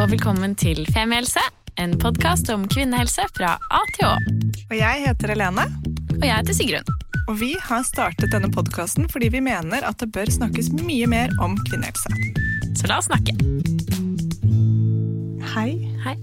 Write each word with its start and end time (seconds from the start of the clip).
Og 0.00 0.08
velkommen 0.08 0.54
til 0.56 0.78
Femihelse, 0.94 1.42
en 1.76 1.92
podkast 2.00 2.48
om 2.54 2.62
kvinnehelse 2.72 3.26
fra 3.36 3.50
A 3.60 3.80
til 3.92 4.06
Å. 4.08 4.12
Og 4.70 4.72
jeg 4.72 5.02
heter 5.02 5.32
Helene. 5.34 5.66
Og 6.14 6.24
jeg 6.24 6.32
heter 6.32 6.56
Sigrun. 6.56 6.88
Og 7.28 7.36
vi 7.36 7.50
har 7.60 7.82
startet 7.84 8.32
denne 8.32 8.48
podkasten 8.54 9.10
fordi 9.12 9.28
vi 9.34 9.42
mener 9.44 9.84
at 9.84 10.00
det 10.00 10.08
bør 10.14 10.32
snakkes 10.32 10.70
mye 10.78 11.04
mer 11.10 11.34
om 11.44 11.58
kvinnehelse. 11.66 12.14
Så 12.80 12.88
la 12.88 12.96
oss 13.02 13.10
snakke. 13.10 13.36
Hei. 15.52 15.68
Hei. 16.06 16.16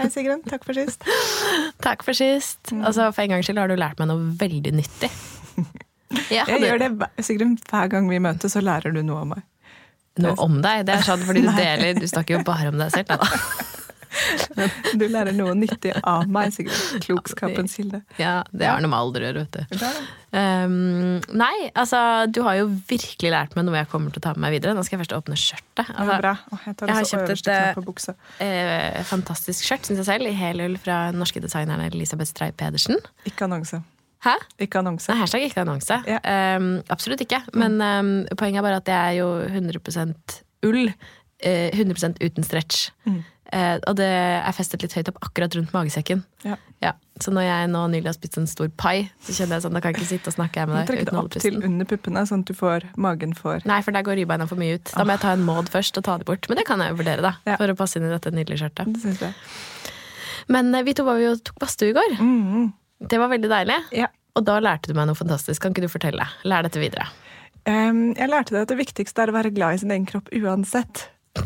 Hei, 0.00 0.10
Sigrun. 0.10 0.42
Takk 0.50 0.66
for 0.66 0.74
sist. 0.74 1.06
Takk 1.86 2.02
for 2.02 2.18
sist. 2.18 2.74
Altså, 2.74 3.12
for 3.14 3.22
en 3.22 3.36
gangs 3.36 3.46
skyld 3.46 3.62
har 3.62 3.70
du 3.70 3.78
lært 3.78 4.02
meg 4.02 4.10
noe 4.10 4.34
veldig 4.42 4.74
nyttig. 4.82 5.12
Jeg, 6.28 6.44
jeg 6.44 6.60
gjør 6.60 6.76
det, 6.82 7.06
Sigrun, 7.24 7.54
Hver 7.70 7.86
gang 7.88 8.10
vi 8.10 8.18
møtes, 8.20 8.52
så 8.52 8.60
lærer 8.60 8.92
du 8.92 8.98
noe 9.06 9.22
om 9.22 9.30
meg. 9.32 9.46
Noe 10.20 10.36
om 10.44 10.58
deg? 10.60 10.84
Det 10.88 10.98
er 10.98 11.06
sant, 11.06 11.24
fordi 11.24 11.44
du 11.46 11.52
deler 11.62 11.96
Du 11.96 12.08
snakker 12.10 12.36
jo 12.38 12.42
bare 12.46 12.72
om 12.72 12.80
deg 12.82 12.92
selv. 12.92 13.14
Da. 13.14 13.28
Du 14.92 15.04
lærer 15.08 15.32
noe 15.32 15.54
nyttig 15.56 15.94
av 16.04 16.26
meg, 16.30 16.52
sikkert. 16.52 17.04
Klokskapens 17.06 17.76
kilde. 17.78 18.02
Ja, 18.20 18.42
det 18.52 18.68
har 18.68 18.82
noe 18.84 18.90
med 18.92 18.98
alder 18.98 19.24
å 19.24 19.30
gjøre, 19.30 19.44
vet 19.46 19.56
du. 19.56 19.78
Um, 20.32 21.20
nei, 21.36 21.54
altså 21.76 21.98
du 22.28 22.40
har 22.46 22.58
jo 22.60 22.68
virkelig 22.88 23.32
lært 23.34 23.56
meg 23.56 23.66
noe 23.68 23.76
jeg 23.76 23.90
kommer 23.92 24.12
til 24.12 24.22
å 24.22 24.26
ta 24.26 24.34
med 24.36 24.46
meg 24.46 24.56
videre. 24.56 24.76
Nå 24.76 24.84
skal 24.86 24.98
jeg 24.98 25.04
først 25.04 25.16
åpne 25.16 25.38
skjørtet. 25.40 25.84
Altså, 25.86 26.18
bra. 26.24 26.34
jeg, 26.52 26.76
jeg 26.76 26.98
har 26.98 27.08
kjøpt 27.12 27.52
et 27.54 28.12
uh, 28.12 29.00
fantastisk 29.08 29.68
skjørt, 29.68 29.88
syns 29.88 30.02
jeg 30.04 30.10
selv, 30.12 30.28
i 30.28 30.36
helull 30.36 30.76
fra 30.80 31.06
norske 31.16 31.42
designeren 31.44 31.88
Elisabeth 31.88 32.32
Strei 32.32 32.52
Pedersen. 32.56 33.00
Ikke 33.28 33.48
annonse. 33.48 33.82
Hæ? 34.22 34.36
Ikke 34.62 34.78
annonse. 34.78 35.10
Nei, 35.10 35.18
hashtag 35.22 35.48
ikke 35.48 35.64
annonse. 35.64 35.98
Ja. 36.06 36.20
Um, 36.56 36.76
absolutt 36.94 37.24
ikke. 37.24 37.42
Men 37.58 37.80
um, 37.82 38.14
poenget 38.38 38.62
er 38.62 38.68
bare 38.68 38.78
at 38.82 38.86
det 38.86 38.94
er 38.94 39.18
jo 39.18 39.28
100 39.48 40.14
ull. 40.68 40.92
Uh, 41.42 41.68
100% 41.74 42.22
uten 42.22 42.46
stretch. 42.46 42.90
Mm. 43.04 43.22
Uh, 43.52 43.76
og 43.90 43.96
det 43.98 44.06
er 44.08 44.54
festet 44.56 44.80
litt 44.80 44.94
høyt 44.96 45.10
opp 45.10 45.18
akkurat 45.26 45.52
rundt 45.58 45.74
magesekken. 45.74 46.22
Ja. 46.46 46.54
Ja. 46.80 46.92
Så 47.20 47.34
når 47.34 47.44
jeg 47.44 47.68
nå 47.68 47.82
nylig 47.92 48.08
har 48.08 48.14
spist 48.16 48.38
en 48.40 48.46
stor 48.48 48.70
pai, 48.80 49.10
så 49.26 49.34
kjenner 49.36 49.58
jeg 49.58 49.66
sånn, 49.66 49.76
da 49.76 49.82
kan 49.82 49.92
jeg 49.92 50.00
ikke 50.00 50.10
sitte 50.14 50.30
og 50.32 50.36
snakke 50.38 50.64
med 50.70 50.78
deg. 50.78 50.88
Trekk 50.88 51.10
det 51.10 51.18
opp 51.20 51.36
til 51.36 51.58
under 51.58 51.88
puppene, 51.90 52.22
sånn 52.30 52.46
at 52.46 52.48
du 52.48 52.56
får 52.56 52.86
magen 52.96 53.34
for 53.36 53.60
Nei, 53.68 53.80
for 53.84 53.94
der 53.94 54.06
går 54.06 54.22
ribbeina 54.22 54.46
for 54.48 54.60
mye 54.60 54.78
ut. 54.78 54.94
Da 54.94 55.04
må 55.04 55.18
jeg 55.18 55.24
ta 55.26 55.34
en 55.36 55.44
maud 55.44 55.68
først 55.74 56.00
og 56.00 56.06
ta 56.06 56.16
det 56.22 56.30
bort. 56.30 56.48
Men 56.48 56.62
det 56.62 56.64
kan 56.70 56.80
jeg 56.80 56.94
jo 56.94 57.02
vurdere, 57.02 57.26
da. 57.26 57.34
Ja. 57.44 57.58
For 57.60 57.74
å 57.74 57.76
passe 57.78 58.00
inn 58.00 58.08
i 58.08 58.14
dette 58.14 58.32
nydelige 58.32 58.62
skjørtet. 58.62 58.94
Det 58.94 59.02
synes 59.04 59.26
jeg. 59.26 59.36
Men 60.56 60.72
uh, 60.72 60.80
vi 60.86 60.96
to 60.96 61.04
var 61.06 61.20
jo 61.20 61.34
tok 61.36 61.60
badstue 61.60 61.92
i 61.92 61.98
går. 61.98 62.16
Mm. 62.22 62.70
Det 63.08 63.18
var 63.20 63.30
veldig 63.32 63.50
deilig. 63.50 63.78
Ja. 63.96 64.08
Og 64.38 64.44
da 64.46 64.58
lærte 64.64 64.88
du 64.92 64.96
meg 64.96 65.08
noe 65.10 65.18
fantastisk. 65.18 65.60
Kan 65.64 65.74
ikke 65.74 65.84
du 65.84 65.90
fortelle? 65.92 66.24
Lær 66.48 66.64
dette 66.66 66.80
videre. 66.80 67.08
Um, 67.68 68.12
jeg 68.18 68.30
lærte 68.32 68.54
deg 68.54 68.64
at 68.64 68.70
det 68.72 68.78
viktigste 68.80 69.22
er 69.22 69.30
å 69.30 69.34
være 69.36 69.52
glad 69.54 69.76
i 69.76 69.82
sin 69.82 69.92
egen 69.94 70.06
kropp 70.08 70.30
uansett. 70.34 71.04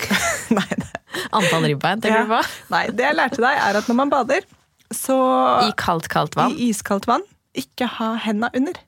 Nei, 0.57 0.69
det. 0.79 0.91
Antall 1.35 1.67
ribbein, 1.69 2.01
tenker 2.05 2.23
Ja. 2.23 2.25
du 2.29 2.33
på? 2.37 2.41
Nei, 2.73 2.85
det 2.95 3.05
jeg 3.09 3.17
lærte 3.19 3.43
deg, 3.43 3.59
er 3.67 3.79
at 3.81 3.89
når 3.91 3.99
man 3.99 4.13
bader, 4.13 4.47
så 4.95 5.17
I 5.67 5.73
kaldt, 5.81 6.07
kaldt 6.13 6.37
vann. 6.39 6.55
I 6.55 6.71
iskaldt 6.71 7.09
vann. 7.11 7.25
Ikke 7.59 7.89
ha 7.99 8.13
henda 8.23 8.53
under. 8.55 8.79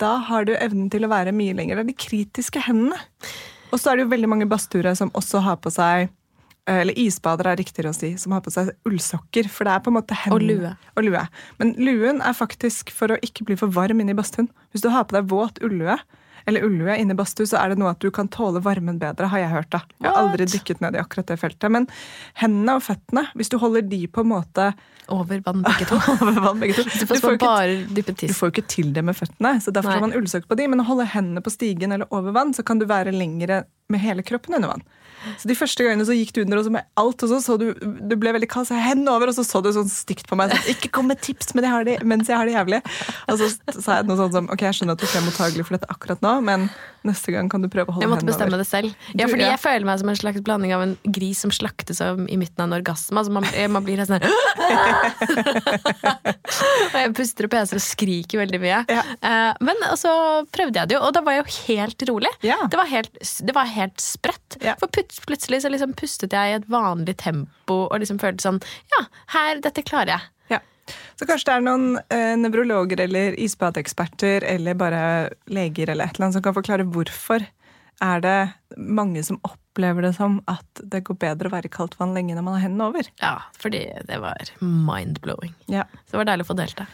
Da 0.00 0.16
har 0.30 0.46
du 0.48 0.54
evnen 0.56 0.88
til 0.90 1.04
å 1.06 1.10
være 1.12 1.34
mye 1.36 1.54
lenger. 1.54 1.78
Det 1.78 1.84
er 1.84 1.90
de 1.92 1.98
kritiske 2.06 2.62
hendene. 2.64 2.96
Og 3.72 3.78
så 3.80 3.92
er 3.92 3.98
det 4.00 4.06
jo 4.06 4.12
veldig 4.14 4.30
mange 4.32 4.48
badstuere 4.50 4.94
som 4.98 5.12
også 5.18 5.42
har 5.44 5.60
på 5.62 5.70
seg 5.74 6.08
eller 6.70 6.98
isbadere 6.98 7.52
er 7.52 7.58
riktigere 7.58 7.90
å 7.90 7.96
si, 7.96 8.12
som 8.20 8.34
har 8.36 8.42
på 8.44 8.52
seg 8.54 8.70
ullsokker. 8.86 9.48
For 9.50 9.66
det 9.66 9.74
er 9.74 9.84
på 9.84 9.90
en 9.90 9.98
måte 9.98 10.18
hendene. 10.18 10.36
Og 10.36 10.62
lue. 10.62 10.74
Og 10.94 11.06
lue. 11.08 11.22
Men 11.58 11.74
luen 11.80 12.22
er 12.22 12.36
faktisk 12.38 12.92
for 12.94 13.14
å 13.14 13.20
ikke 13.24 13.48
bli 13.48 13.58
for 13.58 13.72
varm 13.74 14.02
inne 14.02 14.14
i 14.14 14.18
badstuen. 14.18 14.50
Hvis 14.70 14.84
du 14.84 14.90
har 14.94 15.08
på 15.08 15.18
deg 15.18 15.30
våt 15.32 15.58
ullue, 15.64 15.98
eller 16.46 16.64
ullue 16.66 16.94
inne 16.98 17.14
i 17.14 17.18
badstue, 17.18 17.46
så 17.46 17.58
er 17.60 17.72
det 17.72 17.78
noe 17.82 17.92
at 17.94 18.02
du 18.02 18.08
kan 18.14 18.30
tåle 18.30 18.62
varmen 18.62 18.98
bedre, 19.02 19.28
har 19.30 19.42
jeg 19.42 19.50
hørt. 19.52 19.70
da. 19.74 19.82
Jeg 19.98 20.10
har 20.10 20.22
aldri 20.22 20.46
dykket 20.50 20.80
ned 20.82 20.96
i 20.96 21.02
akkurat 21.02 21.28
det 21.30 21.38
feltet. 21.42 21.68
Men 21.70 21.86
hendene 22.40 22.78
og 22.78 22.86
føttene, 22.86 23.26
hvis 23.38 23.52
du 23.52 23.58
holder 23.62 23.86
de 23.86 24.04
på 24.10 24.24
en 24.24 24.32
måte 24.34 24.72
Over 25.12 25.42
vann, 25.44 25.64
begge 25.66 25.86
to. 25.90 25.98
over 26.14 26.40
vann 26.40 26.60
begge 26.62 26.78
to 26.78 26.84
Du 26.86 27.06
får 27.10 27.34
ikke 27.34 27.42
bare 27.42 27.78
dyppe 27.90 28.14
du 28.20 28.34
får 28.38 28.48
jo 28.48 28.52
ikke 28.54 28.68
til 28.70 28.92
det 28.94 29.02
med 29.04 29.18
føttene, 29.18 29.56
så 29.60 29.74
derfor 29.74 29.90
Nei. 29.90 29.96
har 29.98 30.04
man 30.06 30.14
ullsokker 30.18 30.48
på 30.50 30.58
de. 30.58 30.68
Men 30.70 30.82
å 30.82 30.86
holde 30.88 31.08
hendene 31.10 31.42
på 31.44 31.52
stigen 31.52 31.94
eller 31.94 32.10
over 32.14 32.34
vann, 32.34 32.54
så 32.54 32.64
kan 32.66 32.80
du 32.80 32.86
være 32.90 33.14
lengre 33.14 33.64
med 33.92 34.02
hele 34.02 34.24
kroppen 34.26 34.56
under 34.58 34.76
vann. 34.76 34.86
Så 35.38 35.48
De 35.50 35.56
første 35.58 35.84
gangene 35.84 36.06
så 36.08 36.16
gikk 36.16 36.32
du 36.36 36.42
under 36.44 36.60
og 36.60 36.66
så 36.66 36.74
med 36.74 36.86
alt, 37.00 37.24
og 37.24 37.32
så 37.32 37.40
så 37.44 37.58
du 37.60 37.68
du 37.72 38.16
ble 38.18 38.32
veldig 38.34 38.48
jeg 38.52 38.82
hendene 38.82 39.12
over, 39.14 39.30
og 39.30 39.36
så 39.36 39.44
så 39.46 39.62
du 39.64 39.70
sånn 39.74 39.90
stygt 39.90 40.28
på 40.30 40.38
meg. 40.38 40.52
Sånn, 40.52 40.70
ikke 40.74 40.92
kom 40.98 41.08
med 41.10 41.20
tips 41.24 41.52
men 41.54 41.66
jeg 41.66 41.74
har 41.74 41.86
det, 41.88 41.98
mens 42.06 42.30
jeg 42.30 42.38
har 42.38 42.48
det 42.48 42.56
jævlig. 42.56 42.82
Og 43.32 43.40
så 43.40 43.50
sa 43.78 44.00
jeg 44.00 44.08
noe 44.08 44.18
sånn 44.20 44.34
som 44.34 44.50
ok, 44.52 44.66
jeg 44.68 44.80
skjønner 44.80 44.98
at 44.98 45.02
du 45.02 45.08
ikke 45.08 45.20
er 45.22 45.28
mottagelig 45.28 45.68
for 45.68 45.78
dette 45.78 45.90
akkurat 45.92 46.24
nå, 46.24 46.34
men 46.46 46.68
neste 47.08 47.32
gang 47.34 47.48
kan 47.52 47.62
du 47.64 47.68
prøve 47.72 47.88
å 47.90 47.96
holde 47.96 48.06
hendene 48.06 48.18
over. 48.18 48.22
Jeg 48.22 48.26
måtte 48.26 48.30
bestemme 48.30 48.54
over. 48.54 48.62
det 48.62 48.68
selv. 48.68 48.94
Ja, 49.12 49.26
Du- 49.26 49.32
fordi 49.32 49.44
ja. 49.46 49.50
jeg 49.56 49.60
føler 49.64 49.84
meg 49.88 49.98
som 50.02 50.08
en 50.12 50.16
slags 50.20 50.40
blanding 50.46 50.72
av 50.76 50.82
en 50.82 50.96
gris 51.12 51.38
som 51.42 51.50
slaktes 51.50 52.00
i 52.00 52.36
midten 52.36 52.60
av 52.62 52.68
en 52.70 52.76
orgasme. 52.80 53.16
Altså 53.18 53.32
man, 53.32 53.44
man 53.72 53.84
blir 53.84 53.96
helt 53.98 54.08
sånn 54.08 54.22
Og 56.92 56.96
jeg 56.98 57.12
puster 57.16 57.46
og 57.48 57.52
peser 57.54 57.78
og 57.78 57.84
skriker 57.84 58.42
veldig 58.42 58.60
mye. 58.62 58.80
Ja. 58.92 59.02
Eh, 59.22 59.52
Men 59.64 59.76
så 59.98 60.12
prøvde 60.54 60.78
jeg 60.82 60.88
det 60.92 60.96
jo, 60.98 61.02
og 61.06 61.12
da 61.16 61.22
var 61.24 61.32
jeg 61.38 61.44
jo 61.44 61.56
helt 61.72 62.06
rolig. 62.10 62.32
Ja. 62.46 62.58
Det, 62.68 62.78
var 62.80 62.88
helt, 62.90 63.12
det 63.46 63.54
var 63.56 63.66
helt 63.72 64.02
sprøtt. 64.02 64.58
For 64.80 64.88
plutselig 65.26 65.62
så 65.64 65.72
liksom 65.72 65.94
pustet 65.98 66.32
jeg 66.36 66.52
i 66.52 66.58
et 66.60 66.68
vanlig 66.70 67.16
tempo 67.22 67.86
og 67.88 67.98
liksom 68.02 68.18
følte 68.22 68.44
sånn 68.44 68.60
Ja, 68.92 69.04
her, 69.36 69.60
dette 69.64 69.82
klarer 69.86 70.16
jeg. 70.16 70.28
Ja. 70.88 70.98
Så 71.20 71.28
kanskje 71.28 71.48
det 71.48 71.56
er 71.56 71.64
noen 71.66 71.98
eh, 72.10 72.34
nevrologer 72.40 73.04
eller 73.04 73.36
isbadeeksperter 73.40 74.46
eller 74.48 74.78
bare 74.78 75.02
leger 75.46 75.92
eller 75.92 76.08
et 76.08 76.16
eller 76.16 76.28
annet 76.28 76.38
som 76.38 76.44
kan 76.44 76.56
forklare 76.56 76.88
hvorfor 76.88 77.44
er 78.02 78.22
det 78.24 78.38
mange 78.76 79.22
som 79.22 79.38
opplever 79.46 80.02
det 80.02 80.14
som 80.16 80.40
at 80.50 80.82
det 80.90 81.04
går 81.06 81.20
bedre 81.22 81.48
å 81.48 81.54
være 81.54 81.70
i 81.70 81.72
kaldt 81.72 81.94
vann 82.00 82.16
lenge 82.16 82.34
når 82.34 82.46
man 82.46 82.56
har 82.56 82.64
hendene 82.64 82.88
over. 82.90 83.08
Ja, 83.22 83.36
fordi 83.62 83.84
det 84.08 84.18
var 84.22 84.50
mind-blowing. 84.60 85.54
Ja. 85.70 85.86
Så 86.06 86.16
det 86.16 86.22
var 86.24 86.30
deilig 86.32 86.48
å 86.48 86.50
få 86.50 86.58
delt 86.58 86.80
det. 86.80 86.88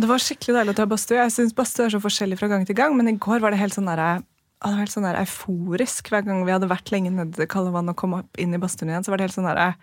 Det 0.00 0.08
var 0.08 0.22
skikkelig 0.22 0.56
deilig 0.56 0.74
å 0.74 0.78
ta 0.78 0.86
badstue. 0.88 1.18
Jeg 1.18 1.34
syns 1.34 1.56
badstue 1.56 1.88
er 1.88 1.94
så 1.96 2.00
forskjellig 2.02 2.38
fra 2.40 2.48
gang 2.52 2.64
til 2.64 2.78
gang, 2.78 2.96
men 2.96 3.10
i 3.10 3.18
går 3.20 3.42
var 3.42 3.52
det 3.52 3.60
helt 3.60 3.76
sånn 3.76 3.90
derre 3.90 4.20
det 4.60 4.68
var 4.68 4.82
helt 4.82 4.92
sånn 4.92 5.06
der 5.06 5.16
euforisk. 5.22 6.10
Hver 6.12 6.26
gang 6.26 6.42
vi 6.44 6.52
hadde 6.52 6.68
vært 6.68 6.90
lenge 6.92 7.08
nede 7.14 7.32
i 7.32 7.40
det 7.40 7.48
kalde 7.48 7.72
vannet 7.72 7.94
og 7.94 8.00
kom 8.02 8.18
opp 8.18 8.40
inn 8.40 8.52
i 8.52 8.60
badstuen 8.60 8.90
igjen, 8.92 9.06
så 9.06 9.12
var 9.12 9.20
det 9.20 9.30
helt 9.30 9.36
sånn 9.38 9.48
der 9.48 9.76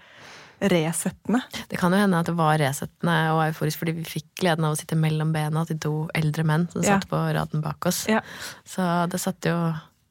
resettende. 0.62 1.42
Det 1.70 1.78
kan 1.78 1.94
jo 1.94 2.00
hende 2.02 2.18
at 2.20 2.26
det 2.26 2.36
var 2.38 2.58
resettende 2.58 3.18
og 3.36 3.44
euforisk 3.50 3.78
fordi 3.84 3.94
vi 4.00 4.06
fikk 4.08 4.26
gleden 4.42 4.66
av 4.66 4.74
å 4.74 4.80
sitte 4.80 4.98
mellom 4.98 5.30
bena 5.36 5.66
til 5.70 5.78
to 5.84 5.92
eldre 6.18 6.44
menn 6.48 6.66
som 6.72 6.82
Ja. 6.82 6.96
satt 6.98 7.10
på 7.12 7.20
raden 7.36 7.62
bak 7.62 7.86
oss. 7.86 8.08
Ja, 8.10 8.22
Så 8.66 8.82
det 9.10 9.20
satte 9.22 9.50
jo 9.54 9.60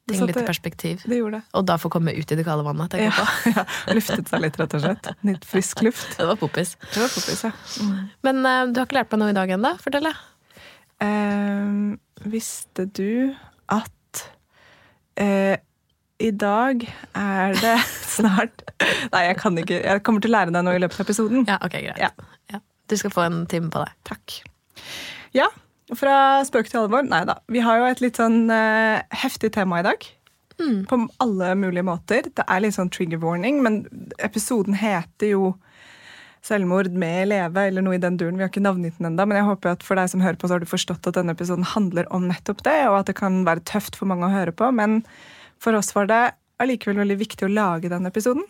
ting 0.06 0.18
ting 0.20 0.26
litt 0.28 0.36
i 0.38 0.46
perspektiv. 0.46 1.02
det 1.02 1.18
gjorde 1.18 1.40
det. 1.40 1.42
Og 1.54 1.66
da 1.66 1.76
få 1.76 1.90
komme 1.90 2.14
ut 2.14 2.30
i 2.30 2.36
det 2.38 2.44
kalde 2.46 2.62
vannet, 2.62 2.90
tenker 2.90 3.10
Ja, 3.10 3.26
jeg 3.44 3.54
på. 3.54 3.66
ja, 3.88 3.94
Luftet 3.98 4.28
seg 4.30 4.40
litt, 4.40 4.56
rett 4.60 4.74
og 4.74 4.80
slett. 4.84 5.08
Litt 5.24 5.44
frisk 5.44 5.82
luft. 5.82 6.14
Det 6.18 6.26
var 6.30 6.36
poppis. 6.36 6.76
Det 6.94 7.02
var 7.02 7.08
poppis, 7.10 7.42
ja. 7.42 7.50
Mm. 7.82 8.10
Men 8.22 8.36
uh, 8.46 8.72
du 8.72 8.78
har 8.80 8.86
ikke 8.86 9.00
lært 9.00 9.10
meg 9.10 9.18
noe 9.24 9.30
i 9.34 9.38
dag 9.40 9.50
ennå? 9.50 9.74
Fortell, 9.82 10.06
da. 10.06 10.14
Ehm, 11.02 11.98
visste 12.24 12.86
du 12.86 13.34
at 13.68 13.90
eh, 15.20 15.56
i 16.22 16.30
dag 16.32 16.82
er 17.16 17.56
det 17.60 17.76
snart 18.16 18.64
Nei, 19.12 19.22
jeg 19.28 19.36
kan 19.40 19.56
ikke. 19.60 19.78
Jeg 19.80 20.02
kommer 20.04 20.24
til 20.24 20.32
å 20.32 20.36
lære 20.36 20.52
deg 20.52 20.64
noe 20.66 20.76
i 20.76 20.80
løpet 20.82 20.98
av 20.98 21.06
episoden. 21.06 21.46
Ja, 21.48 21.56
ok, 21.64 21.76
greit. 21.80 22.00
Ja. 22.02 22.10
Ja. 22.52 22.60
Du 22.90 22.96
skal 23.00 23.12
få 23.14 23.22
en 23.24 23.38
time 23.50 23.70
på 23.72 23.80
deg. 23.80 23.94
Takk. 24.06 24.34
Ja, 25.36 25.46
fra 25.96 26.42
spøk 26.46 26.68
til 26.68 26.82
alvor. 26.82 27.06
Nei 27.06 27.22
da. 27.28 27.38
Vi 27.52 27.62
har 27.64 27.80
jo 27.80 27.86
et 27.88 28.02
litt 28.04 28.20
sånn 28.20 28.50
uh, 28.52 29.00
heftig 29.22 29.54
tema 29.56 29.80
i 29.80 29.86
dag. 29.86 30.08
På 30.88 30.98
alle 31.20 31.52
mulige 31.58 31.84
måter. 31.84 32.28
Det 32.32 32.44
er 32.48 32.62
litt 32.64 32.76
sånn 32.76 32.92
trigger 32.92 33.20
warning, 33.22 33.62
men 33.64 33.82
episoden 34.24 34.76
heter 34.80 35.34
jo 35.34 35.54
Selvmord 36.46 36.92
med 36.94 37.26
leve, 37.32 37.64
eller 37.68 37.82
noe 37.82 37.96
i 37.96 38.02
den 38.02 38.16
duren. 38.20 38.36
Vi 38.38 38.44
har 38.44 38.52
ikke 38.52 38.62
navngitt 38.62 39.00
den 39.00 39.10
enda, 39.10 39.26
men 39.26 39.40
jeg 39.40 39.48
håper 39.48 39.72
at 39.74 39.86
for 39.86 39.98
deg 39.98 40.12
som 40.12 40.22
hører 40.22 40.38
på, 40.38 40.46
så 40.46 40.56
har 40.56 40.62
du 40.62 40.70
forstått 40.70 41.08
at 41.10 41.16
denne 41.18 41.34
episoden 41.34 41.66
handler 41.66 42.06
om 42.14 42.28
nettopp 42.30 42.62
det, 42.66 42.76
og 42.86 43.00
at 43.00 43.10
det 43.10 43.16
kan 43.18 43.40
være 43.48 43.64
tøft 43.66 43.98
for 43.98 44.08
mange 44.10 44.28
å 44.28 44.34
høre 44.34 44.54
på. 44.54 44.68
Men 44.74 45.00
for 45.62 45.76
oss 45.78 45.92
var 45.96 46.08
det 46.10 46.22
allikevel 46.62 47.02
veldig 47.02 47.18
viktig 47.20 47.46
å 47.46 47.52
lage 47.52 47.90
den 47.92 48.08
episoden. 48.08 48.44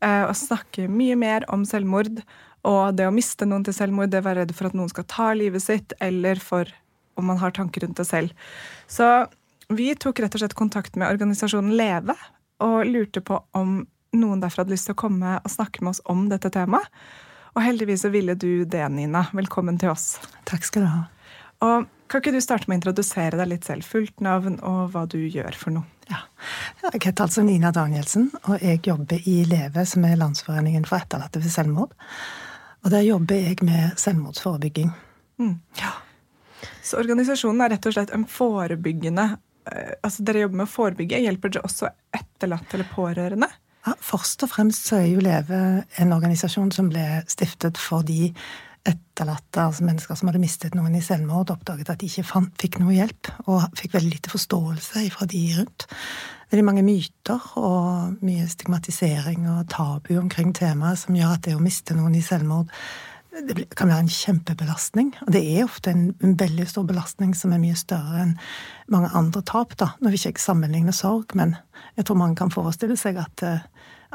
eh, 0.00 0.24
Og 0.24 0.36
snakke 0.36 0.88
mye 0.88 1.16
mer 1.16 1.44
om 1.48 1.64
selvmord 1.64 2.22
og 2.64 2.94
det 2.96 3.06
å 3.08 3.14
miste 3.14 3.46
noen 3.48 3.64
til 3.64 3.74
selvmord, 3.74 4.10
det 4.10 4.20
å 4.20 4.26
være 4.26 4.44
redd 4.44 4.54
for 4.54 4.68
at 4.68 4.74
noen 4.76 4.90
skal 4.92 5.04
ta 5.08 5.32
livet 5.34 5.62
sitt, 5.62 5.94
eller 6.00 6.36
for 6.36 6.68
om 7.16 7.26
man 7.26 7.38
har 7.40 7.50
tanker 7.56 7.80
rundt 7.80 7.96
det 7.96 8.06
selv. 8.06 8.32
Så 8.86 9.26
vi 9.68 9.94
tok 9.94 10.20
rett 10.20 10.34
og 10.34 10.42
slett 10.42 10.54
kontakt 10.58 10.96
med 10.96 11.08
organisasjonen 11.08 11.76
Leve 11.76 12.16
og 12.60 12.84
lurte 12.86 13.22
på 13.24 13.38
om 13.56 13.86
noen 14.12 14.42
derfor 14.42 14.64
hadde 14.64 14.74
lyst 14.74 14.88
til 14.90 14.96
å 14.96 15.00
komme 15.00 15.36
og 15.38 15.50
snakke 15.50 15.84
med 15.84 15.94
oss 15.94 16.02
om 16.10 16.28
dette 16.28 16.50
temaet. 16.52 16.86
Og 17.56 17.62
heldigvis 17.64 18.04
så 18.04 18.10
ville 18.12 18.34
du 18.38 18.64
det, 18.64 18.82
Nina. 18.94 19.24
Velkommen 19.34 19.78
til 19.80 19.90
oss. 19.90 20.18
Takk 20.46 20.66
skal 20.66 20.84
du 20.84 20.90
ha. 20.90 21.00
Og 21.66 21.88
Kan 22.10 22.24
ikke 22.24 22.32
du 22.34 22.40
starte 22.42 22.66
med 22.66 22.74
å 22.74 22.78
introdusere 22.80 23.38
deg 23.38 23.52
litt 23.52 23.66
selv? 23.68 23.86
Fullt 23.86 24.18
navn 24.18 24.56
og 24.66 24.90
hva 24.90 25.04
du 25.06 25.18
gjør 25.30 25.54
for 25.54 25.70
noe. 25.70 25.86
Ja. 26.10 26.24
Jeg 26.82 27.02
heter 27.04 27.26
altså 27.26 27.42
Nina 27.46 27.70
Danielsen, 27.74 28.30
og 28.48 28.62
jeg 28.62 28.80
jobber 28.86 29.28
i 29.28 29.42
LEVE, 29.46 29.84
som 29.86 30.04
er 30.08 30.18
Landsforeningen 30.18 30.86
for 30.88 30.98
etterlatte 30.98 31.42
ved 31.42 31.52
selvmord. 31.52 31.92
Og 32.84 32.90
der 32.90 33.04
jobber 33.04 33.36
jeg 33.36 33.60
med 33.66 33.98
selvmordsforebygging. 34.00 34.90
Mm. 35.40 35.58
Ja. 35.80 35.92
Så 36.84 37.00
organisasjonen 37.00 37.62
er 37.64 37.74
rett 37.74 37.88
og 37.88 37.94
slett 37.94 38.12
en 38.12 38.26
forebyggende 38.28 39.22
eh, 39.70 39.92
Altså 40.04 40.24
Dere 40.26 40.42
jobber 40.42 40.60
med 40.60 40.68
å 40.68 40.72
forebygge. 40.72 41.20
Hjelper 41.24 41.52
dere 41.54 41.68
også 41.68 41.88
etterlatte 42.16 42.76
eller 42.76 42.90
pårørende? 42.92 43.48
Ja, 43.86 43.94
Først 44.04 44.44
og 44.44 44.52
fremst 44.52 44.90
så 44.90 44.98
er 45.00 45.06
jo 45.08 45.22
LEVE 45.24 45.60
en 46.02 46.12
organisasjon 46.16 46.72
som 46.74 46.90
ble 46.92 47.04
stiftet 47.30 47.80
fordi 47.80 48.32
etterlatte, 48.86 49.62
altså 49.62 49.84
mennesker 49.84 50.16
som 50.16 50.30
hadde 50.30 50.40
mistet 50.42 50.76
noen 50.76 50.96
i 50.96 51.02
selvmord, 51.04 51.52
oppdaget 51.52 51.92
at 51.92 52.00
de 52.00 52.08
ikke 52.08 52.26
fant, 52.30 52.52
fikk 52.60 52.80
noe 52.80 52.94
hjelp, 52.96 53.30
og 53.46 53.66
fikk 53.78 53.98
veldig 53.98 54.14
lite 54.14 54.32
forståelse 54.32 55.04
fra 55.14 55.28
de 55.30 55.42
rundt. 55.58 55.86
Veldig 56.50 56.66
mange 56.66 56.82
myter 56.82 57.52
og 57.60 58.24
mye 58.26 58.48
stigmatisering 58.50 59.44
og 59.52 59.68
tabu 59.70 60.16
omkring 60.18 60.50
temaet 60.56 61.04
som 61.04 61.14
gjør 61.14 61.36
at 61.36 61.44
det 61.46 61.54
å 61.54 61.62
miste 61.62 61.94
noen 61.94 62.16
i 62.18 62.24
selvmord 62.24 62.72
det 63.30 63.68
kan 63.78 63.86
være 63.86 64.04
en 64.04 64.10
kjempebelastning. 64.10 65.12
Og 65.22 65.32
det 65.34 65.42
er 65.46 65.64
ofte 65.64 65.92
en, 65.94 66.08
en, 66.18 66.34
veldig 66.38 66.66
stor 66.68 66.86
belastning 66.88 67.30
som 67.38 67.52
er 67.54 67.62
mye 67.62 67.78
større 67.78 68.24
enn 68.24 68.32
mange 68.90 69.12
andre 69.16 69.42
tap. 69.46 69.76
da. 69.78 69.92
Når 70.02 70.14
vi 70.14 70.22
ikke 70.32 70.42
sammenligner 70.42 70.96
sorg, 70.96 71.36
men 71.38 71.54
jeg 71.96 72.08
tror 72.08 72.18
mange 72.18 72.40
kan 72.40 72.50
forestille 72.50 72.98
seg 72.98 73.20
at, 73.22 73.44
eh, 73.46 73.62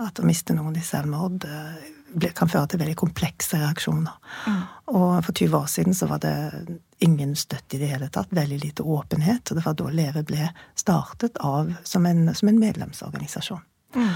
at 0.04 0.20
å 0.20 0.28
miste 0.28 0.56
noen 0.58 0.76
i 0.76 0.84
selvmord 0.84 1.48
eh, 1.48 1.95
kan 2.36 2.52
føre 2.52 2.70
til 2.72 2.82
veldig 2.82 2.96
komplekse 3.00 3.60
reaksjoner. 3.62 4.16
Mm. 4.48 4.64
Og 4.96 5.12
for 5.26 5.32
20 5.32 5.58
år 5.60 5.70
siden 5.72 5.98
så 5.98 6.08
var 6.10 6.24
det 6.24 6.36
ingen 7.04 7.36
støtte 7.36 7.78
i 7.78 7.82
det 7.82 7.92
hele 7.92 8.10
tatt. 8.14 8.32
Veldig 8.36 8.60
lite 8.62 8.84
åpenhet. 8.84 9.50
Og 9.50 9.60
det 9.60 9.66
var 9.66 9.78
da 9.78 9.92
Leve 9.92 10.26
ble 10.28 10.50
startet 10.78 11.38
av 11.44 11.74
som 11.84 12.06
en, 12.10 12.28
som 12.36 12.52
en 12.52 12.60
medlemsorganisasjon. 12.62 13.64
Mm. 13.96 14.12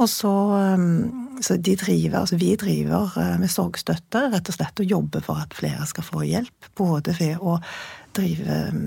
Og 0.00 0.08
så, 0.08 0.32
um, 0.56 1.36
så 1.44 1.58
de 1.60 1.74
driver, 1.76 2.22
altså 2.22 2.38
vi 2.40 2.54
driver 2.56 3.12
uh, 3.16 3.36
med 3.40 3.52
sorgstøtte, 3.52 4.30
rett 4.32 4.48
og 4.48 4.56
slett, 4.56 4.80
og 4.80 4.94
jobber 4.94 5.24
for 5.24 5.42
at 5.42 5.56
flere 5.56 5.84
skal 5.88 6.06
få 6.06 6.24
hjelp. 6.24 6.70
Både 6.78 7.14
ved 7.18 7.42
å 7.44 7.58
drive 8.16 8.60
um, 8.72 8.86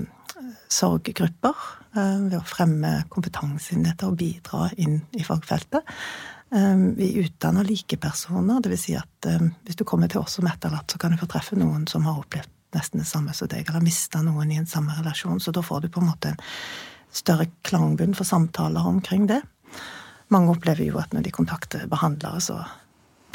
sorggrupper, 0.74 1.60
uh, 1.94 2.18
ved 2.26 2.38
å 2.40 2.46
fremme 2.48 2.96
kompetanse 3.14 3.76
innen 3.76 3.92
dette 3.92 4.10
og 4.10 4.18
bidra 4.18 4.72
inn 4.74 5.04
i 5.14 5.22
fagfeltet. 5.26 5.86
Um, 6.54 6.94
vi 6.94 7.08
utdanner 7.18 7.66
likepersoner, 7.66 8.60
dvs. 8.62 8.82
Si 8.84 8.92
at 8.94 9.26
um, 9.26 9.48
hvis 9.66 9.78
du 9.80 9.82
kommer 9.88 10.10
til 10.10 10.20
oss 10.22 10.36
som 10.38 10.46
etterlatt, 10.46 10.92
så 10.92 11.00
kan 11.02 11.10
du 11.10 11.18
få 11.18 11.26
treffe 11.26 11.58
noen 11.58 11.88
som 11.90 12.06
har 12.06 12.20
opplevd 12.20 12.50
nesten 12.76 13.02
det 13.02 13.08
samme 13.08 13.34
som 13.34 13.50
deg, 13.50 13.66
eller 13.66 13.82
mista 13.82 14.22
noen 14.22 14.52
i 14.52 14.58
en 14.60 14.68
samme 14.70 14.94
relasjon. 15.00 15.40
Så 15.42 15.50
da 15.54 15.64
får 15.66 15.82
du 15.82 15.88
på 15.90 16.02
en 16.02 16.12
måte 16.12 16.30
en 16.30 16.38
større 17.14 17.48
klangbunn 17.66 18.14
for 18.14 18.28
samtaler 18.28 18.86
omkring 18.86 19.26
det. 19.30 19.40
Mange 20.34 20.54
opplever 20.54 20.86
jo 20.86 20.98
at 21.02 21.14
når 21.14 21.26
de 21.26 21.34
kontakter 21.34 21.88
behandlere, 21.90 22.38
så 22.42 22.60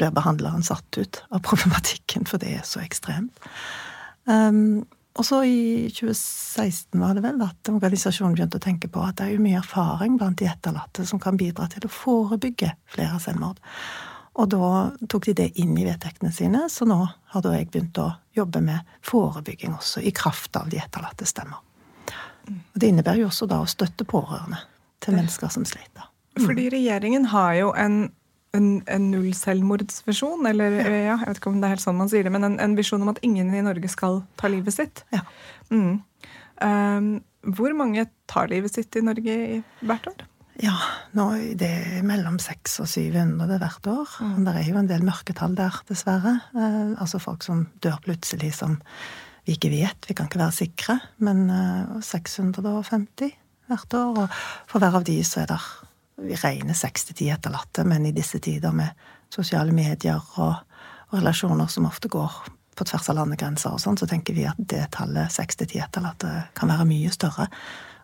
blir 0.00 0.16
behandleren 0.16 0.64
satt 0.64 0.96
ut 0.96 1.20
av 1.28 1.44
problematikken, 1.44 2.24
for 2.28 2.40
det 2.40 2.54
er 2.56 2.64
så 2.64 2.80
ekstremt. 2.80 3.36
Um, 4.24 4.86
og 5.18 5.26
så 5.26 5.40
i 5.44 5.90
2016 5.90 7.00
var 7.00 7.16
det 7.16 7.24
vel 7.24 7.40
at 7.42 7.70
organisasjonen 7.72 8.36
begynte 8.36 8.60
å 8.60 8.62
tenke 8.62 8.88
på 8.92 9.02
at 9.02 9.18
det 9.18 9.26
er 9.26 9.34
jo 9.34 9.42
mye 9.42 9.58
erfaring 9.58 10.16
blant 10.20 10.38
de 10.38 10.46
etterlatte 10.48 11.06
som 11.08 11.20
kan 11.22 11.38
bidra 11.40 11.66
til 11.72 11.86
å 11.86 11.90
forebygge 11.92 12.70
flere 12.94 13.18
selvmord. 13.22 13.58
Og 14.38 14.46
da 14.52 14.68
tok 15.10 15.26
de 15.26 15.34
det 15.42 15.48
inn 15.60 15.74
i 15.74 15.84
vedtektene 15.84 16.30
sine, 16.32 16.62
så 16.70 16.86
nå 16.86 17.00
har 17.02 17.42
da 17.44 17.56
jeg 17.56 17.72
begynt 17.72 17.98
å 17.98 18.12
jobbe 18.38 18.62
med 18.62 18.94
forebygging 19.04 19.74
også, 19.74 20.04
i 20.06 20.14
kraft 20.14 20.54
av 20.56 20.70
de 20.70 20.78
etterlatte 20.78 21.26
stemmer. 21.26 21.58
Og 22.46 22.78
det 22.78 22.92
innebærer 22.92 23.24
jo 23.24 23.32
også 23.32 23.50
da 23.50 23.58
å 23.62 23.68
støtte 23.68 24.06
pårørende 24.08 24.62
til 25.02 25.18
mennesker 25.18 25.50
som 25.52 25.66
sliter. 25.66 26.06
Fordi 26.38 26.68
regjeringen 26.70 27.26
har 27.34 27.56
jo 27.58 27.74
en 27.74 28.04
en, 28.56 28.68
en 28.90 29.08
nullselvmordsvisjon, 29.12 30.46
eller 30.50 30.78
ja. 30.80 30.90
ja. 30.90 31.16
jeg 31.22 31.28
vet 31.28 31.40
ikke 31.40 31.52
om 31.52 31.60
det 31.60 31.68
er 31.68 31.76
helt 31.76 31.84
sånn 31.84 31.98
man 32.00 32.10
sier 32.12 32.26
det, 32.26 32.32
men 32.34 32.46
en, 32.46 32.58
en 32.62 32.76
visjon 32.78 33.02
om 33.04 33.12
at 33.12 33.20
ingen 33.26 33.52
i 33.54 33.64
Norge 33.64 33.90
skal 33.92 34.22
ta 34.40 34.50
livet 34.50 34.76
sitt. 34.76 35.04
Ja. 35.14 35.22
Mm. 35.70 36.00
Um, 36.60 37.12
hvor 37.56 37.72
mange 37.76 38.04
tar 38.30 38.50
livet 38.52 38.74
sitt 38.74 38.96
i 38.98 39.04
Norge 39.04 39.36
i, 39.56 39.60
hvert 39.86 40.10
år? 40.10 40.26
Ja, 40.60 40.74
nå, 41.16 41.30
det 41.56 41.70
er 41.70 42.02
mellom 42.04 42.36
600 42.42 42.82
og 42.84 42.90
700 42.90 43.60
hvert 43.62 43.86
år. 43.88 44.16
Mm. 44.20 44.40
Det 44.44 44.54
er 44.58 44.68
jo 44.68 44.80
en 44.82 44.90
del 44.90 45.06
mørketall 45.06 45.56
der, 45.56 45.78
dessverre. 45.88 46.36
Uh, 46.52 46.98
altså 47.00 47.22
folk 47.22 47.46
som 47.46 47.64
dør 47.84 47.96
plutselig 48.04 48.52
som 48.58 48.76
vi 49.46 49.56
ikke 49.56 49.72
vet. 49.72 50.10
Vi 50.10 50.16
kan 50.18 50.28
ikke 50.28 50.42
være 50.42 50.58
sikre. 50.58 50.98
Men 51.24 51.46
uh, 51.48 51.96
650 52.04 53.32
hvert 53.70 53.96
år. 53.96 54.26
Og 54.26 54.42
for 54.68 54.82
hver 54.82 55.00
av 55.00 55.06
de 55.08 55.16
så 55.24 55.46
er 55.46 55.54
det 55.54 55.62
vi 56.20 56.36
regner 56.36 56.76
60-10 56.76 57.32
etterlatte, 57.34 57.84
men 57.84 58.06
i 58.06 58.14
disse 58.16 58.38
tider 58.42 58.74
med 58.76 58.96
sosiale 59.32 59.72
medier 59.74 60.20
og, 60.36 60.54
og, 61.10 61.18
relasjoner 61.18 61.70
som 61.70 61.88
ofte 61.88 62.10
går 62.10 62.40
på 62.78 62.86
tvers 62.86 63.08
av 63.10 63.18
landegrenser 63.18 63.74
og 63.74 63.80
sånn, 63.82 63.98
så 63.98 64.08
tenker 64.08 64.36
vi 64.36 64.46
at 64.48 64.58
det 64.58 64.86
tallet 64.94 65.32
60-10 65.32 65.84
etterlatte 65.84 66.34
kan 66.56 66.70
være 66.70 66.86
mye 66.88 67.10
større. 67.14 67.48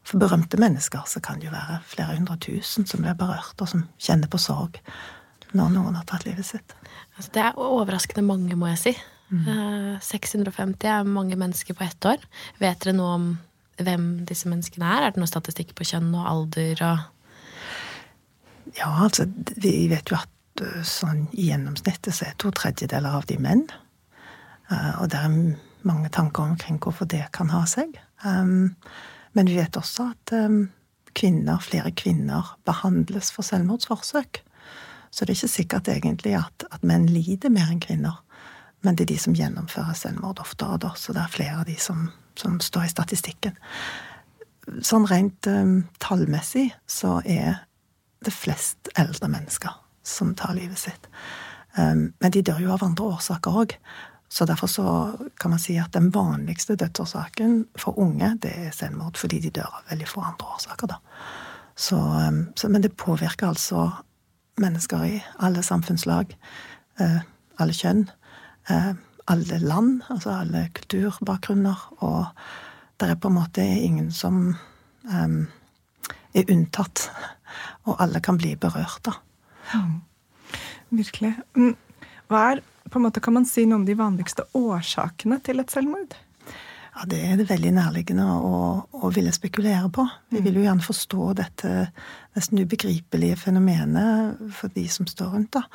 For 0.07 0.23
berømte 0.23 0.59
mennesker 0.61 1.07
så 1.09 1.23
kan 1.23 1.41
det 1.41 1.49
jo 1.49 1.55
være 1.55 1.81
flere 1.89 2.17
hundre 2.19 2.37
tusen 2.43 2.87
som 2.87 3.03
blir 3.03 3.17
berørt, 3.19 3.57
og 3.59 3.71
som 3.71 3.87
kjenner 3.99 4.31
på 4.31 4.41
sorg 4.43 4.81
når 5.57 5.73
noen 5.73 5.97
har 5.97 6.07
tatt 6.09 6.27
livet 6.27 6.47
sitt. 6.47 6.75
Altså, 7.17 7.31
det 7.35 7.43
er 7.43 7.61
overraskende 7.63 8.27
mange, 8.27 8.59
må 8.59 8.69
jeg 8.75 8.83
si. 8.83 8.95
Mm. 9.31 9.99
650 10.05 10.87
eh, 10.87 10.93
er 10.93 11.09
mange 11.09 11.39
mennesker 11.39 11.75
på 11.75 11.87
ett 11.87 12.07
år. 12.07 12.23
Vet 12.61 12.85
dere 12.85 12.95
noe 12.99 13.15
om 13.17 13.29
hvem 13.83 14.07
disse 14.29 14.49
menneskene 14.51 14.89
er? 14.89 15.07
Er 15.07 15.15
det 15.15 15.23
noe 15.23 15.31
statistikk 15.31 15.75
på 15.77 15.87
kjønn 15.89 16.13
og 16.15 16.29
alder 16.31 16.83
og 16.87 17.05
ja, 18.75 18.91
altså, 19.05 19.27
vi 19.57 19.87
vet 19.91 20.11
jo 20.11 20.19
at 20.19 20.63
eh, 20.63 20.83
sånn 20.87 21.27
i 21.33 21.51
gjennomsnittet 21.51 22.15
så 22.15 22.29
er 22.29 22.39
to 22.41 22.53
tredjedeler 22.55 23.19
av 23.19 23.29
de 23.31 23.39
menn. 23.43 23.67
Uh, 24.67 25.03
og 25.03 25.13
det 25.13 25.21
er 25.23 25.35
mange 25.87 26.11
tanker 26.11 26.43
omkring 26.43 26.81
hvorfor 26.83 27.07
det 27.07 27.23
kan 27.37 27.53
ha 27.55 27.63
seg. 27.71 27.95
Um, 28.25 28.75
men 29.39 29.47
vi 29.47 29.61
vet 29.61 29.77
også 29.79 30.09
at 30.11 30.33
kvinner, 31.17 31.61
flere 31.63 31.93
kvinner 31.95 32.57
behandles 32.67 33.31
for 33.35 33.47
selvmordsforsøk. 33.47 34.41
Så 35.11 35.25
det 35.25 35.33
er 35.33 35.39
ikke 35.39 35.53
sikkert 35.53 35.91
egentlig 35.93 36.35
at, 36.41 36.65
at 36.73 36.85
menn 36.85 37.07
lider 37.09 37.53
mer 37.53 37.71
enn 37.73 37.83
kvinner. 37.85 38.19
Men 38.85 38.97
det 38.97 39.07
er 39.07 39.15
de 39.15 39.21
som 39.21 39.37
gjennomfører 39.37 39.97
selvmord 39.97 40.41
oftere, 40.43 40.79
da, 40.83 40.93
så 40.97 41.15
det 41.17 41.23
er 41.23 41.33
flere 41.33 41.61
av 41.63 41.69
de 41.69 41.77
som, 41.81 42.11
som 42.39 42.59
står 42.63 42.87
i 42.87 42.93
statistikken. 42.93 43.57
Sånn 44.85 45.07
rent 45.11 45.47
um, 45.51 45.79
tallmessig 46.03 46.69
så 46.91 47.21
er 47.25 47.63
det 48.27 48.35
flest 48.35 48.91
eldre 48.99 49.31
mennesker 49.33 49.75
som 50.07 50.35
tar 50.39 50.55
livet 50.55 50.79
sitt. 50.79 51.09
Um, 51.79 52.13
men 52.21 52.33
de 52.33 52.43
dør 52.43 52.61
jo 52.63 52.75
av 52.75 52.85
andre 52.87 53.11
årsaker 53.17 53.59
òg. 53.63 53.75
Så 54.29 54.45
derfor 54.49 54.67
så 54.67 54.87
kan 55.41 55.53
man 55.53 55.63
si 55.63 55.77
at 55.79 55.95
den 55.95 56.11
vanligste 56.15 56.75
dødsårsaken 56.77 57.67
for 57.79 57.99
unge, 58.03 58.33
det 58.43 58.53
er 58.57 58.75
selvmord, 58.75 59.17
fordi 59.17 59.39
de 59.45 59.53
dør 59.61 59.71
av 59.71 59.91
veldig 59.93 60.09
få 60.11 60.25
andre 60.27 60.55
årsaker, 60.57 60.91
da. 60.91 60.99
Så, 61.77 61.97
um, 61.97 62.47
så, 62.57 62.69
men 62.69 62.83
det 62.83 62.97
påvirker 62.97 63.53
altså 63.53 63.91
mennesker 64.59 65.05
i 65.05 65.19
alle 65.39 65.63
samfunnslag, 65.63 66.33
uh, 67.01 67.21
alle 67.59 67.77
kjønn, 67.77 68.07
uh, 68.71 68.95
alle 69.29 69.59
land, 69.59 70.01
altså 70.11 70.31
alle 70.41 70.69
kulturbakgrunner, 70.75 71.89
og 71.99 72.27
det 73.01 73.11
er 73.11 73.21
på 73.21 73.29
en 73.29 73.39
måte 73.39 73.63
ingen 73.63 74.13
som 74.13 74.57
um, 75.13 75.41
er 76.35 76.51
unntatt 76.53 77.11
og 77.87 77.97
alle 78.03 78.21
kan 78.25 78.39
bli 78.41 78.55
berørt, 78.61 79.01
da. 79.07 79.17
Ja, 79.73 79.83
Virkelig. 80.95 81.33
Mm. 81.59 81.75
Hva 82.31 82.43
er, 82.53 82.61
på 82.91 83.01
en 83.01 83.07
måte, 83.09 83.21
Kan 83.21 83.35
man 83.35 83.47
si 83.49 83.65
noe 83.67 83.81
om 83.81 83.87
de 83.87 83.97
vanligste 83.99 84.45
årsakene 84.55 85.41
til 85.43 85.59
et 85.63 85.73
selvmord? 85.75 86.15
Ja, 86.97 87.05
Det 87.05 87.19
er 87.21 87.37
det 87.37 87.49
veldig 87.51 87.73
nærliggende 87.77 88.25
å, 88.25 88.61
å 88.93 89.11
ville 89.13 89.33
spekulere 89.35 89.91
på. 89.93 90.07
Vi 90.31 90.41
vil 90.41 90.61
jo 90.61 90.65
gjerne 90.65 90.87
forstå 90.87 91.33
dette 91.37 91.73
nesten 92.37 92.63
ubegripelige 92.63 93.37
fenomenet 93.37 94.39
for 94.55 94.73
de 94.73 94.87
som 94.89 95.07
står 95.07 95.35
rundt. 95.35 95.59
da. 95.59 95.67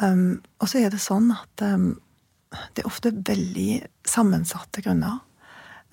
Um, 0.00 0.40
og 0.62 0.70
så 0.70 0.80
er 0.80 0.94
det 0.94 1.02
sånn 1.02 1.28
at 1.34 1.66
um, 1.66 1.92
det 2.72 2.82
er 2.82 2.88
ofte 2.88 3.12
veldig 3.12 3.82
sammensatte 4.08 4.80
grunner. 4.86 5.20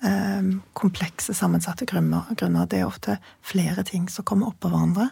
Ehm, 0.02 0.62
komplekse, 0.72 1.34
sammensatte 1.34 1.86
grunner. 1.86 2.66
Det 2.66 2.78
er 2.78 2.86
ofte 2.86 3.18
flere 3.42 3.82
ting 3.82 4.08
som 4.10 4.24
kommer 4.24 4.46
oppå 4.46 4.70
hverandre. 4.70 5.10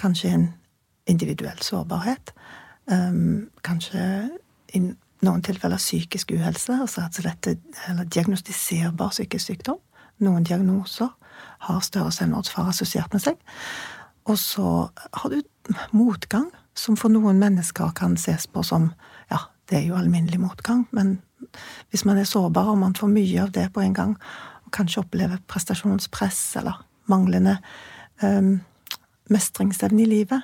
Kanskje 0.00 0.30
en 0.32 0.46
individuell 1.06 1.60
sårbarhet. 1.60 2.32
Ehm, 2.90 3.50
kanskje 3.62 4.30
i 4.74 4.80
noen 5.24 5.42
tilfeller 5.42 5.76
psykisk 5.76 6.32
uhelse, 6.32 6.72
altså 6.72 7.00
rett 7.00 7.18
og 7.18 7.24
slett 7.24 8.10
diagnostiserbar 8.10 9.10
psykisk 9.10 9.46
sykdom. 9.46 9.78
Noen 10.20 10.44
diagnoser 10.44 11.08
har 11.58 11.80
større 11.80 12.12
selvmordsfare 12.12 12.68
assosiert 12.68 13.12
med 13.12 13.22
seg. 13.22 13.36
Og 14.24 14.38
så 14.38 14.88
har 15.12 15.30
du 15.30 15.42
motgang, 15.92 16.50
som 16.74 16.96
for 16.96 17.08
noen 17.08 17.38
mennesker 17.38 17.92
kan 17.94 18.16
ses 18.16 18.46
på 18.46 18.64
som 18.64 18.92
Ja, 19.30 19.38
det 19.68 19.78
er 19.78 19.86
jo 19.86 19.96
alminnelig 19.96 20.40
motgang, 20.40 20.86
men 20.92 21.22
hvis 21.90 22.04
man 22.08 22.18
er 22.18 22.28
sårbar 22.28 22.72
og 22.72 22.78
man 22.82 22.94
får 22.96 23.10
mye 23.12 23.42
av 23.42 23.54
det 23.54 23.68
på 23.74 23.82
en 23.84 23.96
gang, 23.96 24.14
og 24.64 24.72
kanskje 24.74 25.02
opplever 25.04 25.42
prestasjonspress 25.50 26.56
eller 26.60 26.80
manglende 27.10 27.58
um, 28.22 28.60
mestringsevne 29.30 30.04
i 30.04 30.08
livet, 30.08 30.42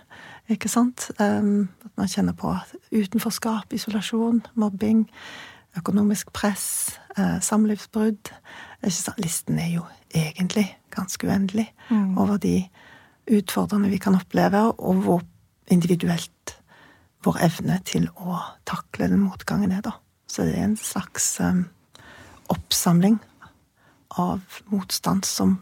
ikke 0.51 0.71
sant? 0.73 1.11
Um, 1.21 1.69
at 1.85 1.93
man 2.01 2.11
kjenner 2.11 2.37
på 2.37 2.53
utenforskap, 2.93 3.73
isolasjon, 3.77 4.43
mobbing, 4.55 5.07
økonomisk 5.79 6.33
press, 6.37 6.97
uh, 7.19 7.39
samlivsbrudd. 7.41 8.33
Listen 9.21 9.59
er 9.59 9.75
jo 9.77 9.85
egentlig 10.15 10.67
ganske 10.91 11.27
uendelig 11.29 11.69
mm. 11.91 12.19
over 12.19 12.37
de 12.37 12.65
utfordrende 13.31 13.91
vi 13.93 14.01
kan 14.03 14.17
oppleve, 14.19 14.73
og 14.73 15.05
hvor 15.05 15.23
individuelt 15.71 16.57
vår 17.25 17.43
evne 17.45 17.79
til 17.87 18.09
å 18.17 18.39
takle 18.69 19.11
den 19.11 19.23
motgangen 19.23 19.75
er, 19.77 19.85
da. 19.85 19.99
Så 20.31 20.47
det 20.47 20.55
er 20.55 20.69
en 20.69 20.79
slags 20.79 21.27
um, 21.43 21.65
oppsamling 22.53 23.19
av 24.21 24.63
motstand 24.71 25.27
som 25.27 25.57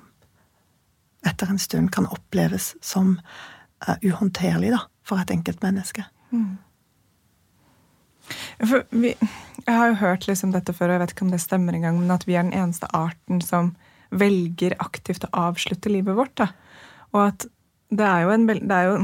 etter 1.26 1.48
en 1.48 1.60
stund 1.60 1.92
kan 1.94 2.08
oppleves 2.12 2.74
som 2.84 3.16
uh, 3.86 3.96
uhåndterlig 4.02 4.74
da, 4.74 4.82
for 5.08 5.20
et 5.22 5.32
enkelt 5.32 5.64
menneske. 5.64 6.04
Mm. 6.30 6.58
Vi, 8.90 9.14
jeg 9.64 9.74
har 9.74 9.88
jo 9.88 10.00
hørt 10.02 10.28
liksom 10.28 10.52
dette 10.52 10.74
før, 10.76 10.90
og 10.90 10.98
jeg 10.98 11.04
vet 11.04 11.14
ikke 11.16 11.26
om 11.26 11.32
det 11.32 11.40
stemmer 11.40 11.76
engang, 11.78 12.00
men 12.02 12.12
at 12.12 12.28
vi 12.28 12.36
er 12.36 12.44
den 12.44 12.56
eneste 12.56 12.90
arten 12.92 13.40
som 13.44 13.72
velger 14.12 14.76
aktivt 14.84 15.24
å 15.28 15.34
avslutte 15.48 15.92
livet 15.92 16.16
vårt. 16.16 16.36
Da. 16.36 16.50
Og 17.14 17.22
at 17.30 17.48
det 17.88 18.04
er 18.04 18.26
jo, 18.26 18.34
en, 18.36 18.44
det 18.48 18.74
er 18.74 18.90
jo 18.90 18.98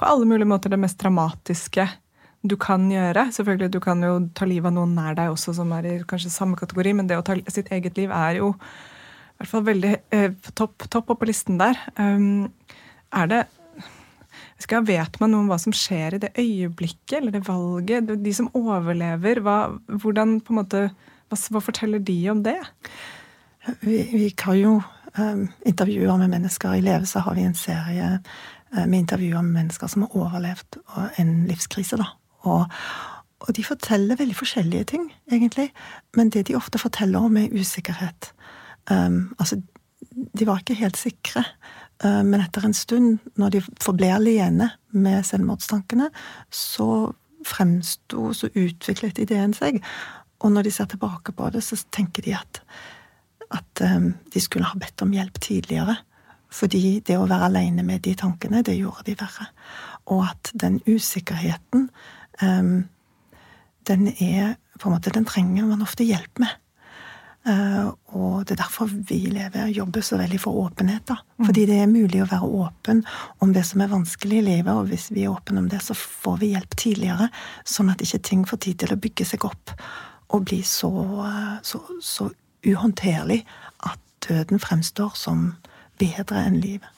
på 0.00 0.08
alle 0.08 0.28
mulige 0.28 0.48
måter 0.48 0.72
det 0.72 0.80
mest 0.80 1.00
dramatiske 1.02 1.84
du 2.42 2.56
kan 2.56 2.88
gjøre. 2.90 3.28
Selvfølgelig, 3.32 3.72
Du 3.72 3.80
kan 3.80 4.02
jo 4.02 4.28
ta 4.34 4.44
livet 4.44 4.70
av 4.70 4.72
noen 4.72 4.94
nær 4.94 5.14
deg 5.14 5.30
også, 5.30 5.54
som 5.54 5.72
er 5.72 5.86
i 5.86 5.98
kanskje 6.08 6.30
samme 6.32 6.56
kategori, 6.56 6.94
men 6.96 7.06
det 7.06 7.18
å 7.18 7.24
ta 7.24 7.36
sitt 7.48 7.68
eget 7.70 7.96
liv 7.96 8.10
er 8.10 8.40
jo 8.40 8.54
i 8.54 9.40
hvert 9.40 9.50
fall 9.50 9.64
veldig 9.64 9.94
eh, 10.12 10.32
topp, 10.54 10.84
topp 10.90 11.10
opp 11.10 11.20
på 11.20 11.28
listen 11.28 11.56
der. 11.60 11.76
Um, 11.96 12.52
er 13.12 13.26
det 13.26 13.44
skal, 14.60 14.84
Vet 14.84 15.16
man 15.20 15.32
noe 15.32 15.44
om 15.44 15.48
hva 15.48 15.56
som 15.60 15.72
skjer 15.72 16.16
i 16.16 16.20
det 16.20 16.34
øyeblikket 16.36 17.18
eller 17.20 17.32
det 17.32 17.46
valget? 17.46 18.12
De 18.20 18.34
som 18.36 18.50
overlever, 18.52 19.40
hva, 19.40 19.72
hvordan, 19.88 20.42
måte, 20.52 20.90
hva, 21.32 21.40
hva 21.40 21.64
forteller 21.64 22.04
de 22.04 22.18
om 22.32 22.44
det? 22.44 22.58
Vi, 23.80 24.02
vi 24.12 24.28
kan 24.36 24.60
jo 24.60 24.76
um, 25.16 25.46
intervjuer 25.64 26.20
med 26.20 26.36
mennesker. 26.36 26.76
I 26.76 26.84
Leve 26.84 27.08
så 27.08 27.24
har 27.24 27.36
vi 27.36 27.48
en 27.48 27.56
serie 27.56 28.12
uh, 28.20 28.84
med 28.84 29.06
intervjuer 29.06 29.40
med 29.40 29.62
mennesker 29.62 29.88
som 29.88 30.04
har 30.04 30.16
overlevd 30.20 30.82
en 31.16 31.36
livskrise. 31.48 31.96
da. 31.96 32.19
Og, 32.48 32.66
og, 33.40 33.50
de 33.56 33.64
forteller 33.64 34.16
veldig 34.16 34.36
forskjellige 34.36 34.84
ting, 34.94 35.10
egentlig. 35.32 35.70
Men 36.16 36.30
det 36.30 36.46
de 36.48 36.56
ofte 36.56 36.78
forteller 36.78 37.20
om, 37.20 37.36
er 37.36 37.52
usikkerhet. 37.52 38.32
Um, 38.90 39.34
altså, 39.38 39.60
de 40.38 40.46
var 40.46 40.60
ikke 40.60 40.78
helt 40.80 40.96
sikre. 40.96 41.44
Um, 42.04 42.32
men 42.32 42.40
etter 42.40 42.64
en 42.64 42.76
stund, 42.76 43.18
når 43.36 43.56
de 43.56 43.64
forble 43.82 44.12
alene 44.14 44.70
med 44.92 45.24
selvmordstankene, 45.24 46.10
så 46.50 47.12
fremsto, 47.46 48.32
så 48.36 48.50
utviklet 48.54 49.18
ideen 49.18 49.52
seg. 49.56 49.80
Og 50.40 50.52
når 50.52 50.68
de 50.68 50.72
ser 50.72 50.88
tilbake 50.88 51.32
på 51.36 51.50
det, 51.52 51.62
så 51.64 51.76
tenker 51.92 52.24
de 52.24 52.36
at 52.36 52.64
at 53.50 53.82
um, 53.96 54.12
de 54.32 54.40
skulle 54.40 54.68
ha 54.68 54.78
bedt 54.78 55.02
om 55.02 55.12
hjelp 55.14 55.40
tidligere. 55.42 55.96
Fordi 56.50 57.00
det 57.06 57.16
å 57.18 57.28
være 57.30 57.50
alene 57.50 57.84
med 57.86 58.02
de 58.06 58.14
tankene, 58.18 58.62
det 58.66 58.76
gjorde 58.78 59.06
de 59.06 59.16
verre. 59.18 59.50
Og 60.10 60.24
at 60.26 60.50
den 60.54 60.80
usikkerheten, 60.86 61.88
um, 62.42 62.88
den 63.88 64.10
er 64.16 64.56
på 64.80 64.88
en 64.88 64.96
måte, 64.96 65.12
Den 65.12 65.28
trenger 65.28 65.66
man 65.68 65.82
ofte 65.82 66.04
hjelp 66.04 66.40
med. 66.40 66.56
Uh, 67.48 67.92
og 68.12 68.44
det 68.44 68.52
er 68.52 68.60
derfor 68.60 68.90
vi 69.08 69.22
lever 69.32 69.62
og 69.64 69.72
jobber 69.72 70.04
så 70.04 70.18
veldig 70.20 70.40
for 70.40 70.56
åpenhet. 70.60 71.06
da. 71.08 71.16
Mm. 71.38 71.46
Fordi 71.46 71.64
det 71.66 71.78
er 71.80 71.88
mulig 71.88 72.22
å 72.22 72.28
være 72.28 72.50
åpen 72.64 73.02
om 73.40 73.52
det 73.52 73.64
som 73.68 73.80
er 73.80 73.92
vanskelig 73.92 74.38
i 74.40 74.44
livet, 74.44 74.72
og 74.72 74.88
hvis 74.92 75.08
vi 75.12 75.24
er 75.24 75.32
åpne 75.32 75.64
om 75.64 75.68
det, 75.72 75.80
så 75.84 75.96
får 75.96 76.38
vi 76.42 76.52
hjelp 76.52 76.76
tidligere, 76.76 77.30
sånn 77.64 77.92
at 77.92 78.04
ikke 78.04 78.22
ting 78.28 78.44
får 78.48 78.62
tid 78.66 78.80
til 78.82 78.94
å 78.94 79.00
bygge 79.00 79.28
seg 79.32 79.48
opp 79.48 79.74
og 80.30 80.46
bli 80.46 80.60
så, 80.62 80.92
så, 81.66 81.80
så 82.04 82.28
uhåndterlig 82.66 83.40
at 83.88 84.00
døden 84.28 84.60
fremstår 84.62 85.16
som 85.18 85.54
bedre 85.98 86.44
enn 86.46 86.60
livet. 86.60 86.88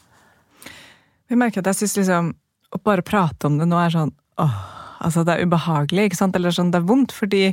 Vi 1.31 1.39
merker 1.39 1.63
at 1.63 1.71
jeg 1.71 1.83
syns 1.83 1.97
liksom 2.03 2.35
å 2.73 2.81
bare 2.85 3.05
prate 3.07 3.49
om 3.49 3.57
det 3.61 3.69
nå 3.69 3.79
er 3.81 3.95
sånn 3.95 4.13
åh, 4.43 4.59
altså 5.03 5.25
det 5.27 5.37
er 5.37 5.47
ubehagelig, 5.47 6.09
ikke 6.09 6.21
sant? 6.21 6.39
Eller 6.39 6.55
sånn 6.55 6.73
det 6.73 6.81
er 6.81 6.89
vondt. 6.89 7.15
Fordi 7.15 7.45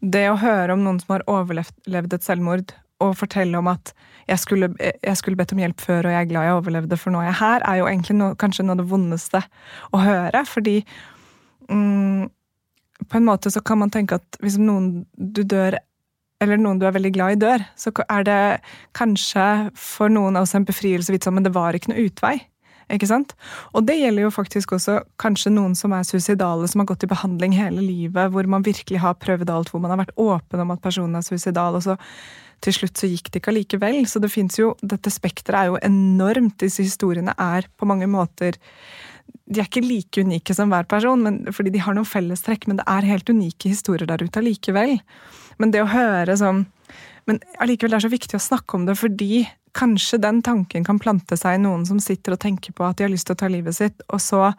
det 0.00 0.26
å 0.30 0.38
høre 0.40 0.76
om 0.76 0.84
noen 0.84 1.00
som 1.02 1.16
har 1.16 1.26
overlevd 1.30 2.16
et 2.16 2.26
selvmord, 2.26 2.74
og 3.00 3.16
fortelle 3.16 3.56
om 3.56 3.68
at 3.70 3.94
jeg 4.28 4.42
skulle, 4.42 4.68
jeg 4.78 5.16
skulle, 5.18 5.38
bedt 5.38 5.54
om 5.54 5.62
hjelp 5.62 5.80
før, 5.80 6.06
og 6.06 6.12
jeg 6.12 6.20
er 6.20 6.28
glad 6.30 6.46
jeg 6.46 6.56
overlevde, 6.58 6.98
for 7.00 7.14
nå 7.14 7.22
er 7.22 7.30
jeg 7.30 7.38
her, 7.40 7.64
er 7.66 7.78
jo 7.80 7.86
egentlig 7.88 8.16
noe, 8.18 8.36
kanskje 8.38 8.66
noe 8.66 8.76
av 8.76 8.82
det 8.82 8.90
vondeste 8.90 9.40
å 9.96 10.02
høre. 10.04 10.42
Fordi 10.46 10.76
mm, 11.70 12.28
på 13.08 13.18
en 13.18 13.26
måte 13.26 13.52
så 13.52 13.62
kan 13.64 13.80
man 13.80 13.92
tenke 13.94 14.20
at 14.20 14.40
hvis 14.44 14.58
noen 14.60 15.06
du 15.16 15.42
dør 15.42 15.80
eller 16.40 16.56
noen 16.56 16.78
du 16.80 16.86
er 16.88 16.94
veldig 16.96 17.12
glad 17.12 17.34
i, 17.34 17.40
dør, 17.40 17.64
så 17.76 17.92
er 18.06 18.24
det 18.24 18.42
kanskje 18.96 19.46
for 19.76 20.12
noen 20.12 20.38
av 20.38 20.46
oss 20.46 20.54
en 20.56 20.64
befrielse 20.64 21.12
vite 21.12 21.28
sånn, 21.28 21.36
men 21.36 21.44
det 21.44 21.52
var 21.52 21.76
ikke 21.76 21.92
noe 21.92 22.06
utvei. 22.06 22.36
Ikke 22.90 23.08
sant? 23.10 23.34
Og 23.74 23.86
det 23.86 23.98
gjelder 24.00 24.26
jo 24.26 24.34
faktisk 24.34 24.74
også 24.76 25.00
kanskje 25.22 25.52
noen 25.54 25.76
som 25.78 25.94
er 25.94 26.06
suicidale, 26.06 26.68
som 26.70 26.82
har 26.82 26.90
gått 26.90 27.06
i 27.06 27.10
behandling 27.10 27.54
hele 27.56 27.84
livet, 27.84 28.32
hvor 28.34 28.48
man 28.50 28.66
virkelig 28.66 29.02
har 29.02 29.18
prøvd 29.22 29.52
alt, 29.52 29.72
hvor 29.72 29.82
man 29.82 29.94
har 29.94 30.02
vært 30.02 30.16
åpen 30.20 30.64
om 30.64 30.74
at 30.74 30.82
personen 30.82 31.18
er 31.18 31.26
suicidal, 31.26 31.78
og 31.78 31.86
så 31.86 31.98
til 32.60 32.76
slutt 32.76 33.00
så 33.00 33.08
gikk 33.08 33.30
det 33.30 33.40
ikke 33.40 33.54
allikevel. 33.54 34.02
Så 34.10 34.20
det 34.20 34.32
fins 34.32 34.58
jo 34.58 34.74
Dette 34.82 35.12
spekteret 35.12 35.60
er 35.60 35.70
jo 35.70 35.78
enormt. 35.86 36.58
Disse 36.60 36.84
historiene 36.84 37.32
er 37.40 37.70
på 37.80 37.88
mange 37.88 38.10
måter 38.10 38.58
de 39.50 39.58
er 39.58 39.66
ikke 39.66 39.82
like 39.82 40.22
unike 40.22 40.54
som 40.54 40.70
hver 40.70 40.86
person, 40.90 41.22
men, 41.26 41.40
fordi 41.54 41.72
de 41.74 41.82
har 41.82 41.94
noen 41.96 42.06
fellestrekk, 42.06 42.68
men 42.70 42.78
det 42.78 42.86
er 42.90 43.06
helt 43.08 43.30
unike 43.30 43.70
historier 43.72 44.06
der 44.06 44.22
ute 44.22 44.38
allikevel. 44.38 44.96
Men 45.58 45.74
det 45.74 45.82
å 45.82 45.90
høre 45.90 46.36
sånn 46.38 46.64
Men 47.30 47.38
allikevel 47.62 47.94
det 47.94 48.00
er 48.00 48.06
så 48.08 48.10
viktig 48.10 48.38
å 48.40 48.42
snakke 48.42 48.74
om 48.74 48.88
det, 48.88 48.96
fordi 48.98 49.44
kanskje 49.78 50.18
den 50.18 50.40
tanken 50.42 50.82
kan 50.86 50.98
plante 50.98 51.36
seg 51.38 51.60
i 51.60 51.62
noen 51.62 51.84
som 51.86 52.00
sitter 52.02 52.34
og 52.34 52.40
tenker 52.42 52.74
på 52.74 52.82
at 52.82 52.98
de 52.98 53.06
har 53.06 53.12
lyst 53.12 53.28
til 53.28 53.36
å 53.36 53.38
ta 53.38 53.50
livet 53.50 53.76
sitt, 53.76 54.02
og 54.10 54.22
så 54.22 54.50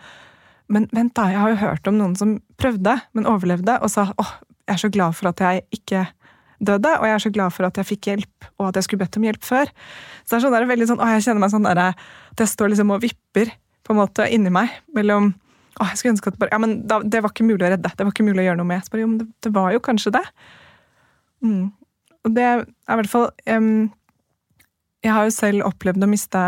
Men 0.71 0.85
vent, 0.95 1.11
da, 1.17 1.25
jeg 1.27 1.35
har 1.35 1.49
jo 1.51 1.55
hørt 1.59 1.87
om 1.89 1.97
noen 1.99 2.13
som 2.15 2.29
prøvde, 2.55 2.93
men 3.11 3.25
overlevde, 3.27 3.73
og 3.83 3.89
sa 3.91 4.05
åh, 4.15 4.29
jeg 4.63 4.71
er 4.71 4.79
så 4.79 4.89
glad 4.93 5.17
for 5.17 5.27
at 5.27 5.41
jeg 5.43 5.65
ikke 5.75 6.05
døde, 6.63 6.93
og 6.95 7.03
jeg 7.09 7.15
er 7.17 7.23
så 7.25 7.31
glad 7.35 7.51
for 7.51 7.67
at 7.67 7.75
jeg 7.75 7.89
fikk 7.89 8.07
hjelp, 8.07 8.47
og 8.55 8.69
at 8.69 8.79
jeg 8.79 8.87
skulle 8.87 9.01
bedt 9.03 9.17
om 9.19 9.25
hjelp 9.27 9.43
før. 9.43 9.73
Så 10.23 10.29
det 10.31 10.37
er 10.37 10.45
sånn 10.45 10.55
der, 10.55 10.67
veldig 10.69 10.87
sånn, 10.87 11.03
å, 11.03 11.09
jeg 11.11 11.25
kjenner 11.25 11.43
meg 11.43 11.51
sånn 11.51 11.67
der, 11.67 11.81
at 11.91 12.45
jeg 12.45 12.53
står 12.53 12.71
liksom 12.71 12.95
og 12.95 13.03
vipper 13.03 13.51
på 13.83 13.91
en 13.91 13.99
måte 13.99 14.29
inni 14.31 14.53
meg 14.53 14.71
mellom 14.95 15.33
å, 15.81 15.89
jeg 15.89 15.99
skulle 15.99 16.15
ønske 16.15 16.31
at 16.31 16.39
bare, 16.39 16.53
ja, 16.55 16.61
men 16.61 16.77
da, 16.87 17.01
Det 17.03 17.19
var 17.23 17.33
ikke 17.33 17.49
mulig 17.49 17.65
å 17.65 17.73
redde, 17.73 17.91
det 17.91 18.07
var 18.07 18.15
ikke 18.15 18.29
mulig 18.29 18.45
å 18.45 18.47
gjøre 18.47 18.61
noe 18.61 18.71
med. 18.71 18.85
Så 18.85 18.95
bare, 18.95 19.03
jo, 19.03 19.11
men 19.11 19.19
det, 19.25 19.27
det 19.43 19.51
var 19.55 19.75
jo 19.75 19.83
kanskje 19.83 20.15
det. 20.15 20.23
Mm. 21.43 21.71
Og 22.25 22.35
det 22.35 22.45
er 22.45 22.63
i 22.63 22.97
hvert 22.99 23.09
fall 23.09 23.29
um, 23.49 23.89
Jeg 25.01 25.13
har 25.15 25.25
jo 25.25 25.33
selv 25.33 25.65
opplevd 25.65 26.05
å 26.05 26.09
miste 26.11 26.41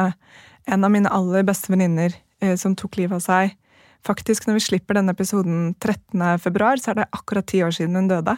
en 0.69 0.85
av 0.85 0.93
mine 0.93 1.11
aller 1.11 1.45
beste 1.47 1.73
venninner 1.73 2.13
uh, 2.43 2.55
som 2.59 2.75
tok 2.77 2.99
livet 2.99 3.17
av 3.17 3.23
seg. 3.25 3.55
Faktisk, 4.03 4.47
når 4.47 4.59
vi 4.59 4.65
slipper 4.67 4.99
denne 4.99 5.15
episoden 5.15 5.73
13. 5.79 6.19
februar, 6.43 6.79
så 6.79 6.91
er 6.91 7.01
det 7.01 7.11
akkurat 7.15 7.47
ti 7.47 7.63
år 7.63 7.71
siden 7.75 7.95
hun 7.95 8.11
døde. 8.11 8.35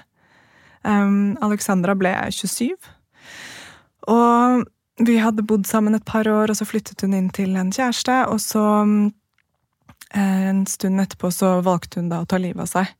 Um, 0.85 1.35
Alexandra 1.41 1.95
ble 1.97 2.13
27. 2.29 2.75
Og 4.13 4.65
vi 5.01 5.17
hadde 5.19 5.43
bodd 5.43 5.65
sammen 5.67 5.97
et 5.97 6.05
par 6.07 6.27
år, 6.29 6.51
og 6.51 6.57
så 6.59 6.67
flyttet 6.67 7.01
hun 7.03 7.15
inn 7.17 7.31
til 7.33 7.57
en 7.59 7.73
kjæreste. 7.73 8.19
Og 8.31 8.39
så, 8.39 8.65
eh, 10.13 10.49
en 10.49 10.65
stund 10.65 11.01
etterpå, 11.01 11.31
så 11.33 11.61
valgte 11.61 11.99
hun 11.99 12.09
da 12.09 12.21
å 12.21 12.27
ta 12.27 12.37
livet 12.37 12.61
av 12.61 12.67
seg. 12.67 12.93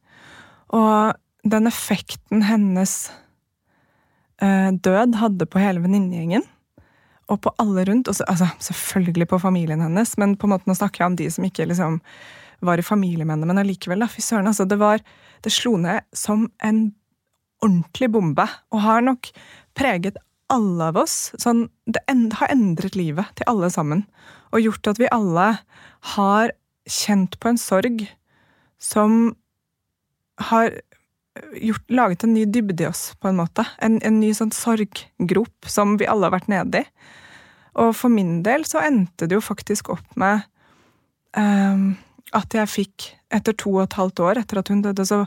Og 0.73 1.15
den 1.47 1.67
effekten 1.67 2.43
hennes 2.43 3.11
død 4.39 5.15
hadde 5.15 5.47
på 5.47 5.61
hele 5.61 5.83
venninnegjengen, 5.83 6.43
og 7.31 7.39
på 7.41 7.53
alle 7.61 7.85
rundt, 7.87 8.09
og 8.11 8.17
så, 8.17 8.25
altså, 8.29 8.49
selvfølgelig 8.61 9.29
på 9.31 9.39
familien 9.41 9.81
hennes, 9.81 10.11
men 10.21 10.35
på 10.37 10.45
en 10.45 10.53
måte 10.53 10.69
nå 10.69 10.75
snakker 10.77 11.01
jeg 11.01 11.11
om 11.11 11.15
de 11.17 11.29
som 11.33 11.47
ikke 11.47 11.65
liksom 11.69 12.01
var 12.65 12.79
i 12.79 12.85
familie 12.85 13.25
med 13.25 13.37
henne, 13.37 13.49
men 13.49 13.61
allikevel, 13.61 14.03
da, 14.03 14.09
fy 14.11 14.21
søren, 14.21 14.47
altså, 14.47 14.65
det 14.65 14.79
Det 15.43 15.51
slo 15.51 15.77
ned 15.77 16.01
som 16.13 16.49
en 16.63 16.93
ordentlig 17.61 18.11
bombe, 18.11 18.45
og 18.71 18.81
har 18.81 19.01
nok 19.01 19.29
preget 19.75 20.17
alle 20.49 20.91
av 20.91 20.97
oss 20.97 21.31
sånn, 21.37 21.69
Det 21.85 22.01
har 22.07 22.51
endret 22.53 22.95
livet 22.95 23.25
til 23.35 23.45
alle 23.47 23.69
sammen. 23.69 24.05
Og 24.53 24.61
gjort 24.61 24.87
at 24.87 24.99
vi 24.99 25.11
alle 25.11 25.59
har 26.15 26.51
kjent 26.85 27.39
på 27.39 27.49
en 27.49 27.57
sorg 27.57 28.07
som 28.79 29.35
har 30.37 30.71
gjort, 31.59 31.85
laget 31.91 32.23
en 32.23 32.33
ny 32.35 32.45
dybde 32.45 32.85
i 32.85 32.87
oss, 32.89 33.09
på 33.19 33.29
en 33.29 33.39
måte. 33.39 33.65
En, 33.83 33.99
en 34.05 34.19
ny 34.21 34.31
sånn 34.35 34.53
sorggrop 34.55 35.69
som 35.69 35.97
vi 35.99 36.07
alle 36.09 36.29
har 36.29 36.35
vært 36.37 36.51
nede 36.51 36.83
i. 36.83 36.89
Og 37.81 37.91
for 37.97 38.11
min 38.11 38.39
del 38.45 38.63
så 38.67 38.79
endte 38.85 39.27
det 39.27 39.35
jo 39.35 39.43
faktisk 39.43 39.89
opp 39.91 40.13
med 40.19 40.45
um, 41.35 41.89
at 42.35 42.55
jeg 42.55 42.71
fikk, 42.71 43.09
etter 43.35 43.55
to 43.59 43.73
og 43.73 43.83
et 43.83 43.97
halvt 43.99 44.21
år 44.23 44.39
etter 44.39 44.61
at 44.61 44.71
hun 44.71 44.83
døde, 44.85 45.03
så 45.03 45.25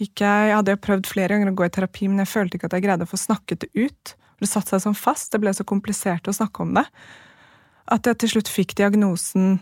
gikk 0.00 0.22
jeg 0.24 0.48
Jeg 0.48 0.56
hadde 0.56 0.78
prøvd 0.80 1.10
flere 1.10 1.34
ganger 1.34 1.52
å 1.52 1.58
gå 1.58 1.66
i 1.66 1.72
terapi, 1.72 2.08
men 2.08 2.22
jeg 2.24 2.32
følte 2.32 2.56
ikke 2.56 2.70
at 2.70 2.78
jeg 2.78 2.86
greide 2.86 3.04
å 3.04 3.10
få 3.10 3.20
snakket 3.20 3.66
det 3.66 3.70
ut. 3.76 4.14
Det 4.40 4.48
satte 4.48 4.72
seg 4.72 4.86
sånn 4.86 4.98
fast. 4.98 5.30
Det 5.30 5.40
ble 5.42 5.52
så 5.54 5.66
komplisert 5.68 6.26
å 6.26 6.34
snakke 6.34 6.64
om 6.64 6.72
det. 6.78 6.86
At 7.92 8.08
jeg 8.08 8.18
til 8.22 8.32
slutt 8.34 8.50
fikk 8.50 8.74
diagnosen 8.80 9.60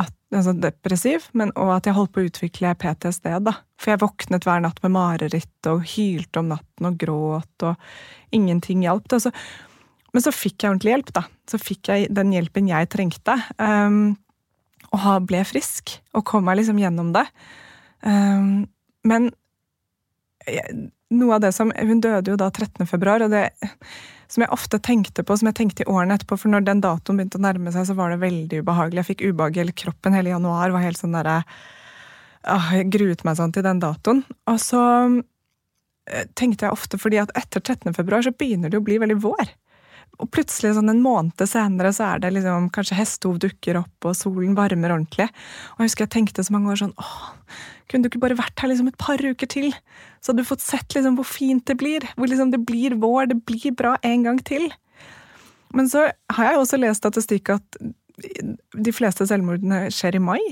at, 0.00 0.14
altså 0.34 0.54
depressiv, 0.58 1.28
men, 1.38 1.52
og 1.60 1.76
at 1.76 1.86
jeg 1.86 1.96
holdt 1.96 2.12
på 2.14 2.22
å 2.22 2.26
utvikle 2.28 2.72
PTSD. 2.80 3.28
da. 3.46 3.54
For 3.78 3.94
jeg 3.94 4.02
våknet 4.02 4.46
hver 4.46 4.64
natt 4.64 4.80
med 4.82 4.94
mareritt 4.96 5.70
og 5.70 5.84
hylte 5.94 6.42
om 6.42 6.50
natten 6.50 6.90
og 6.90 6.98
gråt, 6.98 7.66
og 7.68 8.34
ingenting 8.34 8.82
hjalp. 8.86 9.06
Altså. 9.14 9.30
Men 10.14 10.24
så 10.24 10.34
fikk 10.34 10.62
jeg 10.62 10.72
ordentlig 10.72 10.94
hjelp, 10.96 11.14
da. 11.14 11.24
Så 11.50 11.60
fikk 11.62 11.92
jeg 11.92 12.10
den 12.14 12.34
hjelpen 12.34 12.70
jeg 12.70 12.90
trengte. 12.90 13.38
Um, 13.58 14.16
og 14.94 15.26
ble 15.28 15.42
frisk, 15.46 15.96
og 16.14 16.26
kom 16.28 16.46
meg 16.46 16.60
liksom 16.60 16.78
gjennom 16.82 17.14
det. 17.14 17.24
Um, 18.06 18.66
men 19.06 19.30
noe 21.14 21.36
av 21.36 21.44
det 21.44 21.52
som 21.56 21.72
Hun 21.74 22.02
døde 22.04 22.32
jo 22.32 22.36
da 22.40 22.50
13. 22.50 22.86
februar, 22.90 23.24
og 23.24 23.32
det 23.32 23.48
som 24.30 24.42
jeg 24.42 24.52
ofte 24.54 24.80
tenkte 24.82 25.22
på, 25.22 25.36
som 25.38 25.50
jeg 25.50 25.58
tenkte 25.58 25.84
i 25.84 25.90
årene 25.90 26.16
etterpå, 26.16 26.38
for 26.40 26.52
når 26.52 26.64
den 26.66 26.82
datoen 26.82 27.20
begynte 27.20 27.38
å 27.38 27.44
nærme 27.44 27.72
seg, 27.74 27.86
så 27.88 27.96
var 27.98 28.10
det 28.10 28.22
veldig 28.24 28.62
ubehagelig. 28.64 29.02
Jeg 29.02 29.10
fikk 29.12 29.26
ubehag 29.28 29.56
i 29.56 29.62
hele 29.62 29.76
kroppen 29.84 30.16
hele 30.16 30.32
januar. 30.32 30.72
var 30.74 30.84
helt 30.84 30.98
sånn 30.98 31.14
der, 31.14 31.44
ah, 32.42 32.70
Jeg 32.74 32.90
gruet 32.90 33.24
meg 33.24 33.36
sånn 33.38 33.52
til 33.54 33.66
den 33.66 33.82
datoen. 33.84 34.24
Og 34.50 34.58
så 34.60 34.82
eh, 36.08 36.26
tenkte 36.34 36.66
jeg 36.66 36.74
ofte, 36.74 36.98
fordi 36.98 37.20
at 37.22 37.34
etter 37.38 37.60
13. 37.60 37.94
februar 37.94 38.24
så 38.24 38.32
begynner 38.32 38.72
det 38.72 38.80
å 38.80 38.86
bli 38.86 38.98
veldig 38.98 39.20
vår. 39.22 39.54
Og 40.22 40.28
plutselig, 40.30 40.74
sånn 40.76 40.92
en 40.92 41.02
måned 41.02 41.42
senere, 41.50 41.90
så 41.94 42.06
er 42.12 42.22
det 42.22 42.32
liksom 42.36 42.68
kanskje 42.74 42.98
hestehov 42.98 43.40
dukker 43.42 43.80
opp, 43.80 44.06
og 44.06 44.14
solen 44.18 44.54
varmer 44.58 44.94
ordentlig. 44.94 45.26
Og 45.74 45.82
jeg 45.82 45.90
husker 45.90 46.06
jeg 46.06 46.14
tenkte 46.14 46.44
så 46.46 46.54
mange 46.54 46.70
år 46.70 46.80
sånn 46.84 46.94
åh, 47.02 47.24
kunne 47.90 48.06
du 48.06 48.10
ikke 48.10 48.22
bare 48.22 48.38
vært 48.38 48.62
her 48.62 48.70
liksom 48.70 48.88
et 48.90 49.00
par 49.00 49.20
uker 49.20 49.50
til? 49.50 49.74
Så 50.22 50.32
hadde 50.32 50.44
du 50.44 50.48
fått 50.48 50.64
sett 50.64 50.96
liksom 50.96 51.18
hvor 51.18 51.28
fint 51.28 51.66
det 51.68 51.76
blir. 51.80 52.06
Hvor 52.14 52.30
liksom 52.30 52.54
det 52.54 52.62
blir 52.68 52.96
vår, 53.02 53.28
det 53.32 53.40
blir 53.48 53.74
bra 53.76 53.96
en 54.06 54.24
gang 54.28 54.40
til. 54.46 54.70
Men 55.74 55.90
så 55.90 56.06
har 56.36 56.50
jeg 56.50 56.60
også 56.60 56.80
lest 56.80 57.02
statistikk 57.02 57.50
at 57.56 57.80
de 58.14 58.94
fleste 58.94 59.26
selvmordene 59.26 59.88
skjer 59.92 60.20
i 60.20 60.22
mai. 60.22 60.42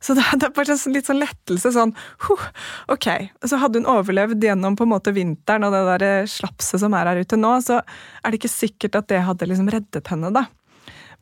Så 0.00 0.16
det, 0.16 0.24
er 0.34 0.52
bare 0.54 0.74
en 0.74 0.94
litt 0.94 1.08
sånn 1.08 1.20
lettelse. 1.22 1.72
sånn, 1.74 1.94
huh, 2.26 2.46
Ok. 2.92 3.08
Så 3.44 3.60
hadde 3.62 3.80
hun 3.80 3.90
overlevd 3.90 4.44
gjennom 4.44 4.76
på 4.78 4.86
en 4.86 4.92
måte 4.92 5.14
vinteren 5.16 5.66
og 5.66 5.74
det 5.74 5.84
der 6.02 6.30
slapset 6.30 6.82
som 6.82 6.94
er 6.96 7.10
her 7.10 7.22
ute 7.22 7.38
nå, 7.40 7.56
så 7.64 7.80
er 7.80 8.30
det 8.30 8.40
ikke 8.40 8.52
sikkert 8.52 8.98
at 9.00 9.10
det 9.12 9.24
hadde 9.26 9.48
liksom 9.48 9.70
reddet 9.72 10.12
henne, 10.12 10.32
da. 10.34 10.46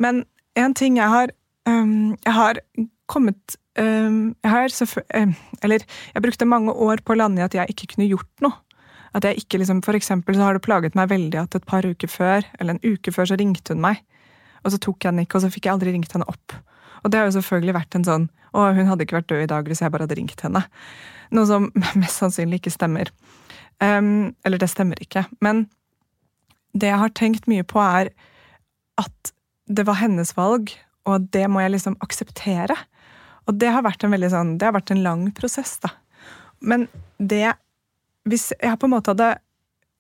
Men 0.03 0.25
en 0.59 0.75
ting 0.75 0.99
jeg 0.99 1.11
har 1.11 1.31
um, 1.69 2.15
Jeg 2.25 2.35
har 2.35 2.59
kommet 3.11 3.57
um, 3.79 4.35
Jeg 4.43 4.51
har 4.51 4.75
um, 5.21 5.35
Eller 5.63 5.85
jeg 6.15 6.23
brukte 6.25 6.49
mange 6.49 6.73
år 6.73 7.03
på 7.05 7.15
å 7.15 7.19
lande 7.19 7.43
i 7.43 7.47
at 7.47 7.55
jeg 7.55 7.75
ikke 7.75 7.95
kunne 7.95 8.09
gjort 8.11 8.45
noe. 8.45 8.59
At 9.15 9.27
jeg 9.27 9.45
ikke 9.45 9.61
liksom, 9.63 9.83
For 9.87 9.95
eksempel 9.95 10.37
så 10.37 10.49
har 10.49 10.59
det 10.59 10.65
plaget 10.67 10.99
meg 10.99 11.13
veldig 11.13 11.41
at 11.45 11.55
et 11.59 11.67
par 11.67 11.87
uker 11.87 12.11
før, 12.11 12.47
eller 12.59 12.75
en 12.75 12.83
uke 12.83 13.15
før, 13.15 13.31
så 13.31 13.39
ringte 13.39 13.75
hun 13.75 13.83
meg. 13.85 14.03
Og 14.65 14.73
så 14.75 14.81
tok 14.81 15.05
jeg 15.05 15.13
den 15.13 15.27
ikke, 15.27 15.39
og 15.39 15.45
så 15.45 15.53
fikk 15.53 15.69
jeg 15.69 15.77
aldri 15.77 15.93
ringt 15.95 16.15
henne 16.17 16.27
opp. 16.31 16.57
Og 17.05 17.13
det 17.13 17.21
har 17.21 17.29
jo 17.29 17.37
selvfølgelig 17.37 17.77
vært 17.77 17.99
en 17.99 18.07
sånn 18.09 18.27
Å, 18.55 18.71
hun 18.73 18.89
hadde 18.89 19.05
ikke 19.05 19.19
vært 19.19 19.31
død 19.33 19.45
i 19.45 19.51
dag 19.51 19.69
hvis 19.69 19.83
jeg 19.83 19.93
bare 19.93 20.07
hadde 20.07 20.17
ringt 20.19 20.41
henne. 20.45 20.63
Noe 21.35 21.49
som 21.49 21.71
mest 22.01 22.21
sannsynlig 22.21 22.63
ikke 22.63 22.75
stemmer. 22.75 23.11
Um, 23.83 24.35
eller 24.47 24.63
det 24.63 24.71
stemmer 24.71 25.01
ikke. 25.03 25.25
Men 25.45 25.67
det 26.75 26.91
jeg 26.93 27.01
har 27.03 27.15
tenkt 27.19 27.49
mye 27.51 27.67
på, 27.67 27.81
er 27.83 28.13
at 29.01 29.33
det 29.67 29.87
var 29.89 29.99
hennes 29.99 30.31
valg, 30.37 30.71
og 31.09 31.29
det 31.35 31.49
må 31.51 31.63
jeg 31.65 31.75
liksom 31.75 31.99
akseptere. 32.05 32.77
Og 33.49 33.59
det 33.61 33.73
har 33.75 33.85
vært 33.85 34.05
en 34.07 34.15
veldig 34.15 34.31
sånn, 34.33 34.55
det 34.59 34.69
har 34.69 34.77
vært 34.77 34.95
en 34.95 35.03
lang 35.05 35.27
prosess, 35.37 35.77
da. 35.83 35.93
Men 36.65 36.89
det 37.19 37.57
Hvis 38.25 38.55
jeg 38.57 38.79
på 38.81 38.87
en 38.87 38.95
måte 38.95 39.13
hadde 39.13 39.35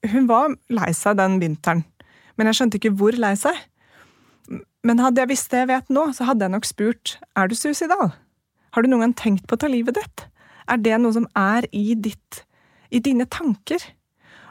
Hun 0.08 0.28
var 0.30 0.54
lei 0.72 0.92
seg 0.96 1.18
den 1.18 1.36
vinteren, 1.42 1.82
men 2.36 2.48
jeg 2.48 2.56
skjønte 2.56 2.78
ikke 2.78 2.94
hvor 2.96 3.16
lei 3.20 3.34
seg. 3.36 3.58
Men 4.84 5.00
hadde 5.00 5.22
jeg 5.22 5.32
visst 5.32 5.50
det 5.52 5.62
jeg 5.62 5.70
vet 5.70 5.92
nå, 5.92 6.08
så 6.12 6.28
hadde 6.28 6.44
jeg 6.44 6.54
nok 6.54 6.68
spurt 6.68 7.16
er 7.38 7.48
du 7.48 7.56
suicidal. 7.56 8.12
Har 8.74 8.84
du 8.84 8.90
noen 8.90 9.06
gang 9.06 9.16
tenkt 9.16 9.46
på 9.48 9.56
å 9.56 9.62
ta 9.62 9.70
livet 9.70 9.96
ditt? 9.96 10.26
Er 10.68 10.80
det 10.80 10.96
noe 11.00 11.14
som 11.16 11.28
er 11.38 11.68
i, 11.72 11.94
ditt, 11.94 12.44
i 12.92 13.00
dine 13.04 13.26
tanker? 13.30 13.80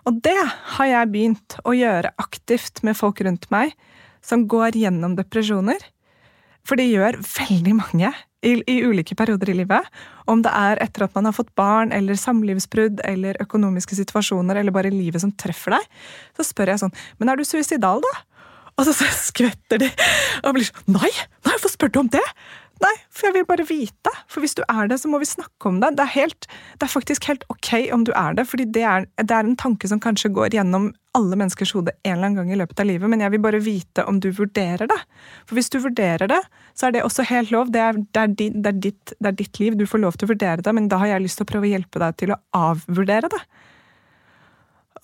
Og 0.10 0.19
det 0.25 0.39
har 0.77 0.89
jeg 0.89 1.12
begynt 1.13 1.58
å 1.63 1.75
gjøre 1.77 2.13
aktivt 2.21 2.84
med 2.84 2.97
folk 2.99 3.21
rundt 3.23 3.49
meg 3.53 3.75
som 4.23 4.47
går 4.49 4.77
gjennom 4.79 5.17
depresjoner. 5.19 5.79
For 6.67 6.79
det 6.79 6.88
gjør 6.89 7.19
veldig 7.19 7.75
mange 7.75 8.12
i, 8.43 8.56
i, 8.56 8.75
ulike 8.84 9.15
perioder 9.19 9.51
i 9.51 9.58
livet. 9.62 9.88
Om 10.32 10.43
det 10.45 10.51
er 10.56 10.82
etter 10.84 11.06
at 11.06 11.15
man 11.15 11.27
har 11.27 11.36
fått 11.36 11.51
barn, 11.60 11.91
eller 11.95 12.19
samlivsbrudd, 12.19 13.01
eller 13.08 13.39
økonomiske 13.43 13.97
situasjoner, 13.99 14.60
eller 14.60 14.75
bare 14.75 14.91
livet 14.93 15.23
som 15.23 15.34
treffer 15.36 15.75
deg, 15.75 15.89
så 16.38 16.47
spør 16.47 16.73
jeg 16.73 16.84
sånn 16.86 16.95
Men 17.19 17.32
er 17.32 17.39
du 17.39 17.47
suicidal, 17.47 18.03
da? 18.03 18.13
Og 18.79 18.88
så, 18.88 19.07
skvetter 19.13 19.81
de 19.83 19.89
og 20.43 20.55
blir 20.55 20.67
sånn 20.67 20.95
Nei! 20.97 21.12
Nei, 21.43 21.53
hvorfor 21.53 21.73
spør 21.73 21.93
du 21.93 22.03
om 22.03 22.12
det? 22.13 22.23
Nei, 22.83 22.93
for 23.13 23.29
jeg 23.29 23.36
vil 23.38 23.45
bare 23.47 23.65
vite. 23.67 24.12
For 24.31 24.43
hvis 24.43 24.55
du 24.57 24.63
er 24.65 24.89
det, 24.91 24.97
så 24.99 25.07
må 25.12 25.19
vi 25.21 25.27
snakke 25.29 25.69
om 25.69 25.77
det. 25.79 25.93
Det 25.95 26.03
er, 26.03 26.12
helt, 26.17 26.47
det 26.79 26.88
er 26.88 26.91
faktisk 26.91 27.27
helt 27.29 27.45
ok 27.53 27.69
om 27.95 28.03
du 28.07 28.12
er 28.17 28.36
det, 28.36 28.43
fordi 28.49 28.65
det 28.75 28.83
er, 28.89 29.05
det 29.21 29.31
er, 29.31 29.45
en 29.45 29.59
tanke 29.59 29.88
som 29.88 30.01
kanskje 30.03 30.33
går 30.36 30.57
gjennom 30.57 30.89
alle 31.15 31.38
menneskers 31.39 31.71
hode 31.77 31.93
en 32.01 32.15
eller 32.15 32.25
annen 32.25 32.39
gang 32.41 32.51
i 32.51 32.57
løpet 32.59 32.81
av 32.81 32.89
livet, 32.89 33.12
men 33.12 33.21
jeg 33.23 33.36
vil 33.36 33.43
bare 33.45 33.62
vite 33.63 34.03
om 34.09 34.19
du 34.19 34.31
vurderer 34.36 34.89
det. 34.89 34.99
For 35.45 35.59
hvis 35.59 35.71
du 35.71 35.77
vurderer 35.83 36.31
det, 36.31 36.41
så 36.73 36.89
er 36.89 36.97
det 36.97 37.05
også 37.05 37.27
helt 37.29 37.53
lov. 37.53 37.71
Det 37.71 37.86
er, 37.86 38.01
det 38.01 38.23
er, 38.23 38.36
ditt, 38.41 38.59
ditt, 38.81 39.15
det 39.19 39.31
er 39.31 39.39
ditt 39.39 39.62
liv, 39.62 39.77
du 39.79 39.86
får 39.88 40.03
lov 40.03 40.17
til 40.17 40.27
å 40.27 40.33
vurdere 40.33 40.65
det, 40.65 40.75
men 40.75 40.89
da 40.91 40.99
har 41.03 41.13
jeg 41.13 41.27
lyst 41.27 41.39
til 41.39 41.47
å 41.47 41.51
prøve 41.53 41.69
å 41.69 41.73
hjelpe 41.75 42.03
deg 42.03 42.19
til 42.19 42.36
å 42.36 42.41
avvurdere 42.65 43.31
det. 43.31 43.43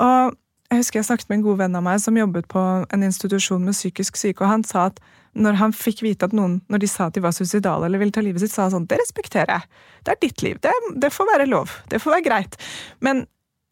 Og 0.03 0.36
jeg 0.69 0.84
husker 0.84 0.99
jeg 0.99 1.08
snakket 1.08 1.32
med 1.32 1.39
en 1.39 1.45
god 1.47 1.62
venn 1.63 1.77
av 1.79 1.86
meg 1.86 2.01
som 2.03 2.17
jobbet 2.17 2.47
på 2.51 2.62
en 2.93 3.05
institusjon 3.05 3.63
med 3.65 3.73
psykisk 3.73 4.19
syke, 4.19 4.43
og 4.43 4.51
han 4.51 4.65
sa 4.67 4.89
at 4.91 4.99
når 5.39 5.58
han 5.58 5.73
fikk 5.73 6.03
vite 6.05 6.27
at 6.29 6.34
noen, 6.36 6.60
når 6.69 6.84
de 6.84 6.89
sa 6.89 7.08
at 7.10 7.17
de 7.17 7.23
var 7.23 7.34
suicidale 7.34 7.88
eller 7.88 8.01
ville 8.01 8.13
ta 8.13 8.21
livet 8.25 8.41
sitt, 8.43 8.53
sa 8.53 8.65
han 8.65 8.73
sånn 8.73 8.88
Det 8.89 8.97
respekterer 9.01 9.51
jeg. 9.55 9.84
Det 10.05 10.13
er 10.13 10.21
ditt 10.21 10.43
liv. 10.45 10.58
Det, 10.62 10.73
det 11.01 11.12
får 11.13 11.29
være 11.29 11.45
lov. 11.49 11.73
Det 11.89 12.01
får 12.01 12.15
være 12.15 12.25
greit. 12.25 12.58
Men 13.05 13.23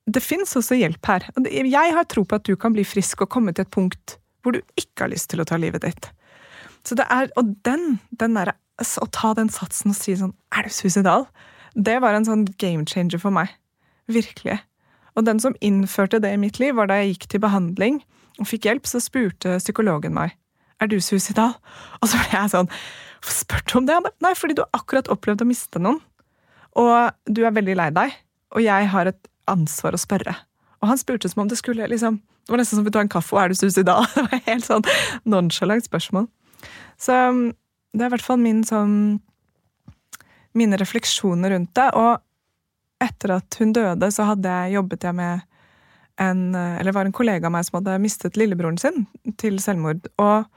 det 0.08 0.22
fins 0.24 0.54
også 0.58 0.78
hjelp 0.78 1.10
her. 1.10 1.26
Jeg 1.50 1.96
har 1.98 2.08
tro 2.10 2.24
på 2.24 2.38
at 2.38 2.46
du 2.48 2.56
kan 2.60 2.76
bli 2.78 2.86
frisk 2.88 3.26
og 3.26 3.32
komme 3.34 3.54
til 3.54 3.66
et 3.66 3.74
punkt 3.74 4.18
hvor 4.46 4.56
du 4.56 4.62
ikke 4.80 5.06
har 5.06 5.12
lyst 5.12 5.32
til 5.34 5.42
å 5.44 5.48
ta 5.50 5.58
livet 5.60 5.84
ditt. 5.84 6.10
Så 6.88 6.96
det 6.96 7.08
er, 7.12 7.28
Og 7.36 7.52
den, 7.68 8.00
den 8.16 8.38
der, 8.38 8.54
å 8.80 9.10
ta 9.12 9.34
den 9.36 9.50
satsen 9.52 9.92
og 9.92 9.98
si 9.98 10.16
sånn 10.16 10.36
Er 10.56 10.70
du 10.70 10.72
suicidal? 10.72 11.26
Det 11.76 11.98
var 12.02 12.16
en 12.16 12.26
sånn 12.26 12.46
game 12.62 12.86
changer 12.88 13.20
for 13.22 13.34
meg. 13.34 13.52
Virkelig. 14.08 14.62
Og 15.18 15.26
den 15.26 15.42
som 15.42 15.58
innførte 15.66 16.22
det 16.22 16.36
i 16.36 16.42
mitt 16.42 16.60
liv, 16.62 16.76
var 16.78 16.90
da 16.90 17.00
jeg 17.02 17.16
gikk 17.16 17.32
til 17.34 17.42
behandling 17.44 18.04
og 18.38 18.50
fikk 18.50 18.70
hjelp, 18.70 18.86
så 18.86 19.02
spurte 19.02 19.58
psykologen 19.58 20.14
meg 20.14 20.36
er 20.82 20.90
du 20.92 21.00
suicidal. 21.02 21.56
Og 22.02 22.12
så 22.12 22.22
ble 22.22 22.34
jeg 22.34 22.54
sånn 22.54 22.72
Hvorfor 23.18 23.34
spør 23.34 23.64
du 23.66 23.74
om 23.80 23.88
det? 23.90 23.98
Nei, 24.24 24.34
fordi 24.38 24.56
du 24.58 24.62
har 24.62 24.78
akkurat 24.78 25.08
opplevd 25.12 25.42
å 25.42 25.48
miste 25.50 25.82
noen. 25.82 25.98
Og 26.78 27.34
du 27.34 27.42
er 27.48 27.56
veldig 27.56 27.74
lei 27.80 27.88
deg, 27.90 28.14
og 28.54 28.62
jeg 28.62 28.90
har 28.94 29.10
et 29.10 29.30
ansvar 29.50 29.98
å 29.98 30.00
spørre. 30.00 30.36
Og 30.84 30.92
han 30.92 31.00
spurte 31.02 31.32
som 31.32 31.42
om 31.42 31.50
det 31.50 31.58
skulle 31.58 31.88
liksom 31.90 32.20
Det 32.22 32.54
var 32.54 32.62
nesten 32.62 32.78
som 32.78 32.86
vi 32.86 32.94
ta 32.94 33.02
en 33.02 33.10
kaffe, 33.12 33.34
og 33.34 33.42
er 33.42 33.50
du 33.50 33.58
suicidal? 33.58 34.06
Det 34.14 34.28
var 34.30 34.44
helt 34.46 34.68
sånn 34.68 34.86
nonchalant 35.26 35.84
spørsmål. 35.90 36.30
Så 37.02 37.18
um, 37.34 37.42
det 37.92 38.06
er 38.06 38.12
i 38.12 38.14
hvert 38.14 38.24
fall 38.24 38.40
min 38.40 38.62
sånn 38.68 38.94
Mine 40.58 40.78
refleksjoner 40.80 41.52
rundt 41.56 41.74
det. 41.76 41.90
Og 41.98 42.22
etter 43.04 43.36
at 43.38 43.60
hun 43.60 43.74
døde, 43.76 44.10
så 44.14 44.26
hadde 44.32 44.50
jeg 44.50 44.78
jobbet 44.78 45.06
jeg 45.06 45.18
med 45.18 45.46
en 46.18 46.56
Eller 46.56 46.96
var 46.96 47.06
en 47.06 47.14
kollega 47.14 47.46
av 47.46 47.54
meg 47.54 47.66
som 47.68 47.76
hadde 47.78 48.00
mistet 48.02 48.38
lillebroren 48.42 48.80
sin 48.82 49.04
til 49.38 49.60
selvmord. 49.62 50.08
Og 50.18 50.48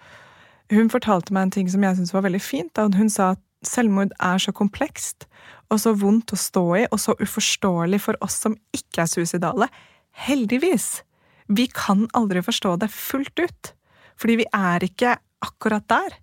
hun 0.72 0.88
fortalte 0.88 1.34
meg 1.36 1.42
en 1.42 1.52
ting 1.58 1.68
som 1.68 1.84
jeg 1.84 1.98
syntes 1.98 2.14
var 2.14 2.24
veldig 2.24 2.40
fint. 2.40 2.72
Da 2.72 2.86
hun 2.88 3.12
sa 3.12 3.34
at 3.34 3.42
selvmord 3.68 4.14
er 4.16 4.40
så 4.40 4.54
komplekst 4.56 5.26
og 5.70 5.82
så 5.82 5.92
vondt 5.94 6.32
å 6.32 6.38
stå 6.40 6.64
i, 6.80 6.86
og 6.88 6.98
så 6.98 7.14
uforståelig 7.20 8.00
for 8.02 8.18
oss 8.24 8.40
som 8.46 8.56
ikke 8.74 9.04
er 9.04 9.10
suicidale. 9.10 9.68
Heldigvis! 10.24 11.02
Vi 11.50 11.66
kan 11.74 12.06
aldri 12.16 12.42
forstå 12.46 12.76
det 12.80 12.90
fullt 12.94 13.42
ut. 13.42 13.72
Fordi 14.20 14.40
vi 14.42 14.48
er 14.54 14.84
ikke 14.86 15.16
akkurat 15.44 15.86
der. 15.90 16.16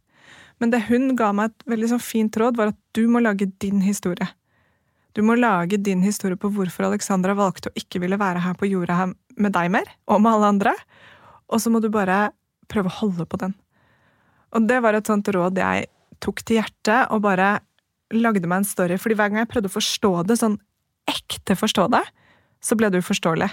Men 0.59 0.73
det 0.73 0.85
hun 0.89 1.15
ga 1.19 1.31
meg 1.35 1.51
et 1.51 1.69
veldig 1.73 1.93
sånn 1.93 2.03
fint 2.03 2.37
råd, 2.39 2.57
var 2.57 2.73
at 2.73 2.79
du 2.97 3.05
må 3.11 3.21
lage 3.23 3.49
din 3.61 3.81
historie. 3.85 4.27
Du 5.17 5.23
må 5.25 5.33
lage 5.33 5.79
din 5.81 6.03
historie 6.05 6.37
på 6.37 6.51
hvorfor 6.53 6.85
Alexandra 6.85 7.33
valgte 7.33 7.71
å 7.71 7.79
ikke 7.79 8.03
ville 8.03 8.19
være 8.21 8.43
her 8.43 8.57
på 8.57 8.67
jorda 8.69 9.07
med 9.09 9.53
deg 9.55 9.71
mer, 9.73 9.87
og 10.05 10.21
med 10.21 10.35
alle 10.35 10.49
andre. 10.53 10.73
Og 11.49 11.61
så 11.63 11.71
må 11.73 11.81
du 11.81 11.87
bare 11.89 12.27
prøve 12.69 12.91
å 12.91 12.97
holde 12.99 13.25
på 13.25 13.39
den. 13.41 13.55
Og 14.53 14.67
det 14.69 14.77
var 14.85 14.93
et 14.93 15.09
sånt 15.09 15.25
råd 15.33 15.57
jeg 15.57 15.87
tok 16.21 16.43
til 16.45 16.59
hjertet, 16.59 17.09
og 17.09 17.23
bare 17.25 17.55
lagde 18.13 18.45
meg 18.45 18.61
en 18.61 18.67
story. 18.69 18.97
fordi 19.01 19.15
hver 19.17 19.31
gang 19.31 19.41
jeg 19.41 19.49
prøvde 19.49 19.71
å 19.71 19.73
forstå 19.73 20.11
det, 20.29 20.37
sånn 20.37 20.59
ekte 21.09 21.57
forstå 21.57 21.87
det, 21.95 22.03
så 22.61 22.77
ble 22.77 22.91
det 22.93 23.01
uforståelig. 23.01 23.49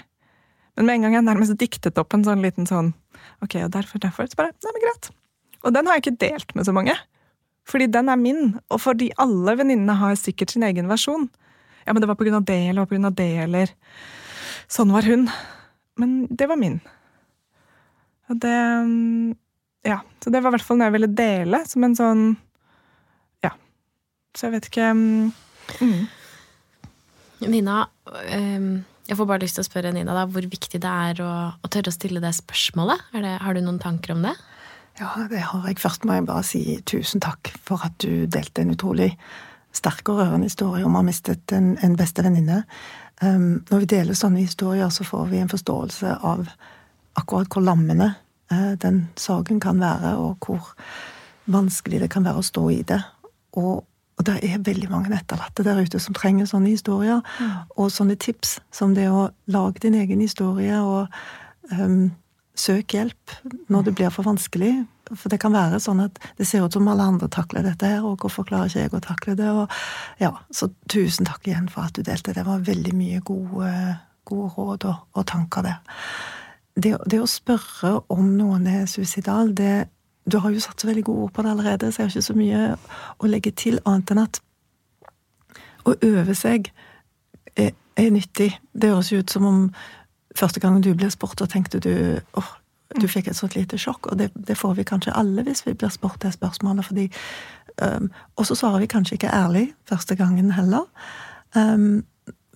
Men 0.76 0.86
med 0.86 0.94
en 0.94 1.06
gang 1.06 1.16
jeg 1.16 1.26
nærmest 1.30 1.56
diktet 1.56 1.98
opp 1.98 2.12
en 2.12 2.26
sånn 2.26 2.42
liten 2.42 2.66
sånn 2.66 2.92
Ok, 3.40 3.54
og 3.62 3.70
derfor, 3.72 4.00
derfor, 4.02 4.26
så 4.26 4.36
bare 4.36 4.52
Nei, 4.52 4.72
men 4.74 4.82
greit. 4.84 5.08
Og 5.64 5.72
den 5.72 5.86
har 5.86 5.96
jeg 5.96 6.02
ikke 6.04 6.20
delt 6.26 6.54
med 6.58 6.66
så 6.66 6.74
mange. 6.76 6.96
Fordi 7.64 7.86
den 7.88 8.10
er 8.12 8.20
min, 8.20 8.58
og 8.68 8.82
fordi 8.84 9.08
alle 9.22 9.54
venninnene 9.56 9.96
har 9.96 10.18
sikkert 10.20 10.52
sin 10.52 10.66
egen 10.66 10.90
versjon. 10.90 11.30
Ja, 11.84 11.92
men 11.92 12.02
det 12.02 12.08
var 12.10 12.18
på 12.18 12.26
grunn 12.26 12.40
av 12.40 12.46
det, 12.48 12.60
eller 12.68 12.80
det 12.80 12.84
var 12.84 12.90
på 12.90 12.96
grunn 12.96 13.10
av 13.10 13.16
det, 13.18 13.32
eller 13.44 13.74
Sånn 14.74 14.92
var 14.94 15.04
hun. 15.04 15.26
Men 16.00 16.12
det 16.32 16.48
var 16.50 16.58
min. 16.58 16.78
Og 18.32 18.40
det 18.42 18.58
mm, 18.88 19.34
Ja. 19.84 20.00
Så 20.22 20.32
det 20.32 20.40
var 20.40 20.50
i 20.50 20.56
hvert 20.56 20.64
fall 20.64 20.80
noe 20.80 20.88
jeg 20.88 20.96
ville 20.96 21.12
dele, 21.12 21.60
som 21.68 21.84
en 21.84 21.96
sånn 21.98 22.24
Ja. 23.44 23.52
Så 24.34 24.48
jeg 24.48 24.56
vet 24.56 24.70
ikke 24.70 24.90
mm. 24.96 25.32
mm. 25.84 26.02
Nina, 27.44 27.82
ehm, 28.32 28.84
jeg 29.04 29.18
får 29.18 29.28
bare 29.28 29.42
lyst 29.42 29.58
til 29.58 29.64
å 29.64 29.68
spørre 29.68 29.92
Nina 29.92 30.14
da, 30.16 30.24
hvor 30.24 30.46
viktig 30.48 30.80
det 30.80 30.90
er 31.10 31.20
å, 31.20 31.32
å 31.60 31.68
tørre 31.68 31.92
å 31.92 31.96
stille 31.96 32.22
det 32.24 32.30
spørsmålet. 32.38 33.10
Det, 33.12 33.32
har 33.42 33.56
du 33.56 33.60
noen 33.60 33.82
tanker 33.82 34.14
om 34.14 34.24
det? 34.24 34.32
Ja, 34.96 35.10
det 35.28 35.42
har 35.50 35.66
jeg. 35.68 35.80
Først 35.82 36.06
må 36.08 36.16
jeg 36.16 36.24
bare 36.30 36.46
si 36.46 36.62
tusen 36.88 37.20
takk 37.20 37.50
for 37.66 37.84
at 37.84 37.98
du 38.00 38.24
delte 38.30 38.62
en 38.62 38.72
utrolig 38.72 39.10
sterk 39.74 40.08
og 40.08 40.20
rørende 40.20 40.48
historie 40.48 40.84
om 40.86 40.94
å 40.96 41.02
ha 41.02 41.06
mistet 41.06 41.52
en, 41.56 41.74
en 41.82 41.96
beste 41.98 42.24
venninne. 42.24 42.62
Um, 43.22 43.64
når 43.70 43.84
vi 43.84 43.90
deler 43.94 44.18
sånne 44.18 44.44
historier, 44.44 44.90
så 44.90 45.06
får 45.06 45.26
vi 45.32 45.40
en 45.42 45.50
forståelse 45.50 46.18
av 46.26 46.46
akkurat 47.18 47.50
hvor 47.50 47.64
lammende 47.66 48.12
uh, 48.52 48.74
den 48.82 49.08
sorgen 49.20 49.62
kan 49.62 49.82
være, 49.82 50.16
og 50.18 50.46
hvor 50.46 50.72
vanskelig 51.50 52.04
det 52.04 52.12
kan 52.14 52.26
være 52.26 52.40
å 52.40 52.46
stå 52.52 52.68
i 52.74 52.84
det. 52.86 53.02
Og 53.60 53.84
og 54.14 54.26
det 54.28 54.34
er 54.46 54.60
veldig 54.62 54.88
mange 54.92 55.14
etterlatte 55.14 55.64
der 55.66 55.80
ute 55.82 55.98
som 55.98 56.14
trenger 56.14 56.46
sånne 56.46 56.70
historier. 56.70 57.22
Mm. 57.40 57.54
Og 57.82 57.90
sånne 57.90 58.14
tips 58.20 58.58
som 58.74 58.94
det 58.94 59.08
å 59.10 59.28
lage 59.50 59.82
din 59.82 59.96
egen 59.98 60.22
historie 60.22 60.78
og 60.78 61.10
um, 61.72 62.12
søk 62.54 62.94
hjelp 62.94 63.34
når 63.72 63.88
det 63.88 63.94
blir 63.98 64.14
for 64.14 64.26
vanskelig. 64.28 64.84
For 65.12 65.28
det 65.28 65.38
kan 65.42 65.52
være 65.52 65.80
sånn 65.82 66.00
at 66.06 66.18
det 66.38 66.46
ser 66.48 66.64
ut 66.64 66.72
som 66.72 66.88
alle 66.88 67.04
andre 67.04 67.28
takler 67.32 67.66
dette 67.66 67.88
her, 67.88 68.04
og 68.06 68.22
hvorfor 68.24 68.46
klarer 68.48 68.70
ikke 68.70 68.84
jeg 68.86 68.94
å 68.96 69.02
takle 69.04 69.36
det? 69.38 69.50
Og, 69.52 69.74
ja, 70.22 70.30
så 70.54 70.70
tusen 70.90 71.28
takk 71.28 71.44
igjen 71.48 71.68
for 71.72 71.88
at 71.88 71.98
du 71.98 72.04
delte. 72.06 72.32
Det 72.36 72.46
var 72.46 72.64
veldig 72.64 72.94
mye 72.96 73.20
gode, 73.26 73.72
gode 74.28 74.52
råd 74.56 74.88
og, 74.88 75.02
og 75.12 75.26
tanker 75.28 75.66
der. 75.66 75.98
Det, 76.74 76.96
det, 77.06 77.20
å 77.20 77.28
spørre 77.30 77.98
om 78.10 78.32
noen 78.38 78.66
er 78.66 78.88
suicidal, 78.90 79.52
det 79.54 79.90
du 80.24 80.38
har 80.40 80.54
jo 80.54 80.62
satt 80.62 80.80
så 80.80 80.88
veldig 80.88 81.04
gode 81.04 81.26
ord 81.26 81.34
på 81.36 81.44
det 81.44 81.52
allerede, 81.52 81.92
så 81.92 82.00
jeg 82.00 82.06
har 82.06 82.14
ikke 82.14 82.26
så 82.30 82.36
mye 82.38 82.62
å 83.20 83.28
legge 83.28 83.52
til, 83.60 83.76
annet 83.84 84.14
enn 84.14 84.22
at 84.24 84.40
å 85.84 85.92
øve 86.00 86.34
seg 86.38 86.70
er, 87.60 87.74
er 88.00 88.10
nyttig. 88.10 88.54
Det 88.72 88.88
høres 88.88 89.12
jo 89.12 89.20
ut 89.20 89.30
som 89.30 89.44
om 89.46 89.60
første 90.34 90.62
gang 90.64 90.80
du 90.82 90.94
ble 90.96 91.10
spurt, 91.12 91.44
og 91.44 91.52
tenkte 91.52 91.82
du 91.84 91.92
åh, 91.92 92.40
oh, 92.40 92.54
du 93.00 93.08
fikk 93.10 93.28
et 93.28 93.36
sånt 93.36 93.56
lite 93.56 93.78
sjokk, 93.80 94.06
og 94.12 94.18
det, 94.18 94.30
det, 94.34 94.56
får 94.58 94.74
vi 94.78 94.86
kanskje 94.86 95.14
alle 95.16 95.42
hvis 95.46 95.64
vi 95.66 95.74
blir 95.74 95.92
spurt 95.92 96.22
det 96.22 96.34
spørsmålet, 96.36 96.86
fordi 96.86 97.08
um, 97.82 98.10
Og 98.36 98.46
så 98.46 98.54
svarer 98.54 98.84
vi 98.84 98.86
kanskje 98.86 99.18
ikke 99.18 99.34
ærlig 99.34 99.72
første 99.88 100.14
gangen 100.14 100.50
heller, 100.54 100.86
um, 101.56 102.04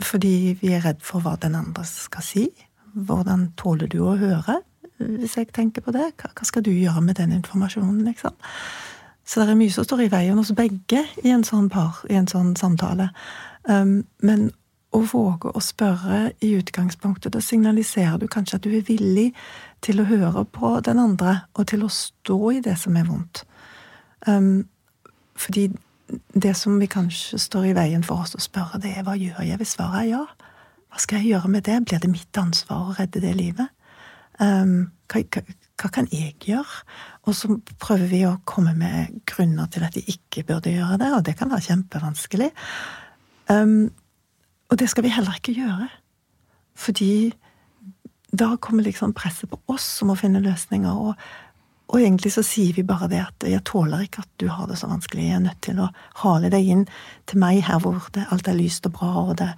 fordi 0.02 0.58
vi 0.60 0.72
er 0.72 0.84
redd 0.84 1.02
for 1.02 1.20
hva 1.20 1.34
den 1.42 1.54
andre 1.58 1.84
skal 1.84 2.22
si. 2.22 2.48
Hvordan 2.94 3.52
tåler 3.58 3.90
du 3.90 3.98
å 4.06 4.16
høre? 4.16 4.60
hvis 4.98 5.36
jeg 5.36 5.52
tenker 5.54 5.82
på 5.84 5.94
det. 5.94 6.12
Hva, 6.18 6.46
skal 6.46 6.64
du 6.64 6.70
gjøre 6.70 7.02
med 7.04 7.18
den 7.18 7.32
informasjonen, 7.32 8.04
liksom? 8.06 8.34
Så 9.28 9.42
det 9.42 9.52
er 9.52 9.60
mye 9.60 9.72
som 9.72 9.84
står 9.84 10.06
i 10.06 10.12
veien 10.12 10.38
hos 10.40 10.54
begge 10.56 11.02
i 11.22 11.32
en 11.34 11.44
sånn 11.44 11.68
par, 11.72 12.00
i 12.08 12.16
en 12.16 12.28
sånn 12.30 12.54
samtale. 12.56 13.10
Um, 13.68 14.06
men 14.24 14.48
å 14.96 15.02
våge 15.04 15.52
å 15.52 15.60
spørre 15.60 16.30
i 16.40 16.54
utgangspunktet, 16.56 17.34
da 17.34 17.42
signaliserer 17.44 18.16
du 18.18 18.24
kanskje 18.30 18.56
at 18.56 18.64
du 18.64 18.72
er 18.72 18.86
villig 18.88 19.34
til 19.84 20.00
å 20.00 20.08
høre 20.08 20.44
på 20.44 20.72
den 20.84 20.98
andre, 20.98 21.40
og 21.54 21.68
til 21.70 21.84
å 21.86 21.92
stå 21.92 22.38
i 22.56 22.62
det 22.64 22.76
som 22.80 22.96
er 22.98 23.06
vondt. 23.08 23.44
Um, 24.26 24.66
fordi 25.38 25.68
det 26.34 26.54
som 26.56 26.78
vi 26.80 26.88
kanskje 26.90 27.38
står 27.38 27.70
i 27.70 27.74
veien 27.76 28.04
for 28.06 28.24
oss 28.24 28.34
å 28.34 28.42
spørre, 28.42 28.80
det 28.82 28.96
er 28.96 29.06
hva 29.06 29.16
gjør 29.18 29.44
jeg 29.46 29.60
hvis 29.60 29.76
svaret 29.76 30.06
er 30.06 30.10
ja? 30.12 30.24
Hva 30.88 31.02
skal 31.02 31.20
jeg 31.20 31.34
gjøre 31.34 31.50
med 31.52 31.66
det? 31.68 31.76
Blir 31.84 32.00
det 32.00 32.10
mitt 32.10 32.40
ansvar 32.40 32.88
å 32.88 32.96
redde 32.96 33.20
det 33.22 33.34
livet? 33.36 33.68
Um, 34.40 34.88
hva, 35.10 35.20
hva, 35.20 35.42
hva, 35.82 35.90
kan 35.92 36.08
jeg 36.14 36.34
gjøre? 36.46 36.82
Og 37.28 37.36
så 37.36 37.58
prøver 37.82 38.08
vi 38.08 38.22
å 38.24 38.38
komme 38.48 38.72
med 38.78 39.20
grunner 39.28 39.68
til 39.72 39.84
at 39.84 39.98
de 39.98 40.04
ikke 40.08 40.46
burde 40.48 40.72
gjøre 40.72 40.96
det, 41.02 41.10
og 41.12 41.24
det 41.26 41.36
kan 41.38 41.52
være 41.52 41.66
kjempevanskelig. 41.68 42.50
Um, 43.52 43.90
og 44.68 44.80
det 44.80 44.88
skal 44.90 45.04
vi 45.04 45.12
heller 45.12 45.36
ikke 45.36 45.56
gjøre. 45.58 45.90
Fordi 46.78 47.12
da 48.30 48.56
kommer 48.60 48.82
liksom 48.82 49.12
presset 49.12 49.50
på 49.50 49.58
oss 49.66 49.84
som 50.00 50.12
å 50.12 50.16
finne 50.18 50.42
løsninger. 50.44 50.92
Og, 50.92 51.14
og, 51.88 51.98
egentlig 52.00 52.34
så 52.34 52.44
sier 52.44 52.76
vi 52.76 52.84
bare 52.84 53.08
det 53.08 53.22
at 53.24 53.48
'jeg 53.48 53.64
tåler 53.64 54.04
ikke 54.04 54.22
at 54.22 54.32
du 54.36 54.48
har 54.48 54.66
det 54.66 54.78
så 54.78 54.86
vanskelig'. 54.86 55.28
Jeg 55.28 55.36
er 55.36 55.46
nødt 55.46 55.60
til 55.62 55.80
å 55.80 55.88
hale 56.22 56.50
deg 56.50 56.66
inn 56.66 56.86
til 57.26 57.38
meg 57.38 57.62
her 57.64 57.78
hvor 57.78 58.08
det, 58.12 58.26
alt 58.30 58.48
er 58.48 58.60
lyst 58.60 58.86
og 58.86 58.92
bra, 58.92 59.12
og 59.28 59.36
det 59.38 59.54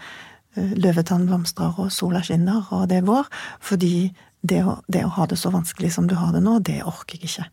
uh, 0.56 0.72
løvetann 0.76 1.26
blomstrer 1.26 1.74
og 1.78 1.92
sola 1.92 2.22
skinner, 2.22 2.66
og 2.70 2.88
det 2.88 2.98
er 2.98 3.08
vår. 3.08 3.26
Fordi 3.60 4.12
det 4.42 4.64
å, 4.64 4.80
det 4.88 5.04
å, 5.04 5.14
ha 5.18 5.26
det 5.26 5.38
så 5.38 5.50
vanskelig 5.50 5.92
som 5.92 6.06
du 6.06 6.14
har 6.14 6.32
det 6.32 6.42
nå, 6.42 6.58
det 6.58 6.82
orker 6.84 7.18
jeg 7.18 7.28
ikke. 7.28 7.50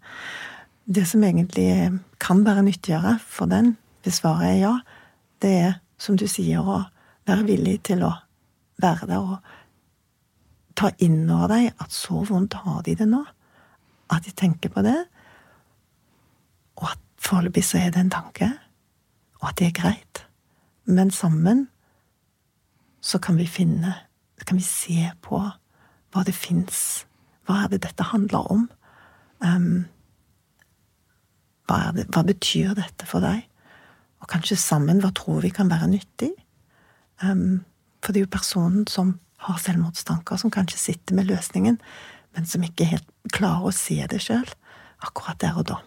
Det 0.86 1.08
som 1.08 1.24
egentlig 1.24 2.00
kan 2.20 2.46
være 2.46 2.64
nyttigere 2.64 3.20
for 3.20 3.46
den, 3.46 3.76
hvis 4.04 4.22
svaret 4.22 4.54
er 4.54 4.60
ja, 4.62 4.80
det 5.42 5.50
er, 5.50 5.74
som 5.98 6.16
du 6.16 6.28
sier, 6.28 6.62
å 6.62 6.86
være 7.28 7.44
villig 7.44 7.82
til 7.84 8.06
å 8.08 8.14
være 8.82 9.10
der 9.10 9.20
og 9.20 9.38
ta 10.78 10.92
inn 11.04 11.26
over 11.30 11.50
deg 11.52 11.72
at 11.82 11.94
så 11.94 12.22
vondt 12.28 12.60
har 12.62 12.84
de 12.86 12.96
det 12.98 13.08
nå. 13.10 13.24
At 14.14 14.28
de 14.28 14.32
tenker 14.32 14.72
på 14.72 14.84
det, 14.86 14.98
og 16.78 16.92
at 16.94 17.02
foreløpig 17.20 17.66
så 17.66 17.82
er 17.82 17.92
det 17.92 18.06
en 18.06 18.14
tanke, 18.14 18.52
og 19.42 19.50
at 19.50 19.58
det 19.60 19.68
er 19.68 19.80
greit. 19.82 20.22
Men 20.86 21.12
sammen 21.12 21.68
så 23.02 23.20
kan 23.20 23.38
vi 23.38 23.48
finne 23.48 24.04
Kan 24.48 24.58
vi 24.58 24.64
se 24.64 25.10
på 25.26 25.40
hva 26.14 26.22
det 26.24 26.36
fins. 26.36 27.06
Hva 27.44 27.64
er 27.64 27.72
det 27.74 27.82
dette 27.84 28.06
handler 28.14 28.46
om? 28.54 28.62
Um, 29.44 29.88
hva, 31.68 31.92
det, 31.92 32.06
hva, 32.14 32.22
betyr 32.24 32.78
dette 32.78 33.08
for 33.10 33.26
deg? 33.26 33.42
Og 34.22 34.30
kanskje 34.32 34.56
sammen, 34.62 35.02
hva 35.04 35.10
tror 35.12 35.42
vi 35.44 35.50
kan 35.52 35.68
være 35.74 35.90
nyttig? 35.92 36.30
Um, 37.20 37.66
for 38.00 38.14
det 38.14 38.22
er 38.22 38.28
jo 38.28 38.36
personen 38.38 38.88
som 38.88 39.18
har 39.46 39.60
selvmordstanker, 39.62 40.40
som 40.42 40.54
kanskje 40.54 40.80
sitter 40.82 41.18
med 41.18 41.30
løsningen, 41.30 41.78
men 42.36 42.50
som 42.50 42.64
ikke 42.66 42.88
helt 42.90 43.08
klarer 43.34 43.70
å 43.70 43.76
se 43.76 44.00
det 44.10 44.22
sjøl, 44.24 44.48
akkurat 45.06 45.40
der 45.42 45.60
og 45.60 45.70
da. 45.70 45.78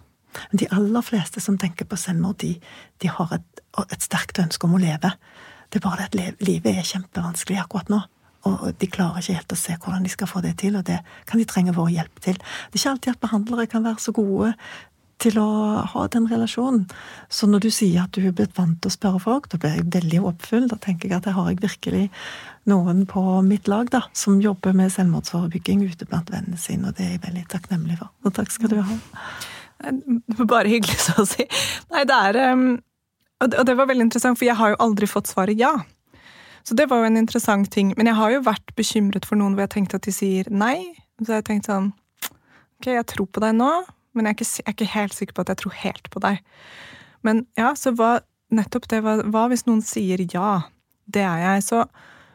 Men 0.51 0.63
de 0.63 0.71
aller 0.75 1.03
fleste 1.03 1.43
som 1.43 1.59
tenker 1.59 1.89
på 1.91 1.99
selvmord, 1.99 2.39
de, 2.43 2.55
de 3.03 3.11
har 3.11 3.35
et, 3.35 3.63
et 3.89 4.03
sterkt 4.07 4.39
ønske 4.43 4.67
om 4.67 4.77
å 4.79 4.83
leve. 4.83 5.13
Det 5.71 5.81
er 5.81 5.87
bare 5.87 6.07
det 6.07 6.31
at 6.31 6.43
livet 6.47 6.79
er 6.79 6.87
kjempevanskelig 6.87 7.59
akkurat 7.63 7.91
nå. 7.91 8.01
Og 8.49 8.71
de 8.81 8.89
klarer 8.89 9.21
ikke 9.21 9.37
helt 9.37 9.53
å 9.53 9.59
se 9.59 9.75
hvordan 9.77 10.07
de 10.07 10.13
skal 10.13 10.29
få 10.31 10.41
det 10.41 10.55
til, 10.63 10.79
og 10.79 10.87
det 10.89 11.01
kan 11.29 11.41
de 11.41 11.45
trenge 11.49 11.75
vår 11.77 11.91
hjelp 11.93 12.23
til. 12.25 12.39
Det 12.39 12.79
er 12.79 12.81
ikke 12.81 12.93
alltid 12.95 13.13
at 13.13 13.25
behandlere 13.27 13.67
kan 13.69 13.85
være 13.85 14.01
så 14.01 14.15
gode 14.17 14.55
til 15.20 15.38
å 15.40 15.48
ha 15.92 16.06
den 16.12 16.26
relasjonen. 16.30 16.87
Så 17.28 17.48
når 17.50 17.66
du 17.66 17.70
sier 17.74 18.04
at 18.04 18.14
du 18.16 18.24
er 18.24 18.35
blitt 18.37 18.56
vant 18.59 18.78
til 18.80 18.90
å 18.90 18.94
spørre 18.94 19.20
folk, 19.22 19.48
da 19.52 19.61
blir 19.61 19.76
jeg 19.76 19.90
veldig 19.94 20.22
håpfull. 20.24 20.66
Da 20.70 20.78
tenker 20.80 21.09
jeg 21.09 21.20
at 21.20 21.28
jeg 21.28 21.37
har 21.37 21.50
jeg 21.50 21.61
virkelig 21.62 22.04
noen 22.70 23.04
på 23.09 23.22
mitt 23.46 23.68
lag 23.70 23.90
da, 23.92 24.02
som 24.16 24.40
jobber 24.42 24.74
med 24.76 24.92
selvmordsforebygging 24.94 25.85
ute 25.88 26.09
blant 26.09 26.30
vennene 26.33 26.61
sine, 26.61 26.90
og 26.90 26.98
det 26.98 27.06
er 27.06 27.14
jeg 27.14 27.24
veldig 27.28 27.46
takknemlig 27.52 27.98
for. 28.00 28.12
Og 28.24 28.37
takk 28.37 28.52
skal 28.54 28.72
du 28.72 28.80
ha. 28.80 28.98
Bare 30.44 30.68
hyggelig 30.68 30.98
så 31.06 31.22
å 31.22 31.28
si. 31.28 31.46
Nei, 31.92 32.04
det 32.09 32.16
er 32.28 32.38
um, 32.52 32.66
Og 33.40 33.62
det 33.64 33.76
var 33.78 33.88
veldig 33.88 34.11
interessant, 34.11 34.37
for 34.37 34.44
jeg 34.44 34.59
har 34.59 34.74
jo 34.74 34.83
aldri 34.85 35.09
fått 35.09 35.30
svaret 35.30 35.56
ja. 35.56 35.72
Så 36.64 36.76
det 36.76 36.90
var 36.90 37.00
jo 37.00 37.09
en 37.09 37.16
interessant 37.16 37.70
ting. 37.72 37.94
Men 37.96 38.11
jeg 38.11 38.18
har 38.18 38.35
jo 38.35 38.42
vært 38.44 38.74
bekymret 38.76 39.24
for 39.24 39.40
noen 39.40 39.56
hvor 39.56 39.64
jeg 39.64 39.72
tenkte 39.78 39.96
at 39.96 40.04
de 40.04 40.12
sier 40.12 40.50
nei. 40.52 40.92
Så 41.24 41.38
jeg 41.38 41.46
tenkte 41.48 41.72
sånn 41.72 41.88
Ok, 42.80 42.90
jeg 42.92 43.09
tror 43.09 43.26
på 43.28 43.40
deg 43.44 43.56
nå, 43.59 43.70
men 44.14 44.27
jeg 44.27 44.31
er, 44.31 44.38
ikke, 44.38 44.51
jeg 44.59 44.66
er 44.66 44.77
ikke, 44.77 44.92
helt 44.94 45.16
sikker 45.16 45.37
på 45.37 45.44
at 45.44 45.53
jeg 45.53 45.62
tror 45.62 45.77
helt 45.85 46.11
på 46.11 46.23
deg. 46.25 46.40
Men 47.27 47.44
ja, 47.59 47.75
så 47.79 47.92
hva 47.94 48.18
nettopp 48.51 48.88
det 48.90 49.03
hva, 49.05 49.20
hva 49.31 49.46
hvis 49.51 49.66
noen 49.68 49.83
sier 49.87 50.23
ja? 50.33 50.62
Det 51.11 51.23
er 51.23 51.42
jeg. 51.44 51.66
Så 51.66 51.85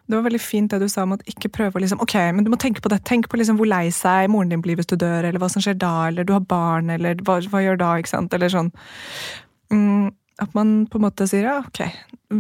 det 0.05 0.17
var 0.17 0.25
veldig 0.27 0.41
fint 0.41 0.71
det 0.71 0.79
du 0.83 0.89
sa 0.91 1.03
om 1.05 1.15
at 1.15 1.23
ikke 1.29 1.49
prøve 1.53 1.79
å 1.79 1.81
liksom 1.81 2.01
Ok, 2.03 2.13
men 2.35 2.45
du 2.45 2.51
må 2.53 2.59
tenke 2.61 2.83
på 2.83 2.91
det. 2.93 3.01
Tenk 3.07 3.29
på 3.31 3.39
liksom 3.39 3.57
hvor 3.59 3.69
lei 3.69 3.87
seg 3.95 4.29
moren 4.31 4.53
din 4.53 4.61
blir 4.63 4.77
hvis 4.79 4.91
du 4.91 4.97
dør, 4.99 5.25
eller 5.25 5.41
hva 5.41 5.49
som 5.51 5.63
skjer 5.63 5.79
da, 5.81 6.09
eller 6.09 6.27
du 6.27 6.35
har 6.35 6.45
barn, 6.45 6.91
eller 6.93 7.17
hva, 7.25 7.39
hva 7.51 7.63
gjør 7.63 7.81
da, 7.81 7.95
ikke 7.99 8.13
sant, 8.13 8.35
eller 8.35 8.53
sånn. 8.53 8.69
Mm, 9.73 10.13
at 10.43 10.53
man 10.57 10.75
på 10.91 10.99
en 10.99 11.05
måte 11.07 11.25
sier 11.29 11.47
ja, 11.47 11.57
ok, 11.63 11.81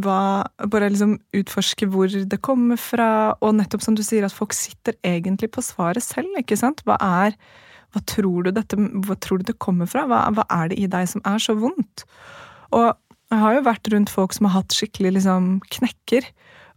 hva, 0.03 0.45
bare 0.71 0.91
liksom 0.91 1.17
utforske 1.39 1.87
hvor 1.89 2.11
det 2.11 2.41
kommer 2.45 2.79
fra, 2.81 3.09
og 3.39 3.55
nettopp 3.57 3.85
som 3.85 3.97
du 3.97 4.03
sier, 4.05 4.27
at 4.27 4.35
folk 4.35 4.53
sitter 4.55 4.97
egentlig 5.05 5.49
på 5.55 5.63
svaret 5.65 6.05
selv, 6.05 6.35
ikke 6.41 6.59
sant? 6.59 6.83
Hva 6.85 6.99
er 7.01 7.39
hva 7.95 8.03
tror 8.03 8.43
du, 8.43 8.51
dette, 8.51 8.75
hva 8.75 9.15
tror 9.23 9.39
du 9.39 9.47
det 9.47 9.59
kommer 9.63 9.87
fra? 9.87 10.03
Hva, 10.09 10.25
hva, 10.35 10.43
er 10.51 10.71
det 10.71 10.79
i 10.83 10.89
deg 10.91 11.07
som 11.07 11.23
er 11.23 11.39
så 11.39 11.55
vondt? 11.55 12.03
Og 12.75 12.91
jeg 13.31 13.39
har 13.41 13.55
jo 13.55 13.63
vært 13.65 13.89
rundt 13.93 14.11
folk 14.11 14.35
som 14.35 14.49
har 14.49 14.59
hatt 14.59 14.75
skikkelig 14.75 15.15
liksom, 15.15 15.47
knekker, 15.71 16.27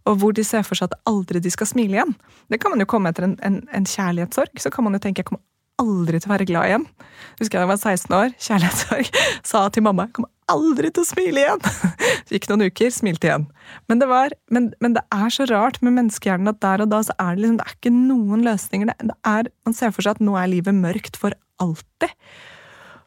og 0.07 0.21
hvor 0.21 0.31
de 0.33 0.45
ser 0.47 0.63
for 0.63 0.79
seg 0.79 0.89
at 0.89 1.09
aldri 1.11 1.41
de 1.43 1.51
skal 1.51 1.67
smile 1.67 1.97
igjen. 1.97 2.15
Det 2.49 2.61
kan 2.63 2.71
man 2.71 2.81
jo 2.81 2.87
komme 2.89 3.11
etter 3.11 3.27
en, 3.27 3.35
en, 3.45 3.59
en 3.75 3.85
kjærlighetssorg. 3.85 4.55
Så 4.63 4.71
kan 4.73 4.87
man 4.87 4.95
jo 4.95 5.03
tenke 5.03 5.21
jeg 5.21 5.27
kommer 5.27 5.43
aldri 5.81 6.19
til 6.19 6.29
å 6.29 6.33
være 6.33 6.47
glad 6.49 6.69
igjen. 6.69 6.85
Husker 7.39 7.55
jeg 7.55 7.59
da 7.59 7.65
jeg 7.65 7.71
var 7.71 7.79
16 7.79 8.17
år, 8.17 8.35
kjærlighetssorg, 8.47 9.09
sa 9.51 9.63
til 9.73 9.85
mamma 9.85 10.07
jeg 10.07 10.15
kommer 10.17 10.31
aldri 10.49 10.91
til 10.93 11.05
å 11.05 11.09
smile 11.09 11.43
igjen! 11.43 11.63
Så 12.27 12.35
gikk 12.35 12.47
noen 12.51 12.67
uker, 12.67 12.91
smilte 12.93 13.29
igjen. 13.29 13.47
Men 13.89 14.01
det, 14.01 14.09
var, 14.09 14.33
men, 14.53 14.69
men 14.83 14.95
det 14.97 15.03
er 15.13 15.33
så 15.33 15.47
rart 15.49 15.79
med 15.85 15.95
menneskehjernen 15.95 16.51
at 16.51 16.59
der 16.61 16.83
og 16.83 16.91
da 16.91 16.99
så 17.05 17.15
er 17.21 17.37
det 17.37 17.43
liksom, 17.43 17.57
det 17.57 17.65
er 17.65 17.75
ikke 17.77 17.93
noen 17.95 18.45
løsninger. 18.45 18.91
Det, 18.91 19.09
det 19.09 19.17
er, 19.29 19.49
man 19.65 19.77
ser 19.77 19.93
for 19.95 20.05
seg 20.05 20.17
at 20.17 20.23
nå 20.25 20.35
er 20.37 20.51
livet 20.51 20.77
mørkt 20.77 21.17
for 21.21 21.33
alltid. 21.61 22.13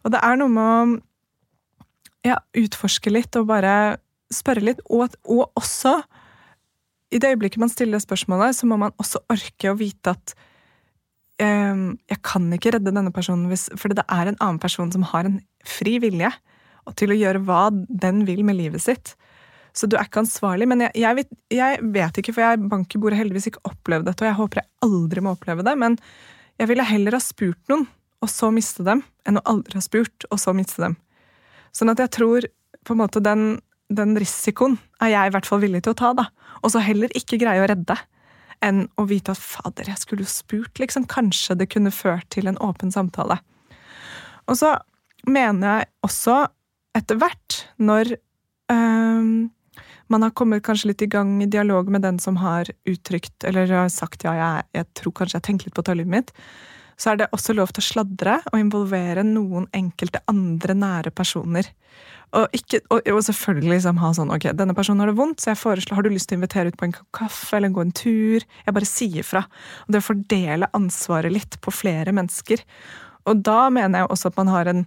Og 0.02 0.14
det 0.14 0.22
er 0.26 0.40
noe 0.40 0.50
med 0.50 0.72
å 0.72 2.32
ja, 2.32 2.38
utforske 2.58 3.12
litt 3.14 3.38
og 3.38 3.46
bare 3.50 3.76
spørre 4.32 4.64
litt, 4.64 4.82
og, 4.90 5.14
og 5.28 5.50
også 5.58 5.98
i 7.12 7.20
det 7.20 7.34
øyeblikket 7.34 7.60
man 7.60 7.70
stiller 7.70 8.00
spørsmålet, 8.02 8.56
så 8.56 8.66
må 8.66 8.78
man 8.80 8.94
også 9.02 9.20
orke 9.30 9.70
å 9.70 9.78
vite 9.78 10.14
at 10.16 10.34
jeg 11.40 12.18
kan 12.22 12.44
ikke 12.54 12.74
redde 12.76 12.92
denne 12.92 13.10
personen 13.14 13.48
hvis, 13.50 13.68
for 13.80 13.90
det 13.90 14.04
er 14.04 14.28
en 14.28 14.38
annen 14.38 14.60
person 14.62 14.92
som 14.92 15.02
har 15.10 15.26
en 15.26 15.40
fri 15.66 15.96
vilje 16.02 16.30
til 16.98 17.14
å 17.14 17.18
gjøre 17.18 17.42
hva 17.46 17.64
den 17.72 18.24
vil 18.28 18.44
med 18.46 18.58
livet 18.58 18.82
sitt. 18.84 19.14
Så 19.72 19.88
du 19.88 19.96
er 19.96 20.06
ikke 20.06 20.22
ansvarlig. 20.22 20.68
Men 20.68 20.84
jeg, 20.84 20.92
jeg, 21.00 21.18
vet, 21.18 21.32
jeg 21.52 21.80
vet, 21.94 22.20
ikke, 22.20 22.34
for 22.36 22.44
jeg 22.44 22.68
bank 22.70 22.94
i 22.94 23.00
bordet 23.00 23.20
heldigvis 23.20 23.48
ikke 23.50 23.64
opplevd 23.70 24.08
dette, 24.10 24.24
og 24.24 24.30
jeg 24.30 24.38
håper 24.38 24.62
jeg 24.62 24.70
aldri 24.86 25.24
må 25.24 25.34
oppleve 25.36 25.66
det, 25.66 25.74
men 25.80 25.98
jeg 26.60 26.68
ville 26.70 26.86
heller 26.86 27.16
ha 27.16 27.22
spurt 27.22 27.72
noen, 27.72 27.86
og 28.22 28.30
så 28.30 28.52
miste 28.54 28.84
dem, 28.86 29.00
enn 29.26 29.40
å 29.40 29.46
aldri 29.50 29.78
ha 29.78 29.82
spurt, 29.82 30.28
og 30.30 30.38
så 30.38 30.54
miste 30.54 30.84
dem. 30.84 30.98
Sånn 31.74 31.90
at 31.90 32.02
jeg 32.02 32.12
tror 32.14 32.46
på 32.84 32.94
en 32.94 33.00
måte 33.00 33.22
den, 33.24 33.56
den 33.90 34.14
risikoen 34.20 34.76
er 35.02 35.14
jeg 35.14 35.30
i 35.30 35.34
hvert 35.34 35.48
fall 35.48 35.62
villig 35.64 35.82
til 35.86 35.94
å 35.94 35.98
ta, 35.98 36.12
da. 36.18 36.28
Og 36.62 36.74
så 36.74 36.82
heller 36.84 37.10
ikke 37.18 37.40
greie 37.40 37.62
å 37.62 37.70
redde 37.70 37.96
enn 38.64 38.84
å 39.00 39.06
vite 39.10 39.34
at 39.34 39.40
fader, 39.40 39.88
jeg 39.90 40.00
skulle 40.00 40.26
jo 40.26 40.32
spurt, 40.32 40.78
liksom. 40.80 41.08
Kanskje 41.10 41.58
det 41.58 41.70
kunne 41.72 41.94
ført 41.94 42.28
til 42.34 42.50
en 42.50 42.60
åpen 42.62 42.92
samtale. 42.94 43.38
Og 44.50 44.58
så 44.58 44.76
mener 45.28 45.66
jeg 45.82 45.90
også, 46.06 46.36
etter 46.98 47.18
hvert, 47.20 47.62
når 47.80 48.14
øh, 48.72 49.28
man 50.12 50.26
har 50.26 50.34
kommet 50.36 50.64
kanskje 50.66 50.92
litt 50.92 51.04
i 51.06 51.10
gang 51.10 51.38
i 51.42 51.48
dialog 51.50 51.88
med 51.92 52.04
den 52.04 52.18
som 52.22 52.38
har 52.42 52.68
uttrykt, 52.88 53.44
eller 53.48 53.70
har 53.70 53.92
sagt 53.92 54.26
ja, 54.26 54.34
jeg, 54.36 54.68
jeg 54.76 54.88
tror 54.98 55.16
kanskje 55.20 55.38
jeg 55.38 55.48
tenker 55.48 55.70
litt 55.70 55.78
på 55.78 55.86
å 55.86 56.04
mitt, 56.04 56.34
så 57.00 57.12
er 57.12 57.20
det 57.20 57.30
også 57.34 57.54
lov 57.56 57.72
til 57.72 57.82
å 57.82 57.88
sladre 57.88 58.38
og 58.52 58.58
involvere 58.60 59.24
noen 59.26 59.68
enkelte 59.76 60.22
andre 60.30 60.76
nære 60.78 61.12
personer. 61.14 61.70
Og, 62.32 62.46
ikke, 62.56 62.80
og, 62.88 63.04
og 63.12 63.20
selvfølgelig 63.26 63.74
liksom 63.74 63.98
ha 64.00 64.10
sånn 64.16 64.32
ok, 64.32 64.46
denne 64.56 64.76
personen 64.76 65.02
har 65.04 65.10
det 65.10 65.18
vondt, 65.18 65.42
så 65.42 65.50
jeg 65.52 65.60
foreslår 65.60 65.98
har 65.98 66.06
du 66.06 66.14
lyst 66.14 66.30
til 66.30 66.38
å 66.38 66.40
invitere 66.40 66.72
ut 66.72 66.78
på 66.80 66.88
en 66.88 66.96
kaffe 67.12 67.58
eller 67.58 67.74
gå 67.74 67.84
en 67.84 67.92
tur. 67.96 68.46
Jeg 68.64 68.76
bare 68.78 68.88
sier 68.88 69.26
fra. 69.26 69.44
Og 69.84 69.92
det 69.92 70.00
å 70.00 70.06
fordele 70.06 70.70
ansvaret 70.78 71.34
litt 71.34 71.58
på 71.60 71.74
flere 71.74 72.14
mennesker. 72.16 72.64
Og 73.28 73.44
da 73.44 73.66
mener 73.74 74.02
jeg 74.02 74.12
også 74.14 74.32
at 74.32 74.40
man 74.40 74.50
har 74.50 74.70
en, 74.72 74.82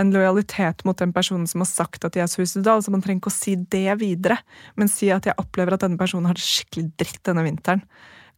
en 0.00 0.12
lojalitet 0.12 0.84
mot 0.84 1.00
den 1.00 1.16
personen 1.16 1.48
som 1.48 1.64
har 1.64 1.70
sagt 1.70 2.04
at 2.04 2.14
de 2.14 2.22
er 2.22 2.30
suicidal, 2.30 2.84
så 2.84 2.92
man 2.92 3.02
trenger 3.04 3.24
ikke 3.24 3.32
å 3.32 3.38
si 3.40 3.56
det 3.72 3.96
videre, 4.02 4.36
men 4.76 4.92
si 4.92 5.08
at 5.14 5.26
jeg 5.30 5.40
opplever 5.40 5.76
at 5.78 5.86
denne 5.86 6.00
personen 6.00 6.28
har 6.28 6.36
det 6.36 6.44
skikkelig 6.44 6.90
dritt 7.00 7.22
denne 7.26 7.46
vinteren. 7.48 7.86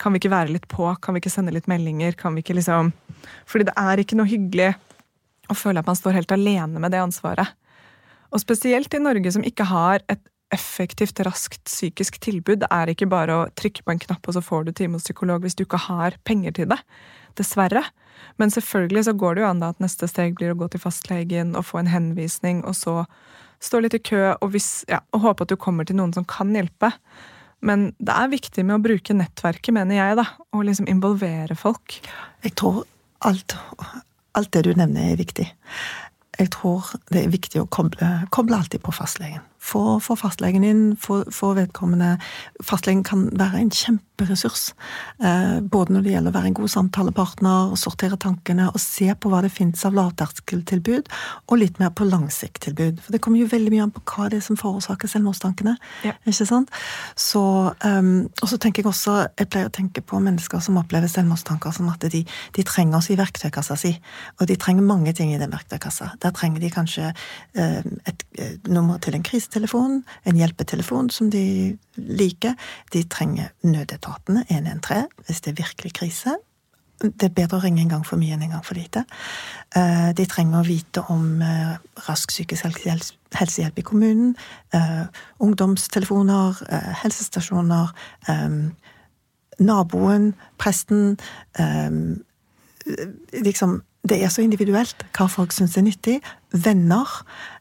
Kan 0.01 0.15
vi 0.15 0.21
ikke 0.23 0.33
være 0.33 0.55
litt 0.55 0.69
på? 0.71 0.87
Kan 1.03 1.15
vi 1.15 1.23
ikke 1.23 1.33
sende 1.33 1.55
litt 1.55 1.69
meldinger? 1.71 2.17
Kan 2.19 2.37
vi 2.37 2.45
ikke 2.45 2.57
liksom 2.59 2.93
Fordi 3.47 3.69
det 3.69 3.77
er 3.79 4.03
ikke 4.03 4.19
noe 4.19 4.31
hyggelig 4.31 4.73
å 5.51 5.57
føle 5.59 5.83
at 5.83 5.89
man 5.89 5.99
står 5.99 6.17
helt 6.17 6.33
alene 6.35 6.81
med 6.81 6.95
det 6.95 7.03
ansvaret. 7.03 7.55
Og 8.33 8.41
spesielt 8.41 8.95
i 8.95 9.03
Norge, 9.03 9.33
som 9.35 9.45
ikke 9.45 9.67
har 9.69 10.01
et 10.11 10.23
effektivt, 10.53 11.21
raskt 11.25 11.65
psykisk 11.69 12.19
tilbud. 12.23 12.63
Det 12.63 12.71
er 12.73 12.93
ikke 12.93 13.09
bare 13.11 13.37
å 13.37 13.49
trykke 13.57 13.85
på 13.85 13.95
en 13.95 14.01
knapp, 14.03 14.27
og 14.29 14.37
så 14.37 14.43
får 14.45 14.67
du 14.67 14.73
time 14.77 14.99
hos 14.99 15.07
psykolog 15.07 15.45
hvis 15.45 15.57
du 15.57 15.65
ikke 15.65 15.81
har 15.89 16.17
penger 16.29 16.57
til 16.57 16.71
det. 16.73 16.79
Dessverre. 17.41 17.85
Men 18.41 18.53
selvfølgelig 18.53 19.07
så 19.09 19.17
går 19.19 19.35
det 19.35 19.45
jo 19.45 19.51
an 19.51 19.63
da 19.63 19.73
at 19.73 19.81
neste 19.83 20.09
steg 20.09 20.37
blir 20.39 20.53
å 20.53 20.59
gå 20.61 20.69
til 20.73 20.83
fastlegen 20.83 21.57
og 21.59 21.67
få 21.69 21.83
en 21.83 21.93
henvisning, 21.93 22.63
og 22.69 22.77
så 22.79 23.03
stå 23.63 23.81
litt 23.83 23.97
i 23.97 24.03
kø 24.03 24.23
og, 24.35 24.49
hvis, 24.53 24.83
ja, 24.91 25.01
og 25.15 25.25
håpe 25.27 25.47
at 25.47 25.53
du 25.53 25.59
kommer 25.61 25.87
til 25.89 25.99
noen 25.99 26.15
som 26.17 26.27
kan 26.29 26.53
hjelpe. 26.55 26.93
Men 27.63 27.93
det 28.03 28.15
er 28.15 28.33
viktig 28.33 28.65
med 28.67 28.79
å 28.79 28.83
bruke 28.83 29.15
nettverket, 29.15 29.73
mener 29.77 29.99
jeg, 29.99 30.19
da, 30.19 30.27
og 30.51 30.67
liksom 30.67 30.89
involvere 30.91 31.55
folk. 31.59 32.01
Jeg 32.43 32.57
tror 32.59 32.83
alt, 33.23 33.55
alt 34.39 34.51
det 34.57 34.65
du 34.67 34.73
nevner, 34.75 35.13
er 35.13 35.21
viktig. 35.21 35.47
Jeg 36.41 36.53
tror 36.57 36.91
det 37.13 37.23
er 37.23 37.33
viktig 37.33 37.63
å 37.63 37.69
koble, 37.71 38.11
koble 38.35 38.59
alltid 38.59 38.83
på 38.83 38.95
fastlegen. 38.97 39.45
Få, 39.63 40.01
få 40.03 40.17
fastlegen 40.19 40.65
inn, 40.67 40.81
få, 40.99 41.21
få, 41.31 41.53
vedkommende 41.55 42.17
Fastlegen 42.67 43.05
kan 43.07 43.29
være 43.39 43.61
en 43.61 43.71
kjemperessurs. 43.71 44.73
Eh, 45.23 45.61
både 45.63 45.95
når 45.95 46.03
det 46.03 46.15
gjelder 46.17 46.33
å 46.33 46.35
være 46.35 46.51
en 46.51 46.57
god 46.59 46.73
samtalepartner, 46.73 47.77
sortere 47.79 48.19
tankene 48.21 48.67
og 48.73 48.81
se 48.83 49.07
på 49.15 49.31
hva 49.31 49.45
det 49.45 49.53
finnes 49.55 49.85
av 49.87 49.95
lavterskeltilbud, 49.95 51.11
og 51.47 51.61
litt 51.61 51.79
mer 51.79 51.93
på 51.95 52.09
langsikttilbud. 52.09 52.99
For 53.05 53.15
det 53.15 53.21
kommer 53.23 53.39
jo 53.39 53.51
veldig 53.53 53.71
mye 53.75 53.85
an 53.87 53.95
på 53.95 54.03
hva 54.11 54.29
det 54.33 54.41
er 54.41 54.47
som 54.49 54.59
forårsaker 54.59 55.13
selvmordstankene. 55.15 55.77
Ja. 56.09 56.17
ikke 56.27 56.49
sant? 56.49 56.75
Så, 57.15 57.45
um, 57.85 58.13
og 58.43 58.51
så 58.51 58.59
tenker 58.59 58.83
jeg 58.83 58.91
også 58.91 59.15
Jeg 59.39 59.49
pleier 59.53 59.69
å 59.69 59.75
tenke 59.75 60.03
på 60.03 60.19
mennesker 60.23 60.61
som 60.65 60.79
opplever 60.81 61.11
selvmordstanker 61.11 61.75
som 61.77 61.91
at 61.93 62.03
de, 62.11 62.25
de 62.27 62.67
trenger 62.67 62.99
oss 62.99 63.11
i 63.15 63.19
verktøykassa 63.21 63.79
si. 63.79 63.95
Og 64.41 64.49
de 64.51 64.59
trenger 64.59 64.87
mange 64.87 65.15
ting 65.17 65.31
i 65.35 65.39
den 65.41 65.55
verktøykassa. 65.55 66.13
Der 66.23 66.35
trenger 66.35 66.63
de 66.63 66.73
kanskje 66.73 67.13
eh, 67.13 67.81
et, 68.11 68.27
et 68.43 68.71
nummer 68.73 68.99
til 69.03 69.17
en 69.17 69.27
krise 69.27 69.52
telefon, 69.53 70.01
en 70.25 70.39
hjelpetelefon 70.39 71.11
som 71.13 71.31
de 71.31 71.77
liker. 71.97 72.57
De 72.93 73.05
trenger 73.05 73.53
nødetatene 73.67 74.47
113 74.49 75.27
hvis 75.27 75.45
det 75.45 75.53
er 75.53 75.61
virkelig 75.63 75.93
krise. 76.01 76.39
Det 77.03 77.27
er 77.27 77.35
bedre 77.35 77.59
å 77.59 77.63
ringe 77.65 77.83
en 77.83 77.91
gang 77.91 78.05
for 78.07 78.21
mye 78.21 78.37
enn 78.37 78.45
en 78.47 78.55
gang 78.55 78.65
for 78.65 78.79
lite. 78.79 79.03
Eh, 79.75 80.11
de 80.15 80.27
trenger 80.31 80.61
å 80.61 80.67
vite 80.67 81.03
om 81.11 81.43
eh, 81.43 81.75
rask 82.07 82.31
psykisk 82.31 82.69
helsehjelp 83.35 83.81
i 83.81 83.87
kommunen, 83.87 84.37
eh, 84.77 85.07
ungdomstelefoner, 85.43 86.63
helsestasjoner, 87.03 87.95
naboen, 89.63 90.33
presten 90.59 91.17
Liksom 93.33 93.77
det 94.09 94.19
er 94.19 94.31
så 94.35 94.43
individuelt 94.43 95.05
hva 95.15 95.29
folk 95.31 95.53
syns 95.55 95.77
er 95.79 95.85
nyttig. 95.87 96.17
Venner. 96.51 97.07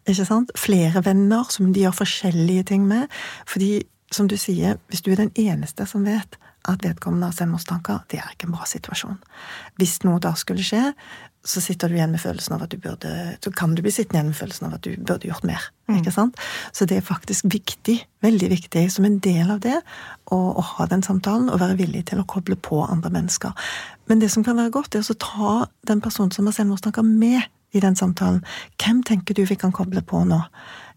Ikke 0.09 0.27
sant? 0.27 0.53
Flere 0.57 1.03
venner 1.05 1.49
som 1.53 1.73
de 1.73 1.85
gjør 1.85 1.97
forskjellige 2.01 2.69
ting 2.73 2.87
med. 2.89 3.11
Fordi, 3.49 3.83
som 4.11 4.27
du 4.27 4.37
sier, 4.39 4.79
hvis 4.89 5.03
du 5.05 5.11
er 5.13 5.23
den 5.23 5.33
eneste 5.39 5.85
som 5.89 6.05
vet 6.07 6.39
at 6.69 6.83
vedkommende 6.85 7.31
har 7.31 7.33
selvmordstanker, 7.33 8.03
det 8.11 8.19
er 8.21 8.33
ikke 8.33 8.49
en 8.49 8.55
bra 8.55 8.67
situasjon. 8.69 9.19
Hvis 9.81 10.01
noe 10.05 10.21
da 10.21 10.33
skulle 10.37 10.65
skje, 10.65 10.91
så 11.41 11.61
sitter 11.63 11.89
du 11.89 11.95
igjen 11.95 12.11
med 12.13 12.21
følelsen 12.21 12.53
av 12.53 12.67
at 12.67 12.69
du 12.69 12.77
burde 12.77 13.11
Så 13.41 13.49
kan 13.57 13.71
du 13.73 13.81
bli 13.81 13.89
sittende 13.89 14.19
igjen 14.19 14.27
med 14.29 14.37
følelsen 14.37 14.67
av 14.67 14.75
at 14.77 14.83
du 14.85 14.91
burde 14.97 15.25
gjort 15.25 15.47
mer. 15.47 15.63
Mm. 15.89 15.97
ikke 15.97 16.13
sant? 16.13 16.37
Så 16.71 16.85
det 16.85 16.99
er 16.99 17.07
faktisk 17.07 17.49
viktig, 17.49 17.97
veldig 18.21 18.49
viktig, 18.51 18.83
som 18.93 19.07
en 19.07 19.17
del 19.19 19.49
av 19.49 19.63
det, 19.65 19.79
å, 20.29 20.37
å, 20.37 20.61
ha 20.75 20.85
den 20.91 21.01
samtalen 21.03 21.49
og 21.49 21.59
være 21.63 21.79
villig 21.81 22.05
til 22.11 22.21
å 22.21 22.27
koble 22.29 22.55
på 22.61 22.83
andre 22.85 23.09
mennesker. 23.13 23.57
Men 24.05 24.21
det 24.21 24.29
som 24.33 24.45
kan 24.45 24.59
være 24.59 24.73
godt, 24.75 24.95
er 24.95 25.01
å 25.01 25.17
ta 25.17 25.55
den 25.89 26.03
personen 26.03 26.31
som 26.35 26.45
har 26.45 26.55
selvmordstanker, 26.59 27.01
med 27.01 27.41
i 27.71 27.81
den 27.83 27.95
samtalen. 27.95 28.43
Hvem 28.81 29.03
tenker 29.07 29.37
du 29.37 29.45
vi 29.45 29.57
kan 29.59 29.73
koble 29.75 30.01
på 30.01 30.23
nå? 30.27 30.41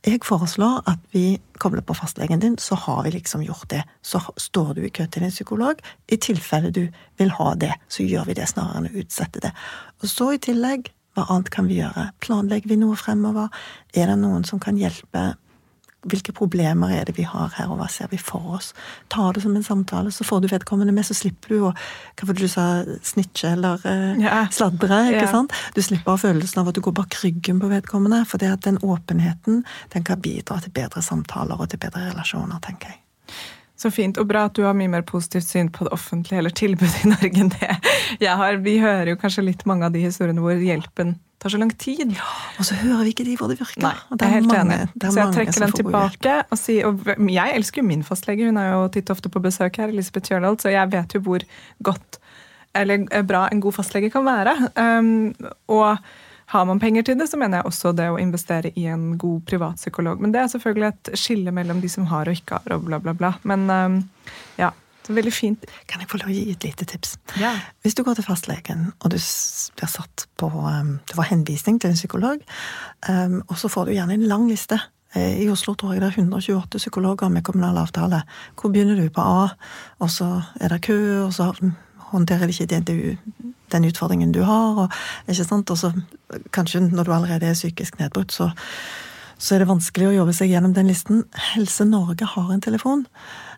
Jeg 0.05 0.21
foreslår 0.27 0.83
at 0.91 1.01
vi 1.15 1.39
kobler 1.63 1.81
på 1.81 1.95
fastlegen 1.97 2.43
din, 2.43 2.59
så 2.61 2.77
har 2.77 3.03
vi 3.07 3.15
liksom 3.15 3.41
gjort 3.43 3.71
det. 3.71 3.85
Så 4.05 4.21
står 4.37 4.75
du 4.77 4.83
i 4.85 4.91
kø 4.93 5.07
til 5.07 5.25
en 5.25 5.33
psykolog. 5.33 5.81
I 6.13 6.19
tilfelle 6.21 6.71
du 6.71 6.83
vil 7.19 7.33
ha 7.39 7.55
det, 7.55 7.73
så 7.89 8.05
gjør 8.05 8.29
vi 8.29 8.37
det 8.37 8.51
snarere 8.51 8.83
enn 8.83 8.91
å 8.91 9.01
utsette 9.01 9.41
det. 9.41 9.55
Og 10.03 10.11
så 10.13 10.35
i 10.35 10.43
tillegg, 10.45 10.91
hva 11.15 11.25
annet 11.31 11.49
kan 11.55 11.71
vi 11.71 11.79
gjøre? 11.79 12.11
Planlegger 12.21 12.75
vi 12.75 12.81
noe 12.83 12.99
fremover? 13.01 13.49
Er 13.95 14.11
det 14.11 14.19
noen 14.21 14.45
som 14.45 14.61
kan 14.61 14.77
hjelpe 14.77 15.31
hvilke 16.11 16.35
problemer 16.37 16.93
er 16.95 17.09
det 17.09 17.17
vi 17.19 17.27
har 17.29 17.53
her, 17.57 17.71
og 17.73 17.81
hva 17.81 17.89
ser 17.93 18.11
vi 18.13 18.19
for 18.21 18.57
oss? 18.59 18.73
Ta 19.13 19.31
det 19.35 19.45
som 19.45 19.55
en 19.57 19.67
samtale, 19.67 20.13
så 20.15 20.27
får 20.27 20.45
du 20.45 20.49
vedkommende 20.53 20.95
med, 20.95 21.07
så 21.07 21.17
slipper 21.17 21.55
du 21.55 21.61
å 21.69 21.73
hva 21.75 22.29
var 22.29 22.39
det 22.39 22.47
du 22.47 22.53
sa, 22.53 22.67
snitche 23.05 23.55
eller 23.57 23.85
eh, 23.89 24.25
ja. 24.25 24.45
sladre. 24.55 25.01
ikke 25.13 25.25
ja. 25.27 25.31
sant? 25.33 25.55
Du 25.77 25.83
slipper 25.85 26.21
følelsen 26.21 26.63
av 26.63 26.71
at 26.71 26.79
du 26.79 26.83
går 26.85 26.97
bak 26.97 27.21
ryggen 27.25 27.63
på 27.63 27.71
vedkommende. 27.73 28.25
For 28.29 28.41
det 28.41 28.53
at 28.53 28.67
den 28.67 28.81
åpenheten 28.83 29.65
den 29.95 30.07
kan 30.07 30.23
bidra 30.25 30.61
til 30.63 30.75
bedre 30.75 31.03
samtaler 31.05 31.61
og 31.61 31.73
til 31.73 31.83
bedre 31.83 32.09
relasjoner, 32.11 32.61
tenker 32.65 32.95
jeg. 32.95 33.04
Så 33.85 33.91
fint, 33.93 34.17
og 34.17 34.29
bra 34.31 34.47
at 34.49 34.57
du 34.57 34.63
har 34.65 34.73
mye 34.77 34.89
mer 34.89 35.03
positivt 35.05 35.45
syn 35.45 35.69
på 35.69 35.85
det 35.85 35.93
offentlige 35.93 36.41
eller 36.41 36.53
tilbudet 36.57 37.03
i 37.05 37.11
Norge 37.11 37.43
enn 37.43 37.53
det 37.53 37.69
jeg 38.23 38.37
har. 38.41 38.57
Vi 38.65 38.79
hører 38.81 39.11
jo 39.13 39.21
kanskje 39.21 39.45
litt 39.45 39.67
mange 39.69 39.85
av 39.85 39.93
de 39.93 40.01
historiene 40.07 40.41
hvor 40.41 40.57
hjelpen 40.57 41.19
tar 41.43 41.53
så 41.53 41.61
lang 41.61 41.75
tid. 41.77 42.15
Ja, 42.17 42.31
og 42.57 42.65
så 42.65 42.79
hører 42.81 43.03
vi 43.05 43.13
ikke 43.13 43.27
de 43.29 43.37
hvor 43.37 43.53
det 43.53 43.59
virker. 43.61 43.83
Nei, 43.85 43.93
det 44.15 44.25
er, 44.25 44.33
helt 44.39 44.49
mange, 44.49 44.79
enig. 44.79 45.05
Så 45.05 45.21
jeg 45.21 45.37
trekker 45.37 45.67
den 45.67 45.77
tilbake. 45.77 46.37
Og, 46.49 46.57
si, 46.63 46.79
og 46.89 47.05
jeg 47.29 47.57
elsker 47.59 47.83
jo 47.83 47.89
min 47.91 48.05
fastlege, 48.07 48.49
hun 48.49 48.61
er 48.63 48.71
jo 48.73 48.87
titt 48.95 49.13
ofte 49.13 49.29
på 49.29 49.43
besøk 49.45 49.77
her, 49.83 49.93
Elisabeth 49.93 50.33
Kjørdahl, 50.33 50.57
så 50.63 50.73
jeg 50.73 50.93
vet 50.97 51.19
jo 51.19 51.21
hvor 51.29 51.45
godt 51.85 52.21
eller 52.75 53.05
eh, 53.13 53.23
bra 53.29 53.45
en 53.53 53.61
god 53.63 53.77
fastlege 53.77 54.09
kan 54.11 54.25
være. 54.27 54.57
Um, 54.81 55.35
og 55.71 56.01
har 56.47 56.65
man 56.69 56.81
penger 56.81 57.03
til 57.03 57.19
det, 57.19 57.29
så 57.31 57.39
mener 57.41 57.61
jeg 57.61 57.71
også 57.71 57.93
det 57.97 58.07
å 58.13 58.21
investere 58.21 58.73
i 58.79 58.87
en 58.93 59.15
god 59.19 59.45
privatpsykolog. 59.49 60.23
Men 60.23 60.35
det 60.35 60.43
er 60.43 60.49
selvfølgelig 60.53 60.89
et 60.91 61.13
skille 61.19 61.53
mellom 61.55 61.81
de 61.83 61.91
som 61.91 62.09
har 62.11 62.29
og 62.29 62.41
ikke 62.41 62.59
har, 62.59 62.77
og 62.77 62.89
bla, 62.89 63.01
bla, 63.03 63.15
bla. 63.17 63.35
Men 63.49 63.69
um, 63.71 64.01
ja. 64.61 64.71
er 65.09 65.19
veldig 65.19 65.33
fint. 65.35 65.65
Kan 65.91 66.05
jeg 66.05 66.11
få 66.13 66.21
lov 66.21 66.33
å 66.33 66.37
gi 66.37 66.45
et 66.53 66.67
lite 66.67 66.89
tips? 66.89 67.17
Ja. 67.41 67.55
Hvis 67.85 67.97
du 67.97 68.05
går 68.05 68.19
til 68.19 68.29
fastlegen, 68.29 68.91
og 69.01 69.15
du 69.15 69.19
blir 69.19 69.93
satt 69.97 70.27
på 70.41 70.51
um, 70.53 70.99
Du 71.09 71.17
får 71.17 71.31
henvisning 71.33 71.81
til 71.81 71.95
en 71.95 71.99
psykolog, 72.01 72.45
um, 73.09 73.41
og 73.49 73.57
så 73.61 73.73
får 73.73 73.89
du 73.89 73.97
gjerne 73.97 74.19
en 74.19 74.29
lang 74.29 74.49
liste. 74.51 74.81
Eh, 75.15 75.43
I 75.45 75.49
Oslo 75.51 75.77
tror 75.79 75.95
jeg 75.95 76.03
det 76.03 76.11
er 76.11 76.21
128 76.21 76.81
psykologer 76.83 77.31
med 77.31 77.45
kommunal 77.47 77.79
avtale. 77.79 78.25
Hvor 78.59 78.73
begynner 78.75 78.99
du 78.99 79.09
på 79.15 79.23
A, 79.23 79.49
og 80.03 80.11
så 80.11 80.43
er 80.61 80.75
det 80.75 80.83
kø, 80.89 80.99
og 81.25 81.35
så 81.35 81.53
håndterer 82.15 82.49
de 82.49 82.55
ikke 82.57 82.71
det, 82.71 82.83
du, 82.89 83.53
den 83.75 83.89
utfordringen 83.89 84.35
du 84.35 84.43
har, 84.47 84.85
og, 84.85 85.01
ikke 85.29 85.47
sant? 85.47 85.71
og 85.71 85.81
så 85.81 85.93
kanskje 86.55 86.87
når 86.89 87.09
du 87.09 87.15
allerede 87.15 87.51
er 87.51 87.59
psykisk 87.59 87.99
nedbrutt, 88.01 88.33
så, 88.35 88.51
så 89.39 89.55
er 89.55 89.65
det 89.65 89.71
vanskelig 89.71 90.11
å 90.11 90.15
jobbe 90.19 90.35
seg 90.37 90.53
gjennom 90.53 90.75
den 90.77 90.89
listen. 90.91 91.25
Helse 91.53 91.87
Norge 91.89 92.29
har 92.35 92.53
en 92.55 92.63
telefon, 92.65 93.05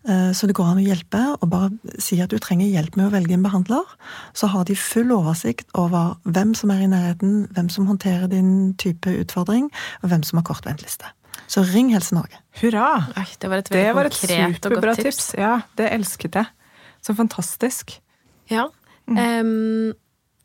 eh, 0.08 0.30
så 0.36 0.48
det 0.48 0.56
går 0.58 0.72
an 0.72 0.80
å 0.80 0.86
hjelpe. 0.86 1.20
Og 1.36 1.50
bare 1.52 2.00
si 2.02 2.18
at 2.24 2.32
du 2.32 2.40
trenger 2.42 2.70
hjelp 2.72 2.96
med 2.98 3.08
å 3.08 3.12
velge 3.14 3.36
en 3.36 3.44
behandler. 3.46 3.84
Så 4.36 4.50
har 4.52 4.66
de 4.68 4.78
full 4.78 5.12
oversikt 5.14 5.68
over 5.78 6.16
hvem 6.24 6.56
som 6.58 6.72
er 6.74 6.86
i 6.86 6.90
nærheten, 6.90 7.44
hvem 7.54 7.70
som 7.72 7.90
håndterer 7.90 8.32
din 8.32 8.74
type 8.80 9.12
utfordring, 9.26 9.70
og 10.02 10.10
hvem 10.12 10.26
som 10.26 10.40
har 10.40 10.48
kort 10.48 10.66
venteliste. 10.66 11.12
Så 11.46 11.62
ring 11.68 11.92
Helse 11.94 12.16
Norge. 12.16 12.40
Hurra! 12.60 12.88
Oi, 13.20 13.28
det 13.38 13.50
var 13.50 13.62
et 13.62 13.70
Det 13.70 13.86
var 13.94 14.08
et 14.08 14.16
superbra 14.16 14.96
godt 14.96 15.04
tips. 15.04 15.16
tips. 15.28 15.34
Ja, 15.38 15.60
det 15.78 15.92
elsket 15.92 16.40
jeg. 16.40 16.50
Så 17.04 17.14
fantastisk. 17.14 18.00
Ja. 18.52 18.68
Mm. 19.06 19.18
Um, 19.18 19.94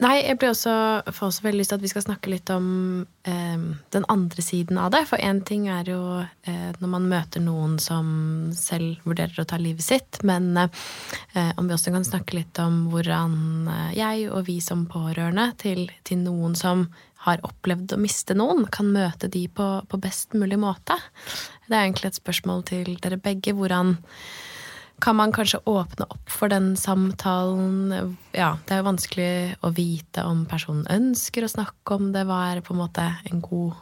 nei, 0.01 0.15
jeg 0.21 0.37
blir 0.41 0.51
også, 0.51 0.73
får 1.09 1.27
også 1.27 1.45
veldig 1.45 1.61
lyst 1.61 1.73
til 1.73 1.79
at 1.79 1.85
vi 1.85 1.91
skal 1.91 2.05
snakke 2.05 2.31
litt 2.33 2.49
om 2.53 2.65
um, 3.05 3.65
den 3.93 4.07
andre 4.13 4.45
siden 4.45 4.79
av 4.81 4.91
det. 4.93 5.03
For 5.09 5.21
én 5.21 5.41
ting 5.45 5.67
er 5.73 5.89
jo 5.89 6.01
uh, 6.21 6.71
når 6.81 6.91
man 6.93 7.07
møter 7.11 7.43
noen 7.43 7.77
som 7.81 8.09
selv 8.57 9.01
vurderer 9.07 9.41
å 9.41 9.47
ta 9.49 9.59
livet 9.61 9.85
sitt, 9.85 10.21
men 10.27 10.51
uh, 10.57 10.69
om 11.57 11.69
vi 11.69 11.77
også 11.77 11.93
kan 11.93 12.07
snakke 12.07 12.37
litt 12.37 12.59
om 12.61 12.83
hvordan 12.91 13.39
eh, 13.71 13.93
jeg 13.97 14.27
og 14.31 14.45
vi 14.49 14.59
som 14.63 14.83
pårørende 14.89 15.51
til, 15.61 15.87
til 16.07 16.21
noen 16.25 16.57
som 16.57 16.87
har 17.25 17.41
opplevd 17.45 17.93
å 17.93 17.99
miste 18.01 18.35
noen, 18.37 18.65
kan 18.73 18.89
møte 18.93 19.29
de 19.31 19.45
på, 19.53 19.67
på 19.87 19.99
best 20.01 20.33
mulig 20.37 20.57
måte. 20.61 20.97
Det 21.67 21.75
er 21.75 21.85
egentlig 21.85 22.11
et 22.11 22.17
spørsmål 22.17 22.63
til 22.71 22.95
dere 23.03 23.19
begge. 23.21 23.53
Hvordan 23.57 23.95
kan 25.01 25.17
man 25.17 25.33
kanskje 25.33 25.59
åpne 25.65 26.05
opp 26.13 26.29
for 26.31 26.51
den 26.51 26.75
samtalen? 26.77 28.17
Ja, 28.35 28.53
det 28.65 28.75
er 28.75 28.81
jo 28.81 28.89
vanskelig 28.91 29.31
å 29.65 29.71
vite 29.75 30.25
om 30.27 30.45
personen 30.49 30.85
ønsker 30.91 31.45
å 31.45 31.51
snakke 31.51 31.97
om 31.97 32.11
det. 32.15 32.27
Hva 32.29 32.41
er 32.51 32.61
på 32.65 32.75
en 32.75 32.83
måte 32.83 33.07
en 33.29 33.43
god 33.43 33.79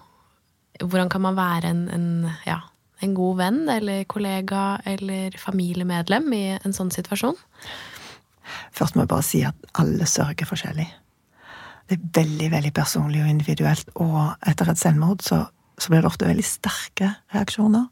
Hvordan 0.79 1.09
kan 1.11 1.19
man 1.19 1.35
være 1.35 1.67
en, 1.73 1.79
en, 1.91 2.05
ja, 2.47 2.61
en 3.03 3.11
god 3.17 3.39
venn 3.41 3.57
eller 3.67 4.05
kollega 4.07 4.77
eller 4.87 5.35
familiemedlem 5.35 6.29
i 6.31 6.43
en 6.55 6.75
sånn 6.75 6.93
situasjon? 6.95 7.35
Først 8.71 8.95
må 8.95 9.03
jeg 9.03 9.11
bare 9.11 9.25
si 9.27 9.41
at 9.43 9.67
alle 9.81 10.07
sørger 10.07 10.47
forskjellig. 10.47 10.85
Det 11.89 11.97
er 11.97 12.07
veldig 12.21 12.47
veldig 12.53 12.71
personlig 12.77 13.25
og 13.25 13.31
individuelt, 13.33 13.91
og 13.99 14.37
etter 14.47 14.71
et 14.71 14.79
selvmord 14.79 15.25
så, 15.25 15.41
så 15.75 15.91
blir 15.91 16.05
det 16.05 16.13
ofte 16.13 16.29
veldig 16.29 16.47
sterke 16.47 17.11
reaksjoner. 17.35 17.89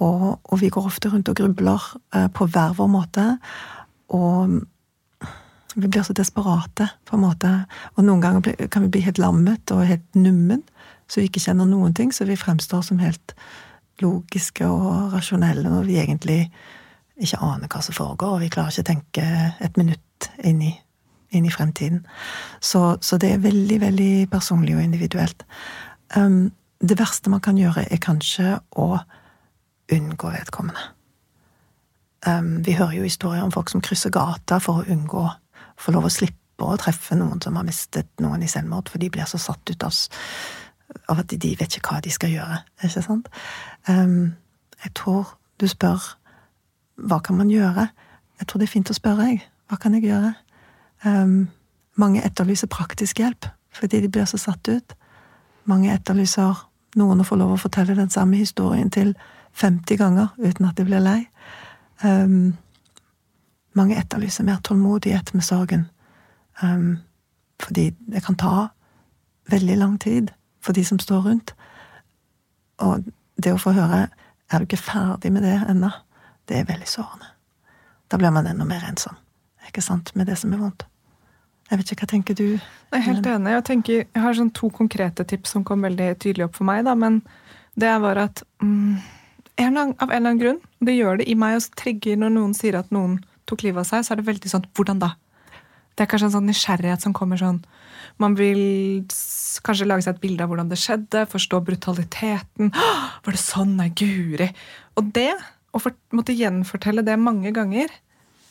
Og, 0.00 0.40
og 0.44 0.60
vi 0.60 0.70
går 0.72 0.88
ofte 0.88 1.10
rundt 1.12 1.28
og 1.28 1.36
grubler 1.36 1.86
eh, 2.16 2.28
på 2.32 2.46
hver 2.48 2.76
vår 2.78 2.88
måte, 2.90 3.26
og 4.16 4.60
vi 5.76 5.86
blir 5.86 6.02
så 6.02 6.14
desperate, 6.16 6.88
på 7.06 7.16
en 7.16 7.22
måte. 7.22 7.50
Og 7.94 8.04
noen 8.04 8.22
ganger 8.22 8.66
kan 8.72 8.86
vi 8.86 8.94
bli 8.96 9.04
helt 9.06 9.20
lammet 9.22 9.70
og 9.74 9.86
helt 9.86 10.18
nummen, 10.18 10.64
så 11.06 11.20
vi 11.20 11.28
ikke 11.28 11.42
kjenner 11.42 11.68
noen 11.68 11.94
ting, 11.94 12.14
så 12.14 12.26
vi 12.26 12.38
fremstår 12.38 12.82
som 12.86 13.02
helt 13.02 13.34
logiske 14.00 14.66
og 14.66 15.14
rasjonelle 15.14 15.68
når 15.68 15.88
vi 15.88 15.98
egentlig 16.00 16.40
ikke 17.20 17.40
aner 17.44 17.68
hva 17.68 17.82
som 17.84 17.94
foregår, 17.94 18.36
og 18.36 18.44
vi 18.44 18.50
klarer 18.52 18.72
ikke 18.72 18.86
å 18.86 18.90
tenke 18.90 19.26
et 19.60 19.76
minutt 19.76 20.30
inn 20.46 20.62
i, 20.64 20.72
inn 21.36 21.46
i 21.46 21.52
fremtiden. 21.52 22.02
Så, 22.64 22.96
så 23.04 23.18
det 23.20 23.34
er 23.34 23.44
veldig, 23.44 23.80
veldig 23.82 24.14
personlig 24.32 24.78
og 24.78 24.84
individuelt. 24.86 25.44
Um, 26.16 26.48
det 26.80 26.96
verste 26.98 27.30
man 27.30 27.42
kan 27.44 27.60
gjøre, 27.60 27.84
er 27.92 28.00
kanskje 28.02 28.56
å 28.80 28.94
unngå 29.92 30.30
vedkommende. 30.30 30.80
Um, 32.28 32.66
vi 32.66 32.76
hører 32.76 32.98
jo 32.98 33.06
historier 33.08 33.42
om 33.42 33.52
folk 33.52 33.70
som 33.72 33.80
krysser 33.80 34.12
gata 34.12 34.58
for 34.60 34.82
å 34.82 34.92
unngå 34.92 35.24
få 35.80 35.94
lov 35.94 36.08
å 36.08 36.12
slippe 36.12 36.66
å 36.66 36.76
treffe 36.80 37.16
noen 37.16 37.40
som 37.40 37.56
har 37.56 37.64
mistet 37.64 38.10
noen 38.20 38.42
i 38.44 38.50
selvmord, 38.50 38.90
for 38.92 39.00
de 39.00 39.08
blir 39.12 39.28
så 39.28 39.40
satt 39.40 39.70
ut 39.70 39.86
av, 39.86 39.96
av 41.08 41.22
at 41.22 41.32
de, 41.32 41.54
vet 41.56 41.78
ikke 41.78 41.94
hva 41.94 42.02
de 42.04 42.12
skal 42.12 42.34
gjøre. 42.34 42.60
Ikke 42.84 43.04
sant? 43.06 43.30
Um, 43.88 44.34
jeg 44.84 44.92
tror 45.00 45.32
du 45.60 45.68
spør 45.68 46.12
hva 47.00 47.20
kan 47.24 47.38
man 47.40 47.48
gjøre? 47.48 47.88
Jeg 48.40 48.48
tror 48.48 48.60
det 48.60 48.68
er 48.68 48.74
fint 48.74 48.92
å 48.92 48.96
spørre, 48.96 49.30
jeg. 49.30 49.40
Hva 49.70 49.78
kan 49.80 49.96
jeg 49.96 50.10
gjøre? 50.10 50.34
Um, 51.04 51.48
mange 52.00 52.20
etterlyser 52.24 52.68
praktisk 52.68 53.22
hjelp, 53.22 53.48
fordi 53.72 54.02
de 54.04 54.10
blir 54.12 54.28
så 54.28 54.40
satt 54.40 54.68
ut. 54.68 54.96
Mange 55.68 55.92
etterlyser 55.94 56.66
noen 57.00 57.22
å 57.22 57.26
få 57.26 57.38
lov 57.40 57.54
å 57.54 57.60
fortelle 57.60 57.96
den 57.96 58.12
samme 58.12 58.36
historien 58.40 58.90
til 58.92 59.14
50 59.52 59.96
ganger 59.96 60.28
uten 60.38 60.66
at 60.68 60.76
de 60.76 60.84
blir 60.84 61.02
lei. 61.04 61.20
Um, 62.04 62.56
mange 63.72 63.98
etterlyser 63.98 64.44
mer 64.44 64.60
tålmodighet 64.64 65.34
med 65.34 65.44
sorgen. 65.44 65.88
Um, 66.62 66.98
fordi 67.60 67.90
det 68.12 68.24
kan 68.24 68.36
ta 68.36 68.68
veldig 69.50 69.76
lang 69.76 69.98
tid 70.00 70.30
for 70.60 70.72
de 70.72 70.84
som 70.84 70.98
står 70.98 71.26
rundt. 71.26 71.54
Og 72.78 73.04
det 73.36 73.52
å 73.52 73.60
få 73.60 73.72
høre 73.72 74.08
'er 74.50 74.58
du 74.58 74.64
ikke 74.64 74.76
ferdig 74.76 75.32
med 75.32 75.42
det 75.42 75.60
ennå', 75.68 75.92
det 76.48 76.56
er 76.56 76.64
veldig 76.64 76.88
sårende. 76.88 77.26
Da 78.10 78.16
blir 78.16 78.30
man 78.30 78.46
enda 78.46 78.64
mer 78.64 78.84
ensom, 78.88 79.14
ikke 79.66 79.82
sant, 79.82 80.16
med 80.16 80.26
det 80.26 80.38
som 80.38 80.52
er 80.52 80.56
vondt. 80.56 80.86
Jeg 81.70 81.78
vet 81.78 81.92
ikke, 81.92 82.00
hva 82.00 82.10
tenker 82.10 82.34
du? 82.34 82.48
Jeg 82.90 82.98
er 82.98 82.98
helt 82.98 83.26
enig. 83.26 83.50
Jeg, 83.50 83.64
tenker, 83.64 83.94
jeg 84.14 84.22
har 84.22 84.34
sånn 84.34 84.50
to 84.50 84.70
konkrete 84.74 85.24
tips 85.24 85.50
som 85.50 85.64
kom 85.64 85.82
veldig 85.86 86.18
tydelig 86.18 86.44
opp 86.44 86.56
for 86.56 86.64
meg. 86.64 86.84
Da, 86.84 86.94
men 86.94 87.22
det 87.78 87.92
var 88.02 88.18
at 88.18 88.42
mm, 88.62 88.96
en 89.60 89.76
av 89.76 89.90
en 89.90 90.08
eller 90.08 90.16
annen 90.20 90.40
grunn, 90.40 90.60
det 90.80 90.96
gjør 90.96 91.20
det 91.20 91.28
i 91.30 91.36
meg 91.38 91.58
og 91.58 91.66
trigger 91.78 92.20
når 92.20 92.32
noen 92.36 92.54
sier 92.56 92.78
at 92.78 92.90
noen 92.94 93.18
tok 93.50 93.64
livet 93.66 93.82
av 93.82 93.88
seg, 93.88 94.06
så 94.06 94.14
er 94.14 94.20
det 94.20 94.28
veldig 94.30 94.52
sånn 94.52 94.66
Hvordan 94.76 95.02
da? 95.02 95.14
Det 95.94 96.04
er 96.04 96.10
kanskje 96.10 96.30
en 96.30 96.36
sånn 96.38 96.46
nysgjerrighet 96.48 97.04
som 97.04 97.14
kommer 97.16 97.40
sånn 97.40 97.58
Man 98.22 98.36
vil 98.38 98.62
kanskje 99.66 99.88
lage 99.88 100.06
seg 100.06 100.16
et 100.16 100.22
bilde 100.22 100.44
av 100.44 100.52
hvordan 100.52 100.70
det 100.70 100.78
skjedde, 100.80 101.26
forstå 101.28 101.58
brutaliteten. 101.66 102.70
Var 103.24 103.36
det 103.36 103.40
sånn? 103.40 103.74
Nei, 103.76 103.90
guri. 103.96 104.46
Og 105.00 105.10
det, 105.16 105.32
å 105.74 105.80
for, 105.82 105.96
måtte 106.16 106.36
gjenfortelle 106.36 107.04
det 107.04 107.16
mange 107.20 107.52
ganger, 107.56 107.92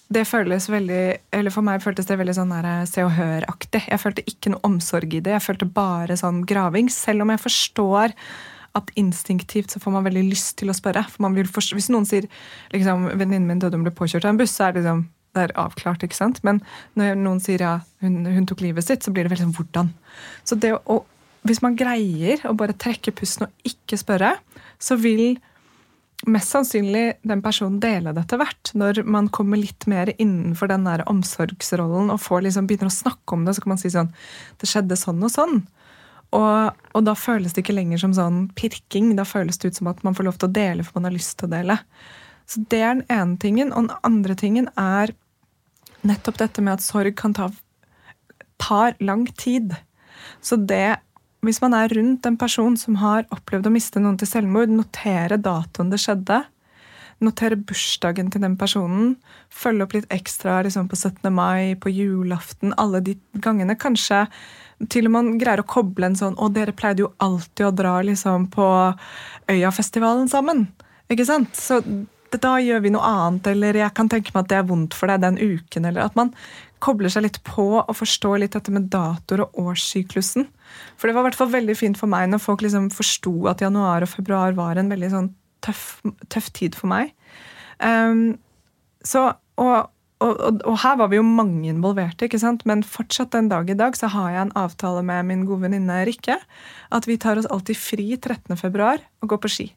det 0.10 0.26
føles 0.26 0.66
veldig, 0.70 1.04
eller 1.38 1.54
For 1.54 1.66
meg 1.66 1.84
føltes 1.84 2.08
det 2.10 2.18
veldig 2.18 2.34
sånn 2.34 2.54
der, 2.54 2.70
Se 2.90 3.04
og 3.06 3.14
Hør-aktig. 3.14 3.84
Jeg 3.92 4.02
følte 4.02 4.26
ikke 4.26 4.54
noe 4.56 4.66
omsorg 4.66 5.14
i 5.14 5.22
det. 5.22 5.36
Jeg 5.36 5.46
følte 5.46 5.70
bare 5.70 6.18
sånn 6.18 6.42
graving. 6.50 6.90
Selv 6.94 7.26
om 7.26 7.34
jeg 7.34 7.44
forstår 7.44 8.16
at 8.78 8.92
instinktivt 9.00 9.74
så 9.74 9.82
får 9.82 9.96
man 9.96 10.06
veldig 10.08 10.26
lyst 10.30 10.58
til 10.62 10.72
å 10.72 10.76
spørre. 10.78 11.06
Hvis 11.18 11.90
noen 11.94 12.08
sier 12.10 12.28
liksom, 12.74 13.10
'venninnen 13.14 13.48
min 13.48 13.60
døde, 13.60 13.78
hun 13.78 13.88
ble 13.88 13.96
påkjørt 13.96 14.26
av 14.26 14.34
en 14.34 14.42
buss', 14.42 14.56
så 14.56 14.70
er 14.70 14.74
det 14.74 14.84
liksom, 14.84 15.08
det 15.36 15.44
er 15.44 15.56
avklart. 15.56 16.04
ikke 16.04 16.16
sant? 16.16 16.44
Men 16.44 16.62
når 16.96 17.16
noen 17.16 17.40
sier 17.40 17.62
ja, 17.62 17.80
hun, 18.02 18.26
hun 18.26 18.46
tok 18.46 18.62
livet 18.62 18.86
sitt, 18.86 19.04
så 19.04 19.12
blir 19.12 19.24
det 19.24 19.32
veldig 19.32 19.50
sånn 19.50 19.58
'hvordan'? 19.58 19.94
Så 20.44 20.60
det 20.60 20.74
å, 20.86 21.06
Hvis 21.42 21.62
man 21.62 21.76
greier 21.76 22.42
å 22.44 22.54
bare 22.54 22.74
trekke 22.76 23.16
pusten 23.16 23.48
og 23.48 23.52
ikke 23.64 23.96
spørre, 23.96 24.36
så 24.78 24.98
vil 25.00 25.40
mest 26.28 26.52
sannsynlig 26.52 27.14
den 27.24 27.42
personen 27.42 27.80
dele 27.80 28.12
det 28.12 28.26
etter 28.26 28.42
hvert. 28.42 28.72
Når 28.76 29.04
man 29.08 29.30
kommer 29.32 29.60
litt 29.60 29.88
mer 29.88 30.12
innenfor 30.18 30.68
den 30.68 30.84
der 30.84 31.06
omsorgsrollen 31.08 32.12
og 32.12 32.20
får 32.20 32.44
liksom 32.44 32.68
begynner 32.68 32.92
å 32.92 32.98
snakke 32.98 33.38
om 33.38 33.46
det, 33.46 33.56
så 33.56 33.64
kan 33.64 33.74
man 33.76 33.82
si 33.82 33.92
sånn 33.94 34.12
Det 34.60 34.68
skjedde 34.68 35.00
sånn 35.00 35.24
og 35.24 35.32
sånn. 35.32 35.62
Og, 36.36 36.82
og 36.94 37.06
da 37.08 37.16
føles 37.18 37.56
det 37.56 37.64
ikke 37.64 37.78
lenger 37.78 38.02
som 38.04 38.14
sånn 38.14 38.44
pirking. 38.58 39.16
Da 39.18 39.26
føles 39.26 39.58
det 39.58 39.72
ut 39.72 39.80
som 39.80 39.90
at 39.92 40.04
man 40.06 40.18
får 40.18 40.28
lov 40.28 40.38
til 40.42 40.50
å 40.50 40.58
dele 40.60 40.86
for 40.86 41.00
man 41.00 41.10
har 41.10 41.16
lyst 41.16 41.38
til 41.40 41.50
å 41.50 41.54
dele. 41.56 41.80
Så 42.50 42.62
det 42.70 42.82
er 42.82 43.00
den 43.00 43.08
ene 43.14 43.38
tingen. 43.42 43.74
Og 43.74 43.88
den 43.88 43.98
andre 44.06 44.38
tingen 44.38 44.70
er 44.78 45.16
nettopp 46.06 46.40
dette 46.42 46.64
med 46.64 46.78
at 46.78 46.86
sorg 46.86 47.18
kan 47.20 47.36
ta 47.38 47.50
tar 48.60 48.98
lang 49.00 49.24
tid. 49.40 49.74
Så 50.44 50.60
det 50.60 51.00
hvis 51.46 51.62
man 51.64 51.74
er 51.76 51.92
rundt 51.96 52.26
en 52.28 52.38
person 52.40 52.76
som 52.76 52.98
har 53.00 53.28
opplevd 53.32 53.70
å 53.70 53.72
miste 53.72 54.02
noen 54.04 54.18
til 54.20 54.28
selvmord, 54.28 54.72
notere 54.74 55.38
datoen 55.40 55.92
det 55.92 56.02
skjedde, 56.04 56.42
notere 57.24 57.56
bursdagen 57.56 58.28
til 58.32 58.44
den 58.44 58.58
personen, 58.60 59.14
følge 59.48 59.86
opp 59.86 59.96
litt 59.96 60.10
ekstra 60.12 60.58
liksom 60.68 60.90
på 60.92 61.00
17. 61.00 61.32
mai, 61.32 61.76
på 61.80 61.92
julaften, 61.96 62.76
alle 62.76 63.00
de 63.04 63.16
gangene. 63.40 63.78
Kanskje 63.80 64.26
til 64.88 65.10
og 65.10 65.12
med 65.12 65.18
man 65.18 65.40
greier 65.42 65.64
å 65.64 65.68
koble 65.68 66.08
en 66.08 66.16
sånn 66.16 66.38
Å, 66.40 66.48
dere 66.56 66.76
pleide 66.78 67.04
jo 67.04 67.12
alltid 67.20 67.66
å 67.68 67.74
dra 67.76 67.98
liksom 68.06 68.48
på 68.54 68.68
Øyafestivalen 69.52 70.30
sammen. 70.32 70.68
Ikke 71.12 71.28
sant? 71.28 71.58
Så 71.58 71.82
da 72.38 72.54
gjør 72.62 72.84
vi 72.86 72.92
noe 72.94 73.06
annet, 73.06 73.48
eller 73.50 73.80
jeg 73.82 73.94
kan 73.98 74.10
tenke 74.12 74.32
meg 74.36 74.46
at 74.46 74.52
det 74.52 74.58
er 74.60 74.68
vondt 74.70 74.96
for 74.96 75.10
deg 75.10 75.24
den 75.24 75.40
uken, 75.42 75.88
eller 75.90 76.06
at 76.06 76.18
man 76.20 76.32
kobler 76.84 77.12
seg 77.12 77.26
litt 77.26 77.40
på 77.48 77.66
og 77.82 77.96
forstår 77.98 78.44
litt 78.44 78.56
dette 78.56 78.72
med 78.72 78.88
datoer 78.94 79.44
og 79.48 79.58
årssyklusen. 79.66 80.46
For 80.96 81.10
det 81.10 81.16
var 81.16 81.26
i 81.26 81.30
hvert 81.30 81.40
fall 81.40 81.52
veldig 81.52 81.76
fint 81.76 82.00
for 82.00 82.12
meg 82.12 82.30
når 82.30 82.44
folk 82.44 82.64
liksom 82.64 82.92
forsto 82.94 83.34
at 83.52 83.64
januar 83.66 84.06
og 84.06 84.12
februar 84.14 84.56
var 84.58 84.80
en 84.80 84.92
veldig 84.94 85.12
sånn 85.12 85.32
tøff, 85.66 86.00
tøff 86.32 86.52
tid 86.56 86.78
for 86.78 86.92
meg. 86.92 87.12
Um, 87.82 88.38
så, 89.06 89.32
og, 89.60 89.90
og, 90.20 90.36
og, 90.36 90.62
og, 90.68 90.78
her 90.84 90.98
var 91.00 91.12
vi 91.12 91.20
jo 91.20 91.24
mange 91.24 91.70
involverte, 91.72 92.28
ikke 92.28 92.42
sant? 92.42 92.66
men 92.68 92.84
fortsatt 92.84 93.32
den 93.36 93.48
dag 93.52 93.70
i 93.72 93.78
dag 93.80 93.96
så 93.96 94.12
har 94.12 94.34
jeg 94.34 94.46
en 94.48 94.56
avtale 94.60 95.04
med 95.08 95.30
min 95.30 95.46
gode 95.48 95.64
venninne 95.68 96.02
Rikke. 96.10 96.36
At 96.92 97.08
vi 97.08 97.16
tar 97.22 97.40
oss 97.40 97.48
alltid 97.48 97.80
fri 97.80 98.10
13. 98.18 98.58
februar 98.60 99.00
og 99.24 99.32
går 99.32 99.44
på 99.46 99.54
ski. 99.54 99.70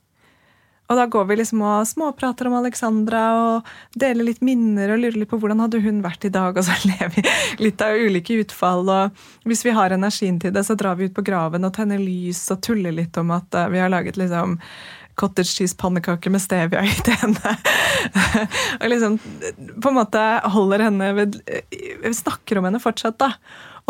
Og 0.90 0.98
da 0.98 1.06
går 1.08 1.24
vi 1.28 1.36
liksom 1.38 1.62
og 1.64 1.86
småprater 1.88 2.50
om 2.50 2.56
Alexandra 2.58 3.20
og 3.38 3.68
deler 3.96 4.26
litt 4.26 4.42
minner 4.44 4.90
og 4.92 5.00
lurer 5.00 5.20
litt 5.22 5.30
på 5.30 5.38
hvordan 5.40 5.62
hadde 5.62 5.80
hun 5.84 6.02
vært 6.04 6.26
i 6.28 6.32
dag. 6.34 6.58
Og 6.58 6.66
så 6.66 6.74
lever 6.90 7.14
vi 7.16 7.24
litt 7.64 7.84
av 7.84 7.96
ulike 7.96 8.40
utfall. 8.42 8.90
Og 8.92 9.46
hvis 9.48 9.64
vi 9.64 9.76
har 9.76 9.94
energien 9.94 10.40
til 10.42 10.52
det, 10.52 10.66
så 10.68 10.76
drar 10.76 10.98
vi 10.98 11.08
ut 11.08 11.16
på 11.16 11.24
graven 11.24 11.64
og 11.64 11.72
tenner 11.78 12.02
lys 12.02 12.42
og 12.52 12.60
tuller 12.66 12.92
litt 12.98 13.16
om 13.20 13.32
at 13.32 13.56
uh, 13.56 13.70
vi 13.72 13.80
har 13.80 13.92
laget 13.92 14.20
liksom 14.20 14.58
cottage 15.14 15.56
cheese-pannekake 15.56 16.30
med 16.32 16.42
stevia 16.42 16.82
i 16.86 16.94
til 17.06 17.18
henne. 17.20 17.56
og 18.80 18.86
liksom 18.92 19.18
på 19.18 19.90
en 19.90 19.98
måte 19.98 20.22
holder 20.54 20.86
henne 20.88 21.10
ved 21.18 21.36
Vi 21.72 22.14
snakker 22.16 22.58
om 22.58 22.68
henne 22.68 22.80
fortsatt, 22.82 23.18
da. 23.20 23.34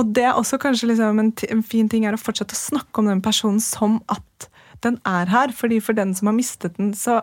Og 0.01 0.09
det 0.17 0.25
er 0.25 0.39
også 0.39 0.59
kanskje 0.61 0.89
liksom 0.91 1.21
en, 1.21 1.31
en, 1.53 1.63
fin 1.63 1.89
ting 1.91 2.07
er 2.09 2.17
å 2.17 2.21
fortsette 2.21 2.57
å 2.57 2.61
snakke 2.61 3.03
om 3.03 3.11
den 3.11 3.23
personen 3.25 3.61
som 3.63 4.01
at 4.13 4.49
den 4.83 4.99
er 5.07 5.29
her. 5.31 5.53
fordi 5.53 5.81
for 5.81 5.97
den 5.97 6.15
som 6.17 6.31
har 6.31 6.37
mistet 6.37 6.79
den, 6.79 6.95
så, 6.97 7.21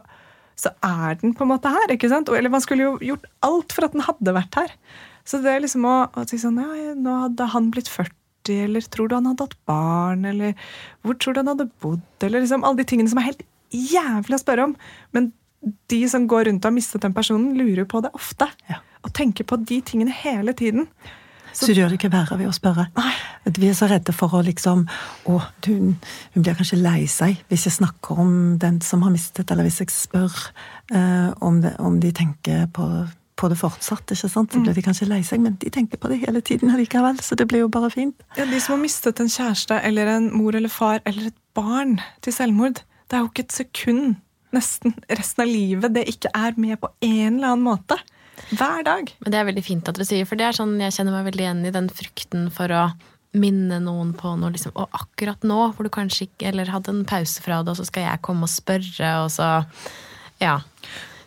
så 0.56 0.72
er 0.86 1.18
den 1.22 1.34
på 1.36 1.44
en 1.44 1.54
måte 1.56 1.74
her. 1.74 1.92
ikke 1.92 2.12
sant? 2.12 2.30
Eller 2.30 2.54
man 2.54 2.64
skulle 2.64 2.86
jo 2.86 2.94
gjort 3.02 3.26
alt 3.46 3.74
for 3.74 3.90
at 3.90 3.98
den 3.98 4.06
hadde 4.06 4.38
vært 4.38 4.62
her. 4.62 4.78
Så 5.26 5.42
det 5.44 5.52
er 5.52 5.66
liksom 5.66 5.86
å, 5.86 5.98
å 6.14 6.26
si 6.30 6.40
sånn 6.42 6.62
Ja, 6.62 6.94
nå 6.98 7.20
hadde 7.26 7.52
han 7.54 7.74
blitt 7.74 7.92
40 7.92 8.16
eller 8.50 8.82
tror 8.82 9.10
du 9.10 9.14
han 9.14 9.28
hadde 9.30 9.46
hatt 9.46 9.58
barn, 9.70 10.24
eller 10.26 10.56
hvor 11.06 11.18
tror 11.20 11.36
du 11.36 11.42
han 11.44 11.52
hadde 11.52 11.68
bodd, 11.84 12.02
eller 12.26 12.42
liksom 12.42 12.64
alle 12.66 12.82
de 12.82 12.88
tingene 12.90 13.12
som 13.12 13.20
er 13.22 13.28
helt 13.28 13.44
jævlig 13.72 14.38
å 14.38 14.42
spørre 14.42 14.70
om. 14.70 14.76
Men 15.16 15.32
de 15.92 16.04
som 16.10 16.28
går 16.30 16.48
rundt 16.48 16.64
og 16.64 16.72
har 16.72 16.76
mistet 16.76 17.04
den 17.04 17.16
personen, 17.16 17.56
lurer 17.58 17.88
på 17.90 18.02
det 18.04 18.14
ofte. 18.18 18.48
Ja. 18.70 18.82
Og 19.04 19.14
tenker 19.16 19.48
på 19.48 19.60
de 19.64 19.82
tingene 19.86 20.14
hele 20.14 20.54
tiden. 20.54 20.88
Så, 21.54 21.66
så 21.66 21.74
gjør 21.74 21.90
det 21.90 22.00
ikke 22.00 22.12
verre 22.14 22.38
ved 22.40 22.50
å 22.50 22.56
spørre. 22.56 22.88
Nei. 22.98 23.14
Vi 23.58 23.70
er 23.70 23.78
så 23.78 23.88
redde 23.90 24.14
for 24.14 24.36
å 24.38 24.44
liksom 24.46 24.84
Å, 24.86 25.38
hun, 25.66 25.96
hun, 26.36 26.44
blir 26.44 26.58
kanskje 26.58 26.78
lei 26.78 27.08
seg 27.10 27.40
hvis 27.50 27.66
jeg 27.66 27.78
snakker 27.80 28.20
om 28.22 28.34
den 28.62 28.78
som 28.86 29.02
har 29.06 29.14
mistet, 29.14 29.50
eller 29.50 29.66
hvis 29.66 29.80
jeg 29.82 29.94
spør 29.94 30.36
uh, 30.94 31.32
om, 31.46 31.62
det, 31.64 31.74
om, 31.82 31.98
de 32.04 32.12
tenker 32.16 32.68
på, 32.76 32.86
på, 33.40 33.50
det 33.50 33.58
fortsatt. 33.60 34.14
ikke 34.14 34.30
sant? 34.30 34.54
Så 34.54 34.62
blir 34.62 34.78
de 34.78 34.86
kanskje 34.86 35.10
lei 35.10 35.24
seg, 35.26 35.42
men 35.44 35.58
de 35.62 35.74
tenker 35.74 36.02
på 36.02 36.12
det 36.12 36.22
hele 36.22 36.44
tiden 36.46 36.76
likevel. 36.78 37.18
Så 37.26 37.40
det 37.40 37.50
blir 37.50 37.66
jo 37.66 37.72
bare 37.74 37.90
fint. 37.94 38.16
Ja, 38.38 38.46
De 38.46 38.62
som 38.62 38.78
har 38.78 38.84
mistet 38.84 39.20
en 39.24 39.32
kjæreste 39.32 39.82
eller 39.90 40.14
en 40.18 40.30
mor 40.36 40.56
eller 40.60 40.72
far 40.72 41.02
eller 41.10 41.32
et 41.32 41.40
barn 41.58 41.98
til 42.22 42.36
selvmord, 42.36 42.84
det 43.10 43.18
er 43.18 43.24
jo 43.26 43.32
ikke 43.32 43.48
et 43.48 43.56
sekund 43.56 44.18
nesten 44.56 44.96
resten 45.10 45.44
av 45.44 45.50
livet 45.50 45.94
det 45.94 46.08
ikke 46.10 46.32
er 46.34 46.58
med 46.58 46.80
på 46.82 46.90
en 47.06 47.38
eller 47.38 47.52
annen 47.52 47.66
måte. 47.68 48.00
Hver 48.56 48.84
dag. 48.88 49.12
Men 49.20 49.32
Det 49.32 49.40
er 49.40 49.48
veldig 49.50 49.64
fint 49.66 49.90
at 49.90 49.98
dere 49.98 50.08
sier, 50.08 50.26
for 50.26 50.40
det 50.40 50.48
er 50.48 50.56
sånn, 50.56 50.78
jeg 50.80 50.96
kjenner 50.96 51.18
meg 51.18 51.28
veldig 51.28 51.44
igjen 51.44 51.66
i 51.68 51.74
den 51.76 51.90
frykten 51.92 52.48
for 52.56 52.72
å 52.72 52.84
minne 53.38 53.78
noen 53.84 54.16
på 54.18 54.32
noe, 54.40 54.50
liksom, 54.56 54.74
og 54.80 54.96
akkurat 54.96 55.44
nå, 55.46 55.60
hvor 55.76 55.86
du 55.86 55.92
kanskje 55.94 56.26
ikke 56.26 56.48
Eller 56.50 56.72
hadde 56.74 56.90
en 56.90 57.04
pause 57.06 57.44
fra 57.46 57.60
det, 57.62 57.76
og 57.76 57.78
så 57.78 57.86
skal 57.86 58.08
jeg 58.08 58.24
komme 58.26 58.48
og 58.48 58.54
spørre, 58.54 59.12
og 59.26 59.30
så 59.34 59.50
Ja. 60.42 60.62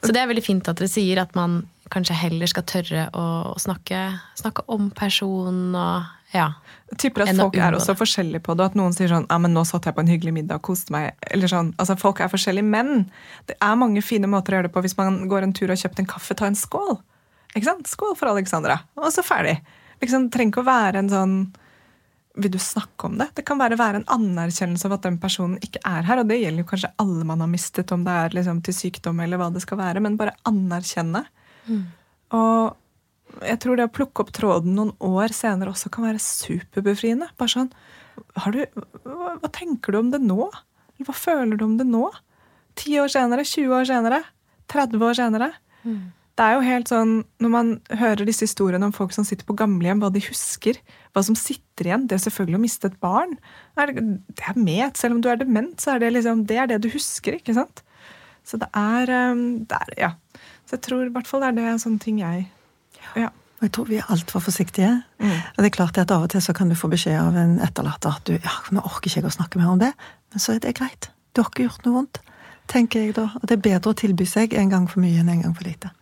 Så 0.02 0.10
det 0.10 0.22
er 0.22 0.26
veldig 0.26 0.42
fint 0.42 0.68
at 0.68 0.80
dere 0.80 0.90
sier 0.90 1.20
at 1.22 1.36
man 1.38 1.60
kanskje 1.92 2.16
heller 2.16 2.48
skal 2.50 2.64
tørre 2.66 3.04
å 3.14 3.54
snakke, 3.60 4.18
snakke 4.34 4.64
om 4.72 4.90
personen 4.90 5.76
og 5.76 6.08
ja. 6.32 6.48
Jeg 6.92 6.98
tipper 7.06 7.24
at 7.24 7.36
folk 7.36 7.56
er 7.60 7.76
også 7.76 7.94
forskjellige 7.96 8.44
på 8.44 8.56
det. 8.56 8.70
At 8.72 8.76
noen 8.78 8.94
sier 8.96 9.10
sånn 9.12 9.28
ja, 9.28 9.38
men 9.40 9.54
'nå 9.56 9.64
satt 9.68 9.86
jeg 9.88 9.96
på 9.96 10.02
en 10.04 10.10
hyggelig 10.12 10.34
middag 10.36 10.60
og 10.60 10.66
koste 10.68 10.92
meg'. 10.92 11.12
eller 11.30 11.48
sånn. 11.48 11.72
Altså, 11.78 11.96
Folk 12.00 12.20
er 12.20 12.32
forskjellige, 12.32 12.64
men 12.64 13.10
det 13.46 13.56
er 13.60 13.76
mange 13.76 14.02
fine 14.02 14.28
måter 14.28 14.52
å 14.52 14.56
gjøre 14.56 14.68
det 14.68 14.74
på 14.74 14.82
hvis 14.84 14.96
man 14.96 15.28
går 15.28 15.42
en 15.42 15.52
tur 15.52 15.70
og 15.70 15.80
kjøpt 15.80 16.00
en 16.00 16.06
kaffe, 16.06 16.34
ta 16.34 16.46
en 16.46 16.58
skål. 16.58 17.00
Ikke 17.54 17.68
sant? 17.68 17.86
Skål 17.86 18.16
for 18.16 18.28
Alexandra. 18.28 18.80
Og 18.96 19.12
så 19.12 19.24
ferdig. 19.24 19.60
Liksom, 20.00 20.30
trenger 20.30 20.52
ikke 20.52 20.64
å 20.64 20.72
være 20.72 20.98
en 20.98 21.12
sånn 21.12 21.36
vil 22.34 22.50
du 22.50 22.58
snakke 22.58 23.06
om 23.06 23.18
det? 23.20 23.28
Det 23.36 23.44
kan 23.44 23.58
være, 23.60 23.76
være 23.76 24.00
en 24.00 24.08
anerkjennelse 24.08 24.88
av 24.88 24.94
at 24.96 25.02
den 25.04 25.18
personen 25.20 25.58
ikke 25.60 25.82
er 25.84 26.06
her. 26.08 26.22
Og 26.22 26.30
det 26.30 26.40
gjelder 26.40 26.64
jo 26.64 26.68
kanskje 26.70 26.92
alle 27.02 27.26
man 27.28 27.44
har 27.44 27.50
mistet, 27.50 27.92
om 27.92 28.04
det 28.06 28.12
er 28.12 28.36
liksom 28.38 28.62
til 28.64 28.76
sykdom 28.76 29.20
eller 29.20 29.40
hva 29.40 29.50
det 29.52 29.60
skal 29.64 29.80
være. 29.82 30.00
Men 30.00 30.16
bare 30.16 30.32
anerkjenne. 30.48 31.26
Mm. 31.68 31.82
Og 32.38 32.72
jeg 33.40 33.60
tror 33.62 33.78
det 33.78 33.88
å 33.88 33.92
plukke 33.92 34.24
opp 34.24 34.32
tråden 34.36 34.76
noen 34.76 34.92
år 35.02 35.32
senere 35.36 35.72
også 35.72 35.90
kan 35.92 36.06
være 36.06 36.22
superbefriende. 36.22 37.30
Bare 37.40 37.54
sånn 37.54 37.72
du, 38.52 38.58
hva, 39.06 39.36
hva, 39.40 39.48
tenker 39.52 39.94
du 39.94 40.02
om 40.02 40.10
det 40.12 40.20
nå? 40.20 40.50
Eller 40.92 41.08
hva 41.08 41.16
føler 41.16 41.56
du 41.56 41.64
om 41.64 41.78
det 41.78 41.86
nå? 41.88 42.04
10 42.80 43.04
år 43.04 43.12
senere? 43.12 43.44
20 43.48 43.76
år 43.78 43.88
senere? 43.88 44.18
30 44.72 45.06
år 45.06 45.16
senere? 45.16 45.48
Mm. 45.84 46.02
Det 46.32 46.44
er 46.44 46.54
jo 46.56 46.64
helt 46.64 46.88
sånn, 46.88 47.12
Når 47.44 47.50
man 47.52 47.70
hører 48.00 48.24
disse 48.28 48.46
historiene 48.46 48.88
om 48.88 48.94
folk 48.96 49.12
som 49.12 49.24
sitter 49.28 49.44
på 49.48 49.56
gamlehjem, 49.58 50.00
hva 50.00 50.08
de 50.12 50.22
husker, 50.24 50.78
hva 51.12 51.24
som 51.24 51.36
sitter 51.36 51.90
igjen 51.90 52.06
Det 52.08 52.16
er 52.16 52.24
selvfølgelig 52.24 52.60
å 52.60 52.62
miste 52.62 52.88
et 52.88 53.00
barn. 53.04 53.36
Det 53.76 54.46
er 54.48 54.56
med. 54.56 54.96
Selv 54.96 55.16
om 55.16 55.22
du 55.24 55.28
er 55.32 55.40
dement, 55.40 55.76
så 55.80 55.94
er 55.94 56.04
det 56.04 56.14
liksom, 56.16 56.46
det 56.48 56.58
er 56.58 56.72
det 56.72 56.82
du 56.84 56.90
husker. 56.92 57.36
ikke 57.36 57.56
sant? 57.56 57.84
Så 58.44 58.58
det 58.58 58.68
er, 58.74 59.12
um, 59.32 59.64
det 59.68 59.78
er 59.84 59.94
Ja. 59.98 60.14
Så 60.66 60.78
jeg 60.78 60.84
tror 60.86 61.04
i 61.04 61.12
hvert 61.12 61.28
fall 61.28 61.42
det 61.42 61.48
er 61.50 61.56
det 61.58 61.80
sånne 61.82 62.00
ting 62.00 62.20
jeg 62.22 62.46
ja. 63.16 63.30
Og 63.62 63.68
jeg 63.68 63.72
tror 63.76 63.86
vi 63.86 63.98
er 64.00 64.08
altfor 64.10 64.42
forsiktige. 64.42 64.90
Mm. 65.22 65.30
Og 65.30 65.58
det 65.62 65.68
er 65.68 65.74
klart 65.76 65.98
at 66.02 66.10
Av 66.10 66.24
og 66.24 66.32
til 66.32 66.42
så 66.42 66.50
kan 66.56 66.68
du 66.68 66.74
få 66.74 66.88
beskjed 66.90 67.14
av 67.14 67.36
en 67.38 67.60
etterlatte 67.62 68.10
at 68.10 68.26
du, 68.26 68.34
ja, 68.34 68.54
nå 68.74 68.82
orker 68.82 69.06
ikke 69.06 69.20
jeg 69.20 69.28
å 69.28 69.34
snakke 69.36 69.60
mer 69.60 69.70
om 69.70 69.78
det. 69.78 69.92
Men 70.34 70.42
så 70.42 70.56
er 70.56 70.62
det 70.64 70.74
greit. 70.80 71.12
Du 71.30 71.44
har 71.44 71.50
ikke 71.52 71.68
gjort 71.68 71.86
noe 71.86 72.00
vondt. 72.00 72.18
tenker 72.72 73.04
jeg 73.04 73.14
da. 73.14 73.28
Og 73.38 73.46
det 73.46 73.54
er 73.54 73.62
bedre 73.62 73.92
å 73.92 73.98
tilby 73.98 74.26
seg 74.26 74.54
en 74.58 74.70
gang 74.72 74.88
for 74.90 75.02
mye 75.04 75.20
enn 75.20 75.30
en 75.30 75.44
gang 75.44 75.54
for 75.54 75.66
lite. 75.68 75.92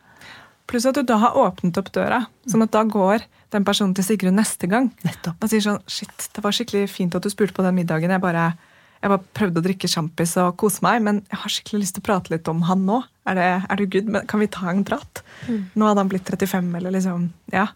Pluss 0.70 0.86
at 0.86 0.96
du 0.96 1.03
da 1.03 1.18
har 1.18 1.36
åpnet 1.36 1.76
opp 1.80 1.90
døra, 1.92 2.22
sånn 2.46 2.62
at 2.62 2.72
da 2.72 2.84
går 2.86 3.24
den 3.51 3.64
personen 3.66 3.92
til 3.98 4.07
Sigrun 4.07 4.36
neste 4.38 4.68
gang. 4.70 4.92
Nettopp. 5.03 5.40
Og 5.42 5.51
sier 5.51 5.64
sånn 5.64 5.80
Shit, 5.90 6.28
det 6.32 6.44
var 6.44 6.55
skikkelig 6.55 6.86
fint 6.92 7.16
at 7.18 7.26
du 7.26 7.32
spurte 7.32 7.57
på 7.57 7.64
den 7.66 7.74
middagen. 7.80 8.12
Jeg 8.14 8.22
bare 8.22 8.53
jeg 9.01 9.12
bare 9.14 9.32
prøvde 9.36 9.62
å 9.62 9.64
drikke 9.64 9.88
sjampis 9.88 10.34
og 10.42 10.59
kose 10.61 10.82
meg, 10.84 11.01
men 11.05 11.22
jeg 11.30 11.40
har 11.40 11.53
skikkelig 11.55 11.82
lyst 11.82 11.96
til 11.96 12.03
å 12.03 12.09
prate 12.11 12.32
litt 12.34 12.48
om 12.53 12.61
han 12.68 12.82
nå. 12.84 12.98
Er 13.30 13.38
det, 13.38 13.48
er 13.64 13.80
det 13.80 13.86
good? 13.94 14.11
Men 14.12 14.26
kan 14.28 14.42
vi 14.42 14.48
ta 14.53 14.66
en 14.68 14.82
prat? 14.84 15.22
Mm. 15.46 15.62
Nå 15.72 15.88
hadde 15.88 16.03
han 16.03 16.11
blitt 16.12 16.28
35, 16.28 16.68
eller 16.76 16.92
liksom 16.96 17.30
Ja. 17.55 17.70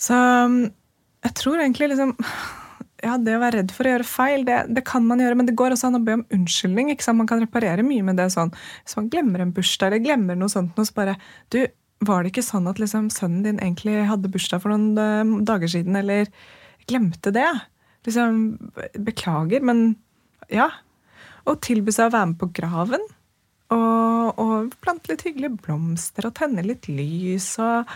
Så 0.00 0.16
um, 0.16 0.62
jeg 1.20 1.36
tror 1.36 1.60
egentlig 1.60 1.90
liksom 1.90 2.14
ja, 3.04 3.18
Det 3.20 3.34
å 3.36 3.40
være 3.42 3.60
redd 3.60 3.74
for 3.76 3.88
å 3.88 3.92
gjøre 3.94 4.06
feil, 4.08 4.44
det, 4.48 4.58
det, 4.76 4.84
kan 4.88 5.04
man 5.08 5.20
gjøre, 5.20 5.36
men 5.36 5.48
det 5.48 5.56
går 5.56 5.74
også 5.74 5.88
an 5.88 5.98
å 5.98 6.02
be 6.04 6.18
om 6.18 6.24
unnskyldning. 6.36 6.90
ikke 6.92 7.04
sant? 7.04 7.20
Man 7.20 7.28
kan 7.28 7.40
reparere 7.40 7.84
mye 7.84 8.04
med 8.04 8.20
det 8.20 8.28
sånn. 8.34 8.52
Hvis 8.84 8.96
man 8.98 9.08
glemmer 9.12 9.44
en 9.44 9.52
bursdag 9.56 9.88
eller 9.88 10.04
glemmer 10.04 10.36
noe 10.36 10.52
sånt, 10.52 10.76
noe, 10.76 10.88
så 10.88 10.96
bare 10.96 11.16
Du, 11.52 11.62
var 12.04 12.22
det 12.22 12.32
ikke 12.32 12.44
sånn 12.44 12.68
at 12.68 12.80
liksom, 12.80 13.08
sønnen 13.12 13.44
din 13.44 13.60
egentlig 13.60 13.98
hadde 14.08 14.32
bursdag 14.32 14.60
for 14.64 14.72
noen 14.72 14.96
uh, 14.96 15.40
dager 15.48 15.72
siden, 15.72 15.96
eller 16.00 16.28
glemte 16.88 17.32
det? 17.36 17.48
Liksom 18.08 18.58
Beklager, 19.06 19.64
men 19.64 19.94
ja. 20.52 20.68
Og 21.48 21.60
tilby 21.64 21.92
seg 21.94 22.10
å 22.10 22.14
være 22.16 22.32
med 22.32 22.40
på 22.40 22.50
graven. 22.60 23.04
Og, 23.70 24.40
og 24.40 24.72
plante 24.82 25.12
litt 25.12 25.22
hyggelige 25.26 25.60
blomster 25.62 26.26
og 26.26 26.34
tenne 26.38 26.64
litt 26.66 26.88
lys. 26.90 27.52
og 27.62 27.88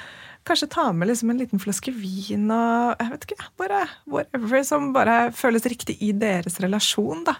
Kanskje 0.47 0.71
ta 0.75 0.91
med 0.93 1.09
liksom 1.09 1.33
en 1.33 1.41
liten 1.41 1.63
flaske 1.63 1.93
vin 1.97 2.51
og 2.53 3.01
jeg 3.01 3.11
vet 3.15 3.27
ikke, 3.27 3.47
bare 3.61 3.81
whatever 4.05 4.65
som 4.67 4.91
bare 4.93 5.31
føles 5.33 5.65
riktig 5.73 5.97
i 6.05 6.13
deres 6.13 6.61
relasjon. 6.61 7.25
da. 7.25 7.39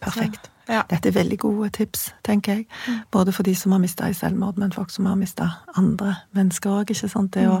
Perfekt. 0.00 0.50
Ja. 0.70 0.84
Dette 0.86 1.10
er 1.10 1.14
veldig 1.16 1.36
gode 1.42 1.68
tips, 1.74 2.12
tenker 2.24 2.60
jeg. 2.60 2.66
Mm. 2.86 3.00
Både 3.10 3.32
for 3.34 3.42
de 3.46 3.54
som 3.58 3.72
har 3.74 3.80
mista 3.82 4.06
i 4.08 4.14
selvmord, 4.14 4.58
men 4.60 4.72
folk 4.72 4.92
som 4.94 5.08
har 5.10 5.18
mista 5.18 5.48
andre 5.76 6.14
mennesker 6.36 6.70
òg. 6.70 6.92
Det 6.92 7.42
mm. 7.42 7.50
å, 7.50 7.58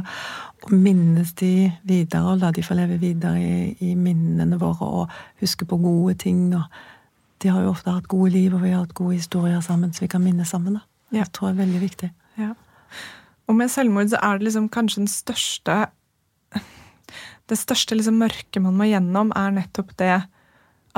å, 0.62 0.70
minnes 0.70 1.34
de 1.40 1.72
videre 1.82 2.22
og 2.30 2.44
la 2.44 2.52
de 2.54 2.64
få 2.64 2.78
leve 2.78 3.00
videre 3.02 3.42
i, 3.42 3.74
i, 3.82 3.96
minnene 3.98 4.60
våre 4.60 4.86
og 4.86 5.18
huske 5.42 5.66
på 5.66 5.80
gode 5.82 6.14
ting. 6.22 6.54
og 6.54 7.42
De 7.42 7.50
har 7.50 7.66
jo 7.66 7.74
ofte 7.74 7.90
hatt 7.90 8.08
gode 8.08 8.30
liv, 8.36 8.54
og 8.54 8.62
vi 8.62 8.72
har 8.72 8.84
hatt 8.84 8.94
gode 8.94 9.18
historier 9.18 9.60
sammen, 9.60 9.92
så 9.92 10.06
vi 10.06 10.12
kan 10.14 10.24
minne 10.24 10.46
sammen. 10.46 10.78
da. 10.78 10.86
Ja. 11.10 11.24
Det 11.24 11.32
tror 11.34 11.50
jeg 11.50 11.58
er 11.58 11.62
veldig 11.64 11.80
viktig. 11.82 12.12
Ja. 12.38 12.52
Og 13.50 13.56
med 13.58 13.72
selvmord 13.72 14.12
så 14.12 14.20
er 14.22 14.38
det 14.38 14.46
liksom 14.46 14.70
kanskje 14.70 15.02
den 15.02 15.10
største 15.10 15.86
Det 17.50 17.56
største 17.58 17.96
liksom 17.96 18.20
mørket 18.22 18.62
man 18.62 18.76
må 18.78 18.86
gjennom, 18.86 19.32
er 19.34 19.50
nettopp 19.50 19.96
det 19.98 20.20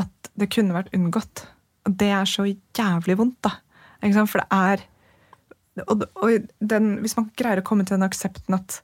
at 0.01 0.31
det 0.39 0.51
kunne 0.55 0.77
vært 0.77 0.93
unngått. 0.97 1.45
Og 1.87 1.97
det 1.99 2.11
er 2.15 2.29
så 2.29 2.47
jævlig 2.47 3.19
vondt, 3.19 3.39
da. 3.45 3.57
For 4.27 4.43
det 4.43 4.49
er 4.51 4.83
og, 5.87 6.03
og 6.21 6.49
den, 6.59 6.99
Hvis 7.01 7.15
man 7.17 7.31
greier 7.39 7.63
å 7.63 7.65
komme 7.65 7.87
til 7.89 7.97
den 7.97 8.05
aksepten 8.05 8.59
at 8.59 8.81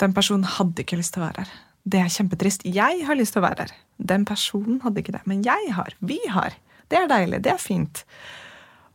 den 0.00 0.14
personen 0.16 0.46
hadde 0.48 0.84
ikke 0.84 0.98
lyst 1.00 1.14
til 1.14 1.22
å 1.22 1.26
være 1.26 1.44
her. 1.44 1.52
Det 1.86 2.00
er 2.02 2.12
kjempetrist. 2.12 2.64
Jeg 2.68 3.04
har 3.06 3.16
lyst 3.16 3.36
til 3.36 3.40
å 3.40 3.46
være 3.46 3.64
her. 3.66 3.74
Den 3.96 4.26
personen 4.28 4.80
hadde 4.82 5.00
ikke 5.00 5.14
det. 5.14 5.22
Men 5.28 5.44
jeg 5.46 5.70
har. 5.76 5.94
Vi 6.04 6.18
har. 6.32 6.56
Det 6.92 6.98
er 6.98 7.08
deilig. 7.10 7.40
Det 7.46 7.52
er 7.54 7.62
fint. 7.62 8.02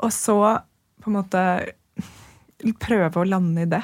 Og 0.01 0.13
så 0.13 0.37
på 1.01 1.09
en 1.09 1.17
måte 1.17 1.43
prøve 2.83 3.21
å 3.21 3.25
lande 3.25 3.65
i 3.65 3.69
det. 3.69 3.81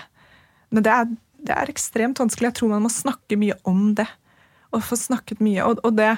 Men 0.70 0.86
det 0.86 0.93
er, 0.93 1.10
det 1.49 1.55
er 1.55 1.72
ekstremt 1.74 2.22
vanskelig. 2.22 2.51
Jeg 2.51 2.60
tror 2.60 2.74
man 2.76 2.86
må 2.86 2.93
snakke 2.93 3.39
mye 3.39 3.58
om 3.70 3.95
det. 3.97 4.08
Og 4.76 4.86
få 4.86 4.99
snakket 4.99 5.41
mye. 5.41 5.66
Og, 5.66 5.82
og 5.88 5.97
det 5.97 6.14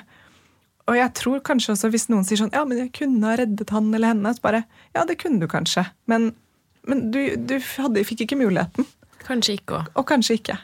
og 0.89 0.97
jeg 0.97 1.13
tror 1.17 1.41
kanskje 1.45 1.73
også 1.75 1.89
hvis 1.93 2.07
noen 2.11 2.25
sier 2.27 2.41
sånn 2.41 2.53
Ja, 2.55 2.65
men 2.67 2.81
jeg 2.81 2.93
kunne 2.97 3.29
ha 3.29 3.37
reddet 3.39 3.73
han 3.75 3.91
eller 3.93 4.13
henne. 4.13 4.33
Så 4.35 4.43
bare 4.45 4.63
Ja, 4.97 5.05
det 5.05 5.19
kunne 5.21 5.41
du 5.41 5.49
kanskje. 5.51 5.85
Men, 6.09 6.31
men 6.89 7.09
du, 7.13 7.21
du 7.37 7.59
hadde, 7.77 8.05
fikk 8.07 8.25
ikke 8.25 8.39
muligheten. 8.39 8.87
Kanskje 9.29 9.57
ikke 9.59 9.77
òg. 9.77 9.89
Og 9.99 10.05
kanskje 10.09 10.37
ikke. 10.39 10.55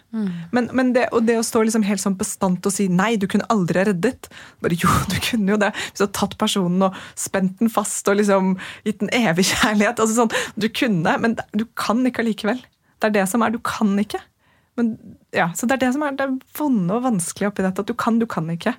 Men, 0.56 0.70
men 0.74 0.94
det, 0.96 1.10
og 1.14 1.26
det 1.28 1.36
å 1.38 1.44
stå 1.46 1.62
liksom 1.68 1.84
helt 1.86 2.02
sånn 2.02 2.16
bastant 2.18 2.66
og 2.66 2.74
si 2.74 2.88
nei, 2.90 3.14
du 3.20 3.28
kunne 3.30 3.46
aldri 3.54 3.82
ha 3.82 3.88
reddet 3.90 4.30
Bare 4.64 4.78
jo, 4.80 4.90
du 5.12 5.18
kunne 5.22 5.54
jo 5.54 5.60
det. 5.62 5.74
Hvis 5.76 6.00
du 6.00 6.06
hadde 6.06 6.18
tatt 6.18 6.38
personen 6.42 6.88
og 6.88 7.02
spent 7.20 7.60
den 7.60 7.72
fast 7.74 8.08
og 8.10 8.18
liksom 8.22 8.56
gitt 8.88 9.04
den 9.04 9.12
evig 9.14 9.50
kjærlighet. 9.52 10.00
altså 10.00 10.24
sånn, 10.24 10.34
Du 10.56 10.70
kunne, 10.72 11.18
men 11.22 11.38
du 11.54 11.68
kan 11.78 12.02
ikke 12.08 12.24
allikevel. 12.26 12.64
Det 13.04 13.12
er 13.12 13.18
det 13.20 13.28
som 13.30 13.44
er. 13.46 13.54
Du 13.54 13.60
kan 13.60 13.92
ikke. 14.02 14.24
Men, 14.80 14.96
ja, 15.36 15.52
så 15.56 15.68
det 15.68 15.78
er 15.78 15.86
det 15.86 15.94
som 15.96 16.04
er 16.08 16.18
det 16.18 16.32
vonde 16.58 16.96
og 16.96 17.06
vanskelige 17.06 17.52
oppi 17.52 17.64
dette. 17.66 17.84
At 17.84 17.92
du 17.92 17.96
kan, 18.00 18.18
du 18.24 18.28
kan 18.30 18.50
ikke. 18.52 18.74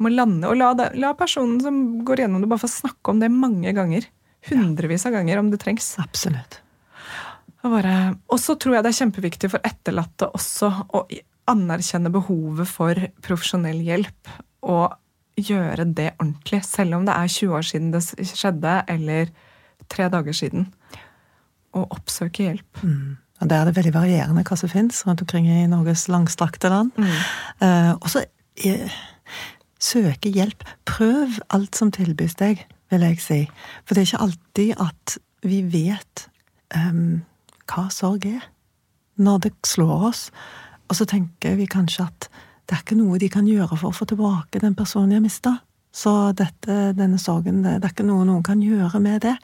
Må 0.00 0.12
lande 0.12 0.48
og 0.48 0.56
la, 0.56 0.72
la 0.96 1.12
personen 1.18 1.60
som 1.62 1.76
går 2.08 2.24
gjennom 2.24 2.42
det, 2.42 2.48
bare 2.50 2.64
få 2.64 2.70
snakke 2.72 3.12
om 3.12 3.20
det 3.20 3.28
mange 3.32 3.74
ganger. 3.76 4.06
Hundrevis 4.48 5.04
av 5.06 5.18
ganger 5.18 5.40
om 5.42 5.50
det 5.52 5.60
trengs. 5.60 5.92
Absolutt. 6.00 6.60
Og 7.62 8.38
så 8.40 8.56
tror 8.56 8.78
jeg 8.78 8.86
det 8.86 8.94
er 8.94 9.00
kjempeviktig 9.02 9.50
for 9.52 9.68
etterlatte 9.68 10.30
også 10.32 10.70
å 10.96 11.04
anerkjenne 11.50 12.12
behovet 12.14 12.68
for 12.70 12.96
profesjonell 13.24 13.82
hjelp. 13.84 14.32
Og 14.64 14.96
gjøre 15.40 15.86
det 15.96 16.10
ordentlig, 16.18 16.62
selv 16.64 16.98
om 16.98 17.06
det 17.08 17.16
er 17.16 17.32
20 17.32 17.56
år 17.56 17.66
siden 17.66 17.92
det 17.94 18.02
skjedde, 18.28 18.76
eller 18.92 19.32
tre 19.92 20.08
dager 20.12 20.36
siden. 20.36 20.68
Og 21.76 21.92
oppsøke 21.98 22.48
hjelp. 22.48 22.82
Mm. 22.82 23.18
Og 23.40 23.48
Der 23.48 23.60
er 23.60 23.68
det 23.68 23.76
veldig 23.76 23.94
varierende 23.94 24.44
hva 24.44 24.56
som 24.58 24.68
finnes 24.68 25.00
rundt 25.06 25.22
omkring 25.24 25.48
i 25.48 25.68
Norges 25.70 26.08
langstrakte 26.12 26.68
land. 26.72 26.92
Mm. 26.96 27.14
Uh, 27.62 27.92
og 27.96 28.08
så 28.12 28.24
søke 29.82 30.32
hjelp. 30.32 30.64
Prøv 30.88 31.40
alt 31.54 31.76
som 31.76 31.92
tilbys 31.94 32.36
deg, 32.40 32.64
vil 32.90 33.06
jeg 33.06 33.20
si. 33.24 33.40
For 33.84 33.94
det 33.94 34.02
er 34.02 34.08
ikke 34.10 34.24
alltid 34.26 34.84
at 34.86 35.16
vi 35.46 35.62
vet 35.72 36.26
um, 36.76 37.22
hva 37.70 37.88
sorg 37.94 38.26
er. 38.28 38.44
Når 39.20 39.46
det 39.46 39.54
slår 39.66 40.06
oss. 40.10 40.28
Og 40.88 40.96
så 40.96 41.06
tenker 41.08 41.58
vi 41.58 41.68
kanskje 41.70 42.06
at 42.08 42.30
det 42.70 42.76
er 42.76 42.84
ikke 42.84 43.00
noe 43.00 43.18
de 43.18 43.28
kan 43.32 43.48
gjøre 43.48 43.74
for 43.74 43.90
å 43.90 43.96
få 43.96 44.06
tilbake 44.06 44.62
den 44.62 44.76
personen 44.78 45.10
de 45.10 45.18
har 45.18 45.24
mista. 45.24 45.56
Så 45.90 46.30
dette, 46.38 46.92
denne 46.94 47.18
sorgen, 47.18 47.64
det, 47.64 47.80
er 47.80 47.90
ikke 47.90 48.06
noe 48.06 48.26
noen 48.28 48.44
kan 48.46 48.60
gjøre 48.62 49.00
med 49.02 49.24
det. 49.24 49.34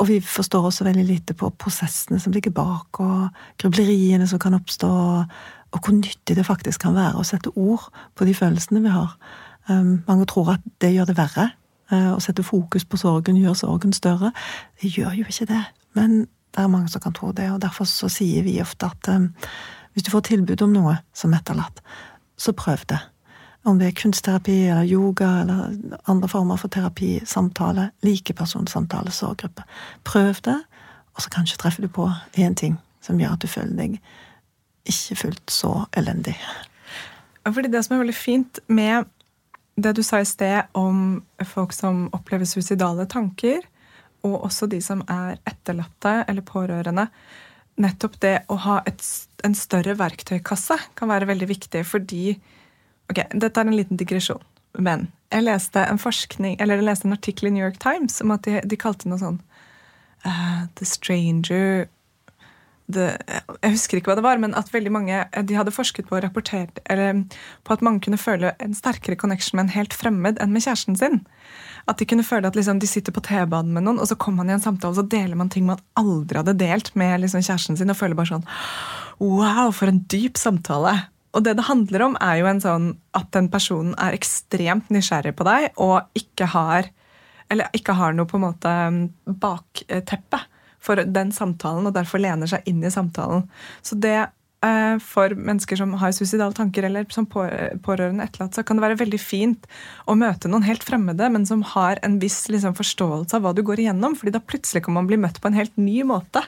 Og 0.00 0.08
vi 0.08 0.18
forstår 0.24 0.68
også 0.68 0.84
veldig 0.86 1.04
lite 1.08 1.36
på 1.36 1.48
prosessene 1.60 2.20
som 2.20 2.32
ligger 2.32 2.52
bak, 2.54 3.00
og 3.00 3.40
grubleriene 3.60 4.28
som 4.28 4.40
kan 4.40 4.56
oppstå, 4.56 4.90
og 4.90 5.59
hvor 5.78 5.94
nyttig 5.94 6.36
det 6.36 6.46
faktisk 6.46 6.80
kan 6.80 6.94
være 6.94 7.20
å 7.20 7.26
sette 7.26 7.52
ord 7.54 7.90
på 8.18 8.26
de 8.26 8.34
følelsene 8.34 8.82
vi 8.82 8.92
har. 8.92 9.14
Um, 9.70 10.02
mange 10.08 10.26
tror 10.26 10.56
at 10.56 10.64
det 10.82 10.94
gjør 10.94 11.10
det 11.10 11.16
verre. 11.18 11.50
Uh, 11.92 12.14
å 12.14 12.20
sette 12.22 12.42
fokus 12.46 12.84
på 12.84 12.98
sorgen 12.98 13.38
gjør 13.38 13.54
sorgen 13.58 13.94
større. 13.94 14.32
Det 14.82 14.90
gjør 14.96 15.14
jo 15.20 15.26
ikke 15.28 15.46
det. 15.50 15.62
Men 15.94 16.24
det 16.54 16.64
er 16.64 16.72
mange 16.72 16.90
som 16.90 17.02
kan 17.02 17.14
tro 17.14 17.30
det, 17.32 17.50
og 17.52 17.62
derfor 17.62 17.86
så 17.86 18.10
sier 18.10 18.42
vi 18.42 18.60
ofte 18.62 18.90
at 18.90 19.08
um, 19.14 19.30
hvis 19.94 20.06
du 20.06 20.10
får 20.10 20.26
tilbud 20.30 20.62
om 20.62 20.74
noe 20.74 20.96
som 21.14 21.34
etterlatt, 21.34 21.82
så 22.38 22.54
prøv 22.56 22.82
det. 22.90 22.98
Om 23.64 23.78
det 23.78 23.90
er 23.90 23.96
kunstterapi 23.98 24.56
eller 24.70 24.88
yoga 24.88 25.28
eller 25.42 25.74
andre 26.08 26.28
former 26.28 26.56
for 26.56 26.72
terapi, 26.72 27.20
samtale, 27.28 27.90
likepersonsamtale, 28.02 29.12
sorggruppe. 29.12 29.66
Prøv 30.04 30.40
det, 30.46 30.56
og 31.14 31.22
så 31.22 31.30
kanskje 31.30 31.58
treffer 31.60 31.84
du 31.84 31.88
på 31.92 32.08
én 32.38 32.54
ting 32.56 32.78
som 33.04 33.20
gjør 33.20 33.36
at 33.36 33.42
du 33.42 33.50
føler 33.50 33.76
deg 33.76 33.98
ikke 34.92 35.18
fullt 35.24 35.52
så 35.54 35.72
elendig. 35.96 36.36
Fordi 37.46 37.70
det 37.72 37.82
som 37.86 37.96
er 37.96 38.04
veldig 38.04 38.16
fint 38.16 38.60
med 38.68 39.08
det 39.80 39.94
du 39.96 40.02
sa 40.04 40.20
i 40.20 40.28
sted 40.28 40.68
om 40.76 41.20
folk 41.48 41.72
som 41.72 42.08
opplever 42.16 42.48
suicidale 42.48 43.06
tanker, 43.10 43.62
og 44.26 44.44
også 44.50 44.68
de 44.68 44.80
som 44.84 45.00
er 45.08 45.38
etterlatte 45.48 46.20
eller 46.28 46.44
pårørende, 46.44 47.06
nettopp 47.80 48.18
det 48.20 48.34
å 48.52 48.58
ha 48.66 48.80
et, 48.88 49.04
en 49.46 49.56
større 49.56 49.96
verktøykasse 49.96 50.76
kan 50.98 51.10
være 51.10 51.30
veldig 51.30 51.52
viktig, 51.56 51.84
fordi 51.88 52.24
Ok, 53.10 53.24
Dette 53.34 53.58
er 53.58 53.66
en 53.66 53.74
liten 53.74 53.98
digresjon, 53.98 54.42
men 54.78 55.08
jeg 55.34 55.42
leste 55.42 55.82
en 55.82 55.98
forskning, 55.98 56.52
eller 56.62 56.78
jeg 56.78 56.86
leste 56.86 57.08
en 57.08 57.16
artikkel 57.16 57.48
i 57.48 57.50
New 57.56 57.64
York 57.64 57.80
Times 57.82 58.20
om 58.22 58.30
at 58.30 58.44
de, 58.46 58.60
de 58.62 58.78
kalte 58.78 59.10
noe 59.10 59.18
sånn 59.18 59.40
uh, 60.22 60.68
The 60.78 60.86
Stranger 60.86 61.88
the, 62.94 63.06
Jeg 63.62 63.74
husker 63.74 63.98
ikke 63.98 64.12
hva 64.12 64.16
det 64.18 64.24
var, 64.26 64.40
men 64.42 64.54
at 64.58 64.70
veldig 64.72 64.92
mange 64.94 65.22
de 65.46 65.56
hadde 65.58 65.74
forsket 65.74 66.08
på 66.08 66.18
og 66.18 66.24
rapportert 66.24 66.80
eller, 66.90 67.24
på 67.66 67.74
at 67.74 67.84
mange 67.86 68.02
kunne 68.04 68.20
føle 68.20 68.52
en 68.62 68.76
sterkere 68.76 69.18
connection 69.20 69.58
med 69.58 69.68
en 69.68 69.76
helt 69.76 69.96
fremmed 69.96 70.40
enn 70.42 70.54
med 70.54 70.64
kjæresten 70.64 70.98
sin. 71.00 71.22
At 71.90 72.00
de 72.00 72.08
kunne 72.08 72.26
føle 72.26 72.50
at 72.50 72.58
liksom, 72.58 72.80
de 72.82 72.90
sitter 72.90 73.14
på 73.14 73.22
T-banen 73.26 73.72
med 73.74 73.86
noen, 73.86 74.00
og 74.02 74.10
så 74.10 74.18
kommer 74.20 74.44
man 74.44 74.52
i 74.52 74.58
en 74.58 74.64
samtale 74.64 74.94
og 74.94 75.00
så 75.00 75.06
deler 75.10 75.38
man 75.38 75.52
ting 75.52 75.66
man 75.68 75.80
aldri 76.00 76.40
hadde 76.40 76.58
delt 76.60 76.92
med 76.98 77.22
liksom, 77.24 77.44
kjæresten 77.46 77.80
sin, 77.80 77.92
og 77.92 77.98
føler 77.98 78.18
bare 78.18 78.34
sånn 78.34 78.46
Wow, 79.20 79.68
for 79.76 79.90
en 79.90 80.04
dyp 80.08 80.38
samtale! 80.40 80.94
Og 81.36 81.44
det 81.46 81.54
det 81.58 81.68
handler 81.68 82.02
om, 82.08 82.16
er 82.18 82.40
jo 82.40 82.48
en 82.50 82.62
sånn 82.62 82.86
at 83.14 83.28
den 83.36 83.50
personen 83.52 83.92
er 84.02 84.16
ekstremt 84.16 84.88
nysgjerrig 84.90 85.36
på 85.38 85.46
deg 85.46 85.68
og 85.78 86.08
ikke 86.18 86.48
har 86.56 86.88
eller 87.50 87.70
ikke 87.74 87.96
har 87.98 88.14
noe 88.14 88.28
på 88.30 88.38
en 88.38 88.44
måte 88.46 88.72
bakteppe 89.42 90.40
for 90.80 91.00
den 91.04 91.32
samtalen, 91.34 91.88
og 91.88 91.96
derfor 91.96 92.22
lener 92.22 92.50
seg 92.50 92.66
inn 92.68 92.82
i 92.84 92.92
samtalen. 92.92 93.44
Så 93.84 93.98
det 94.00 94.16
eh, 94.64 94.96
for 95.04 95.34
mennesker 95.36 95.78
som 95.80 95.92
har 96.00 96.14
suicidale 96.16 96.56
tanker 96.56 96.86
eller 96.88 97.06
som 97.12 97.28
pårørende 97.28 98.24
etterlatt, 98.24 98.56
så 98.56 98.64
kan 98.66 98.78
det 98.78 98.86
være 98.86 99.00
veldig 99.02 99.20
fint 99.20 99.68
å 100.08 100.16
møte 100.18 100.50
noen 100.50 100.66
helt 100.66 100.84
fremmede, 100.86 101.28
men 101.32 101.46
som 101.48 101.64
har 101.74 102.00
en 102.06 102.18
viss 102.22 102.42
liksom, 102.52 102.76
forståelse 102.78 103.36
av 103.36 103.44
hva 103.44 103.54
du 103.56 103.64
går 103.66 103.84
igjennom. 103.84 104.16
fordi 104.16 104.36
da 104.36 104.44
plutselig 104.44 104.84
kan 104.86 104.96
man 104.96 105.10
bli 105.10 105.20
møtt 105.20 105.40
på 105.40 105.50
en 105.50 105.58
helt 105.58 105.76
ny 105.80 106.00
måte. 106.08 106.44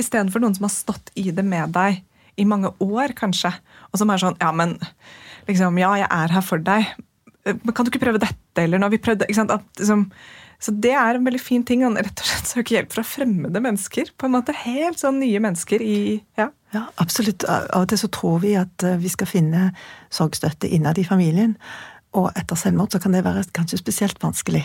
Istedenfor 0.00 0.42
noen 0.42 0.56
som 0.56 0.68
har 0.68 0.74
stått 0.74 1.12
i 1.14 1.30
det 1.30 1.46
med 1.46 1.74
deg 1.76 2.02
i 2.36 2.46
mange 2.48 2.72
år, 2.82 3.14
kanskje. 3.16 3.52
Og 3.92 4.00
som 4.00 4.10
er 4.10 4.22
sånn 4.22 4.38
Ja, 4.40 4.50
men 4.52 4.78
liksom, 5.48 5.78
ja, 5.78 5.92
jeg 6.02 6.10
er 6.10 6.34
her 6.34 6.44
for 6.44 6.62
deg. 6.62 6.94
Men 7.44 7.74
kan 7.76 7.84
du 7.84 7.92
ikke 7.92 8.02
prøve 8.02 8.22
dette, 8.22 8.62
eller 8.62 8.80
når 8.80 8.94
vi 8.94 9.02
prøvde 9.04 9.28
ikke 9.28 9.38
sant? 9.42 9.54
At, 9.54 9.66
liksom, 9.78 10.08
så 10.62 10.74
det 10.84 10.92
er 10.96 11.16
en 11.16 11.24
veldig 11.26 11.40
fin 11.42 11.64
ting 11.66 11.84
å 11.84 11.92
rett 11.94 12.20
og 12.20 12.28
slett 12.28 12.50
søke 12.50 12.76
hjelp 12.76 12.92
fra 12.94 13.04
fremmede 13.06 13.62
mennesker. 13.62 14.12
på 14.16 14.28
en 14.28 14.36
måte 14.36 14.56
Helt 14.64 15.00
sånn 15.00 15.18
nye 15.20 15.40
mennesker 15.42 15.82
i 15.82 15.96
ja. 16.38 16.50
ja, 16.72 16.84
absolutt. 17.02 17.44
Av 17.44 17.82
og 17.82 17.88
til 17.90 18.00
så 18.00 18.10
tror 18.12 18.38
vi 18.44 18.54
at 18.58 18.86
eh, 18.86 19.00
vi 19.00 19.10
skal 19.12 19.28
finne 19.28 19.72
sorgstøtte 20.14 20.70
innad 20.70 20.98
i 20.98 21.04
familien. 21.04 21.58
Og 22.14 22.28
etter 22.38 22.58
selvmord 22.58 22.94
så 22.94 23.00
kan 23.02 23.14
det 23.14 23.24
være 23.26 23.42
kanskje 23.56 23.80
spesielt 23.80 24.20
vanskelig. 24.22 24.62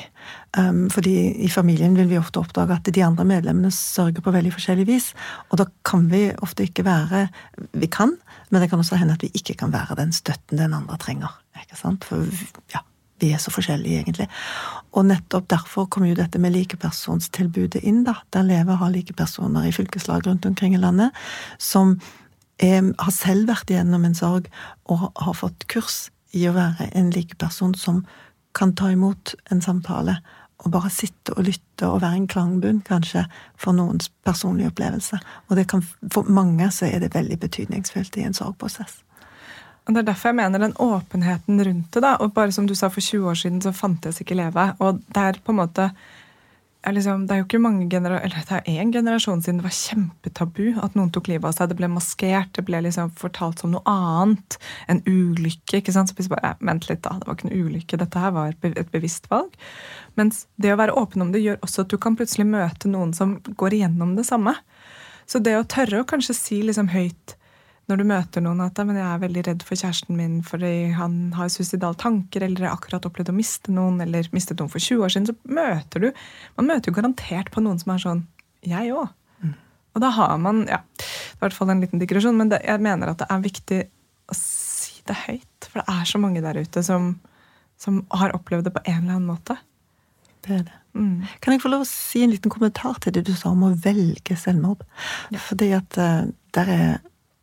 Um, 0.57 0.85
fordi 0.93 1.31
i 1.41 1.49
familien 1.49 1.95
vil 1.97 2.09
vi 2.11 2.19
ofte 2.19 2.43
oppdage 2.43 2.77
at 2.77 2.91
de 2.93 3.03
andre 3.05 3.25
medlemmene 3.25 3.71
sørger 3.73 4.21
på 4.21 4.33
veldig 4.35 4.53
forskjellig 4.53 4.85
vis. 4.89 5.09
Og 5.49 5.57
da 5.63 5.65
kan 5.87 6.05
vi 6.11 6.27
ofte 6.45 6.67
ikke 6.67 6.85
være 6.85 7.27
Vi 7.73 7.89
kan, 7.89 8.13
men 8.49 8.61
det 8.61 8.69
kan 8.69 8.79
også 8.79 9.01
hende 9.01 9.17
at 9.17 9.25
vi 9.25 9.31
ikke 9.33 9.57
kan 9.63 9.73
være 9.73 9.97
den 9.97 10.13
støtten 10.13 10.61
den 10.61 10.77
andre 10.77 10.97
trenger. 11.01 11.33
Ikke 11.57 11.77
sant? 11.77 12.05
For 12.05 12.21
ja, 12.73 12.85
vi 13.19 13.31
er 13.33 13.41
så 13.41 13.51
forskjellige, 13.53 14.03
egentlig. 14.03 14.29
Og 14.97 15.05
nettopp 15.09 15.49
derfor 15.51 15.89
kommer 15.91 16.09
jo 16.11 16.17
dette 16.19 16.39
med 16.41 16.53
likepersonstilbudet 16.55 17.83
inn, 17.83 18.03
da. 18.07 18.19
Der 18.33 18.47
Leve 18.47 18.79
har 18.79 18.93
likepersoner 18.93 19.67
i 19.67 19.75
fylkeslag 19.75 20.27
rundt 20.27 20.47
omkring 20.49 20.75
i 20.75 20.81
landet 20.81 21.15
som 21.57 21.97
er, 22.59 22.93
har 22.99 23.13
selv 23.15 23.49
vært 23.51 23.71
igjennom 23.71 24.05
en 24.05 24.17
sorg 24.17 24.49
og 24.89 25.09
har 25.15 25.37
fått 25.37 25.67
kurs 25.71 26.07
i 26.35 26.45
å 26.49 26.55
være 26.55 26.91
en 26.97 27.11
likeperson 27.13 27.75
som 27.77 28.03
kan 28.57 28.73
ta 28.75 28.91
imot 28.91 29.35
en 29.53 29.61
samtale 29.61 30.19
og 30.59 30.73
bare 30.73 30.89
sitte 30.91 31.33
og 31.37 31.45
lytte 31.47 31.87
og 31.87 32.01
være 32.03 32.17
en 32.19 32.27
klangbunn, 32.27 32.81
kanskje, 32.83 33.23
for 33.55 33.75
noens 33.75 34.09
personlige 34.27 34.73
opplevelse. 34.73 35.19
Og 35.47 35.61
kan, 35.71 35.85
for 36.11 36.27
mange 36.27 36.67
så 36.75 36.89
er 36.89 36.99
det 36.99 37.13
veldig 37.15 37.39
betydningsfullt 37.39 38.17
i 38.19 38.25
en 38.27 38.35
sorgprosess. 38.35 38.97
Og 39.89 39.95
Det 39.95 40.03
er 40.03 40.11
derfor 40.11 40.29
jeg 40.29 40.37
mener 40.37 40.61
den 40.61 40.77
åpenheten 40.77 41.65
rundt 41.65 41.93
det. 41.93 42.01
da, 42.03 42.15
og 42.21 42.33
bare 42.33 42.51
som 42.53 42.67
du 42.67 42.75
sa 42.75 42.89
For 42.89 43.01
20 43.01 43.25
år 43.25 43.33
siden 43.33 43.61
så 43.61 43.73
fantes 43.73 44.21
ikke 44.21 44.35
Leve. 44.37 44.75
og 44.79 45.01
det 45.01 45.17
er 45.17 45.39
på 45.43 45.51
en 45.51 45.65
måte 45.65 45.91
liksom, 46.87 47.25
det 47.27 47.33
er 47.33 47.39
jo 47.39 47.45
ikke 47.47 47.59
mange 47.59 47.89
eller 47.97 48.19
det 48.19 48.51
er 48.51 48.69
én 48.69 48.93
generasjon 48.93 49.41
siden 49.41 49.57
det 49.57 49.65
var 49.65 49.73
kjempetabu 49.75 50.77
at 50.83 50.93
noen 50.95 51.09
tok 51.11 51.27
livet 51.27 51.49
av 51.49 51.55
seg. 51.57 51.69
Det 51.69 51.77
ble 51.79 51.89
maskert, 51.89 52.53
det 52.53 52.65
ble 52.65 52.83
liksom 52.85 53.09
fortalt 53.17 53.59
som 53.59 53.71
noe 53.71 53.81
annet. 53.85 54.59
En 54.87 55.01
ulykke. 55.07 55.81
ikke 55.81 55.91
sant? 55.91 56.13
Så 56.13 56.29
bare, 56.29 56.55
Vent 56.61 56.87
litt, 56.87 57.01
da. 57.01 57.17
Det 57.17 57.27
var 57.27 57.35
ikke 57.35 57.49
en 57.49 57.65
ulykke. 57.65 57.97
Dette 57.97 58.19
her 58.19 58.31
var 58.31 58.53
et 58.53 58.93
bevisst 58.93 59.27
valg. 59.29 59.57
Mens 60.15 60.45
det 60.55 60.71
å 60.73 60.77
være 60.77 60.93
åpen 60.93 61.21
om 61.25 61.33
det 61.33 61.41
gjør 61.41 61.59
også 61.65 61.81
at 61.81 61.89
du 61.89 61.97
kan 61.97 62.15
plutselig 62.15 62.45
møte 62.45 62.87
noen 62.87 63.13
som 63.13 63.39
går 63.41 63.73
igjennom 63.73 64.15
det 64.15 64.29
samme. 64.29 64.53
Så 65.25 65.41
det 65.41 65.57
å 65.57 65.67
tørre 65.67 66.03
å 66.03 66.07
kanskje 66.07 66.37
si 66.37 66.61
liksom 66.61 66.93
høyt 66.93 67.38
når 67.89 67.99
du 67.99 68.05
møter 68.07 68.43
noen 68.45 68.61
at 68.63 68.79
men 68.85 68.99
jeg 68.99 69.07
er 69.07 69.21
veldig 69.23 69.43
redd 69.47 69.63
for 69.65 69.79
kjæresten 69.79 70.17
min 70.17 70.39
fordi 70.45 70.91
han 70.95 71.17
har 71.37 71.49
suicidale 71.51 71.97
tanker, 71.99 72.45
eller 72.45 72.67
har 72.67 72.77
akkurat 72.77 73.05
opplevd 73.09 73.31
å 73.33 73.37
miste 73.37 73.73
noen, 73.73 73.97
eller 74.03 74.29
mistet 74.35 74.61
noen 74.61 74.71
for 74.71 74.83
20 74.83 75.05
år 75.05 75.13
siden, 75.13 75.29
så 75.31 75.55
møter 75.59 76.05
du 76.05 76.09
Man 76.59 76.69
møter 76.69 76.91
jo 76.91 76.97
garantert 76.99 77.49
på 77.53 77.63
noen 77.65 77.81
som 77.81 77.95
er 77.95 78.03
sånn 78.03 78.25
Jeg 78.65 78.93
òg. 78.93 79.09
Mm. 79.41 79.55
Og 79.95 80.03
da 80.03 80.11
har 80.15 80.35
man 80.41 80.65
ja, 80.69 80.83
Det 80.99 81.07
er 81.07 81.39
i 81.39 81.43
hvert 81.47 81.57
fall 81.57 81.73
en 81.73 81.81
liten 81.83 82.01
digresjon, 82.01 82.37
men 82.37 82.53
det, 82.53 82.61
jeg 82.67 82.85
mener 82.85 83.11
at 83.11 83.23
det 83.23 83.29
er 83.31 83.47
viktig 83.47 83.81
å 84.29 84.37
si 84.37 85.01
det 85.09 85.17
høyt. 85.25 85.69
For 85.69 85.81
det 85.81 85.87
er 85.95 86.09
så 86.09 86.21
mange 86.21 86.43
der 86.45 86.59
ute 86.59 86.83
som, 86.85 87.15
som 87.81 88.03
har 88.21 88.35
opplevd 88.37 88.69
det 88.69 88.75
på 88.75 88.83
en 88.85 89.01
eller 89.01 89.17
annen 89.17 89.31
måte. 89.31 89.57
Det 90.45 90.59
er 90.59 90.67
det. 90.67 90.75
Mm. 90.97 91.25
Kan 91.39 91.53
jeg 91.53 91.61
få 91.63 91.71
lov 91.71 91.85
å 91.85 91.89
si 91.89 92.23
en 92.25 92.33
liten 92.33 92.51
kommentar 92.51 92.97
til 93.03 93.13
det 93.15 93.23
du 93.27 93.33
sa 93.37 93.51
om 93.53 93.67
å 93.67 93.75
velge 93.83 94.35
selvmord? 94.39 94.83
Ja. 95.33 95.41
Fordi 95.47 95.71
at 95.77 95.99
uh, 96.01 96.29
der 96.55 96.71
er 96.73 96.89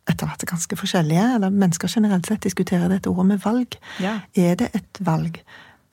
etter 0.07 0.29
hvert 0.29 0.45
ganske 0.47 0.77
forskjellige, 0.79 1.23
eller 1.37 1.53
mennesker 1.53 1.91
generelt 1.91 2.27
sett 2.29 2.45
diskuterer 2.45 2.89
dette 2.91 3.09
ordet 3.11 3.25
med 3.33 3.41
valg. 3.43 3.77
Ja. 4.03 4.19
Er 4.35 4.55
det 4.59 4.69
et 4.77 5.01
valg? 5.03 5.41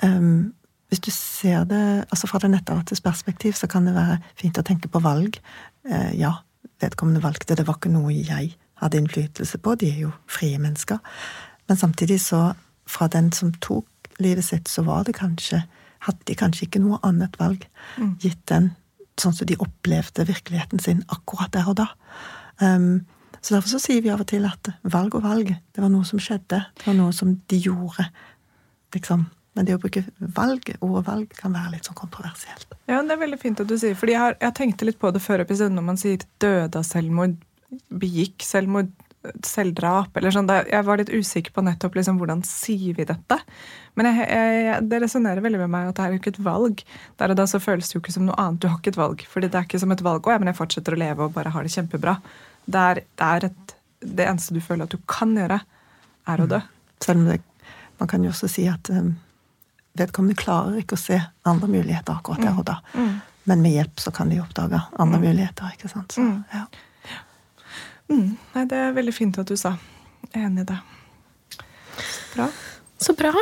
Um, 0.03 0.55
hvis 0.93 1.03
du 1.03 1.11
ser 1.11 1.65
det 1.67 1.85
altså 2.11 2.29
fra 2.31 2.39
det 2.43 2.53
nettartes 2.53 3.03
perspektiv, 3.03 3.57
så 3.59 3.67
kan 3.71 3.89
det 3.89 3.97
være 3.97 4.21
fint 4.39 4.59
å 4.59 4.67
tenke 4.67 4.91
på 4.91 5.03
valg. 5.03 5.41
Uh, 5.89 6.13
ja, 6.15 6.37
vedkommende 6.83 7.25
valgte, 7.25 7.57
det 7.59 7.67
var 7.67 7.81
ikke 7.81 7.95
noe 7.95 8.15
jeg 8.15 8.55
hadde 8.83 9.01
innflytelse 9.01 9.59
på. 9.65 9.75
De 9.81 9.91
er 9.91 10.05
jo 10.07 10.13
frie 10.31 10.61
mennesker. 10.63 11.01
Men 11.69 11.81
samtidig 11.81 12.21
så, 12.23 12.53
fra 12.87 13.09
den 13.09 13.33
som 13.33 13.53
tok 13.65 13.89
livet 14.23 14.45
sitt, 14.45 14.69
så 14.69 14.85
var 14.87 15.07
det 15.09 15.19
kanskje 15.21 15.65
Hadde 16.05 16.27
de 16.29 16.35
kanskje 16.37 16.67
ikke 16.67 16.83
noe 16.85 16.99
annet 17.01 17.33
valg, 17.41 17.63
mm. 17.97 18.19
gitt 18.21 18.43
den 18.51 18.67
sånn 19.17 19.33
som 19.33 19.49
de 19.49 19.57
opplevde 19.57 20.27
virkeligheten 20.29 20.83
sin 20.85 20.99
akkurat 21.09 21.49
der 21.55 21.71
og 21.71 21.79
da. 21.79 21.87
Um, 22.61 23.07
så 23.45 23.53
derfor 23.53 23.75
så 23.75 23.81
sier 23.83 24.01
vi 24.01 24.09
av 24.09 24.23
og 24.25 24.29
til 24.31 24.47
at 24.49 24.71
valg 24.89 25.15
og 25.19 25.25
valg, 25.27 25.51
det 25.53 25.83
var 25.83 25.91
noe 25.93 26.07
som 26.09 26.21
skjedde. 26.23 26.63
Det 26.81 26.87
var 26.87 26.97
noe 26.97 27.13
som 27.13 27.35
de 27.53 27.59
gjorde. 27.61 28.07
Liksom. 28.97 29.27
Men 29.55 29.69
det 29.69 29.77
å 29.77 29.81
bruke 29.83 30.03
valg, 30.35 30.71
ordet 30.81 31.05
valg 31.07 31.35
kan 31.37 31.53
være 31.55 31.75
litt 31.75 31.87
sånn 31.87 31.99
kontroversielt. 31.99 32.73
Ja, 32.89 33.03
det 33.05 33.15
er 33.15 33.21
veldig 33.21 33.39
fint 33.43 33.61
at 33.61 33.69
du 33.69 33.77
sier, 33.79 33.99
fordi 33.99 34.17
jeg 34.17 34.23
har, 34.23 34.39
jeg 34.41 34.57
tenkte 34.57 34.89
litt 34.89 35.01
på 35.03 35.13
det 35.15 35.23
før 35.23 35.45
episoden 35.45 35.77
når 35.79 35.89
man 35.93 36.01
sier 36.01 36.25
døde 36.43 36.81
av 36.81 36.87
selvmord, 36.89 37.37
begikk 37.93 38.47
selvmord, 38.47 38.91
selvdrap 39.45 40.17
eller 40.19 40.35
sånn. 40.35 40.49
Jeg 40.49 40.85
var 40.85 41.01
litt 41.01 41.13
usikker 41.13 41.55
på 41.55 41.65
nettopp 41.65 41.95
liksom, 41.97 42.19
hvordan 42.21 42.43
sier 42.49 42.97
vi 42.97 43.07
dette. 43.09 43.39
Men 43.97 44.09
jeg, 44.11 44.27
jeg, 44.29 44.81
det 44.91 45.01
resonnerer 45.05 45.45
veldig 45.45 45.63
med 45.63 45.73
meg 45.73 45.93
at 45.93 46.01
det 46.01 46.05
er 46.05 46.13
jo 46.13 46.21
ikke 46.21 46.35
et 46.35 46.43
valg. 46.45 46.83
Der 47.21 47.33
og 47.33 47.39
da 47.39 47.47
så 47.49 47.61
føles 47.63 47.89
det 47.89 47.97
jo 47.97 48.03
ikke 48.03 48.17
som 48.17 48.27
noe 48.29 48.37
annet. 48.41 48.61
Du 48.61 48.69
har 48.69 48.81
ikke 48.81 48.93
et 48.93 49.01
valg. 49.01 49.25
Fordi 49.31 49.49
det 49.49 49.61
er 49.61 49.69
ikke 49.69 49.81
som 49.81 49.95
et 49.95 50.05
valg. 50.05 50.27
Å 50.27 50.35
ja, 50.35 50.43
men 50.43 50.53
jeg 50.53 50.61
fortsetter 50.61 50.97
å 50.97 51.01
leve 51.01 51.29
og 51.29 51.37
bare 51.37 51.55
har 51.55 51.65
det 51.65 51.73
kjempebra. 51.73 52.19
Det 52.65 52.81
er, 52.81 53.03
det, 53.05 53.29
er 53.29 53.49
et, 53.51 53.75
det 54.01 54.27
eneste 54.29 54.57
du 54.57 54.63
føler 54.65 54.89
at 54.89 54.95
du 54.95 55.03
kan 55.11 55.35
gjøre, 55.37 55.61
er 56.31 56.41
å 56.41 56.49
dø. 56.49 56.61
Mm. 56.61 56.97
Selv 57.05 57.21
om 57.21 57.29
det, 57.29 57.39
man 58.01 58.11
kan 58.11 58.25
jo 58.25 58.33
også 58.33 58.49
si 58.51 58.65
at 58.71 58.89
um, 58.95 59.13
vedkommende 59.99 60.39
klarer 60.41 60.81
ikke 60.81 60.97
å 60.97 61.03
se 61.05 61.21
andre 61.49 61.69
muligheter 61.71 62.17
akkurat 62.17 62.43
der 62.43 62.59
og 62.59 62.67
da. 62.71 62.81
Mm. 62.95 63.07
mm. 63.07 63.23
Men 63.45 63.61
med 63.61 63.75
hjelp 63.75 64.01
så 64.01 64.09
kan 64.17 64.31
de 64.33 64.39
oppdage 64.41 64.79
andre 64.97 65.19
mm. 65.21 65.25
muligheter. 65.27 65.73
ikke 65.77 65.91
sant? 65.93 66.15
Så, 66.17 66.25
mm. 66.25 66.45
ja. 66.55 67.19
Mm. 68.09 68.37
Nei, 68.55 68.65
det 68.71 68.79
er 68.79 68.95
veldig 68.97 69.13
fint 69.17 69.39
at 69.41 69.51
du 69.51 69.57
sa. 69.61 69.75
Jeg 70.31 70.41
er 70.41 70.47
enig 70.49 70.65
i 70.65 70.71
det. 70.71 70.79
Bra. 72.35 72.49
Så 73.05 73.13
bra. 73.19 73.33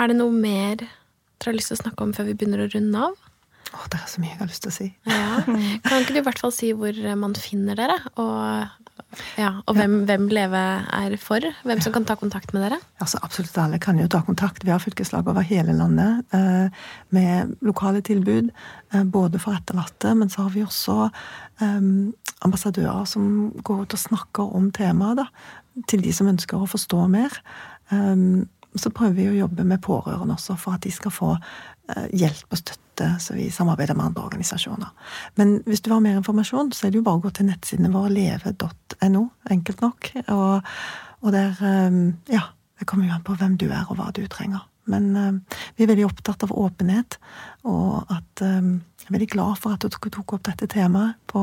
Er 0.00 0.08
det 0.08 0.16
noe 0.16 0.32
mer 0.32 0.80
dere 0.80 1.50
har 1.50 1.56
lyst 1.56 1.72
til 1.72 1.78
å 1.78 1.82
snakke 1.82 2.06
om 2.06 2.14
før 2.16 2.30
vi 2.30 2.36
begynner 2.38 2.64
å 2.64 2.70
runde 2.72 3.04
av? 3.10 3.29
Å, 3.70 3.86
det 3.92 4.00
er 4.00 4.08
så 4.10 4.22
mye 4.22 4.32
jeg 4.32 4.40
har 4.40 4.50
lyst 4.50 4.64
til 4.64 4.72
å 4.72 4.74
si. 4.74 4.88
Ja. 5.06 5.42
Kan 5.86 6.02
ikke 6.02 6.16
du 6.16 6.20
i 6.22 6.26
hvert 6.26 6.42
fall 6.42 6.54
si 6.54 6.72
hvor 6.76 6.96
man 7.18 7.36
finner 7.38 7.78
dere, 7.78 7.98
og 8.18 8.80
ja, 9.38 9.50
og 9.66 9.74
hvem, 9.74 9.94
ja. 10.00 10.06
hvem, 10.06 10.26
Leve 10.30 10.60
er 10.94 11.14
for? 11.20 11.44
Hvem 11.66 11.80
som 11.82 11.94
kan 11.94 12.06
ta 12.06 12.14
kontakt 12.18 12.52
med 12.54 12.62
dere? 12.66 12.78
Altså, 13.02 13.18
absolutt 13.24 13.56
alle 13.58 13.80
kan 13.82 13.98
jo 13.98 14.08
ta 14.10 14.20
kontakt. 14.26 14.64
Vi 14.66 14.70
har 14.70 14.82
fylkeslag 14.82 15.28
over 15.30 15.46
hele 15.46 15.74
landet 15.76 16.36
eh, 16.36 16.84
med 17.16 17.56
lokale 17.66 18.04
tilbud. 18.06 18.52
Eh, 18.92 19.04
både 19.04 19.40
for 19.42 19.58
etterlatte, 19.58 20.14
men 20.18 20.30
så 20.30 20.46
har 20.46 20.54
vi 20.54 20.62
også 20.66 20.98
eh, 21.08 21.80
ambassadører 22.46 23.08
som 23.08 23.50
går 23.66 23.84
ut 23.84 23.98
og 23.98 24.04
snakker 24.04 24.54
om 24.56 24.70
temaet. 24.76 25.26
Til 25.90 26.02
de 26.04 26.14
som 26.14 26.30
ønsker 26.30 26.60
å 26.60 26.70
forstå 26.70 27.04
mer. 27.10 27.42
Eh, 27.90 28.46
så 28.78 28.92
prøver 28.94 29.16
vi 29.16 29.30
å 29.32 29.38
jobbe 29.40 29.66
med 29.66 29.82
pårørende 29.82 30.36
også, 30.36 30.54
for 30.60 30.76
at 30.76 30.84
de 30.86 30.92
skal 30.94 31.10
få 31.14 31.34
hjelp 32.12 32.54
og 32.54 32.60
støtte 32.60 32.80
så 33.00 33.32
vi 33.32 33.50
samarbeider 33.50 33.96
med 33.96 34.10
andre 34.10 34.26
organisasjoner. 34.28 34.88
Men 35.40 35.60
hvis 35.64 35.80
du 35.80 35.92
har 35.92 36.02
mer 36.04 36.18
informasjon, 36.20 36.72
så 36.76 36.86
er 36.86 36.92
det 36.92 37.00
jo 37.00 37.06
bare 37.06 37.20
å 37.20 37.24
gå 37.24 37.30
til 37.32 37.48
nettsidene 37.48 37.92
våre, 37.94 38.12
leve.no, 38.12 39.22
enkelt 39.50 39.84
nok. 39.84 40.10
Og, 40.34 40.72
og 41.24 41.32
der 41.32 41.62
ehm, 41.64 42.02
Ja, 42.28 42.50
det 42.78 42.88
kommer 42.88 43.08
jo 43.08 43.14
an 43.16 43.24
på 43.24 43.36
hvem 43.40 43.56
du 43.60 43.70
er, 43.70 43.86
og 43.88 43.96
hva 43.96 44.10
du 44.16 44.20
trenger. 44.28 44.66
Men 44.90 45.10
ehm, 45.16 45.42
vi 45.76 45.84
er 45.84 45.92
veldig 45.94 46.08
opptatt 46.10 46.44
av 46.44 46.52
åpenhet, 46.52 47.16
og 47.64 48.04
at 48.12 48.44
Jeg 48.44 49.08
er 49.08 49.16
veldig 49.16 49.32
glad 49.32 49.60
for 49.62 49.74
at 49.74 49.84
du 49.84 50.10
tok 50.10 50.36
opp 50.36 50.44
dette 50.44 50.68
temaet 50.68 51.16
på, 51.26 51.42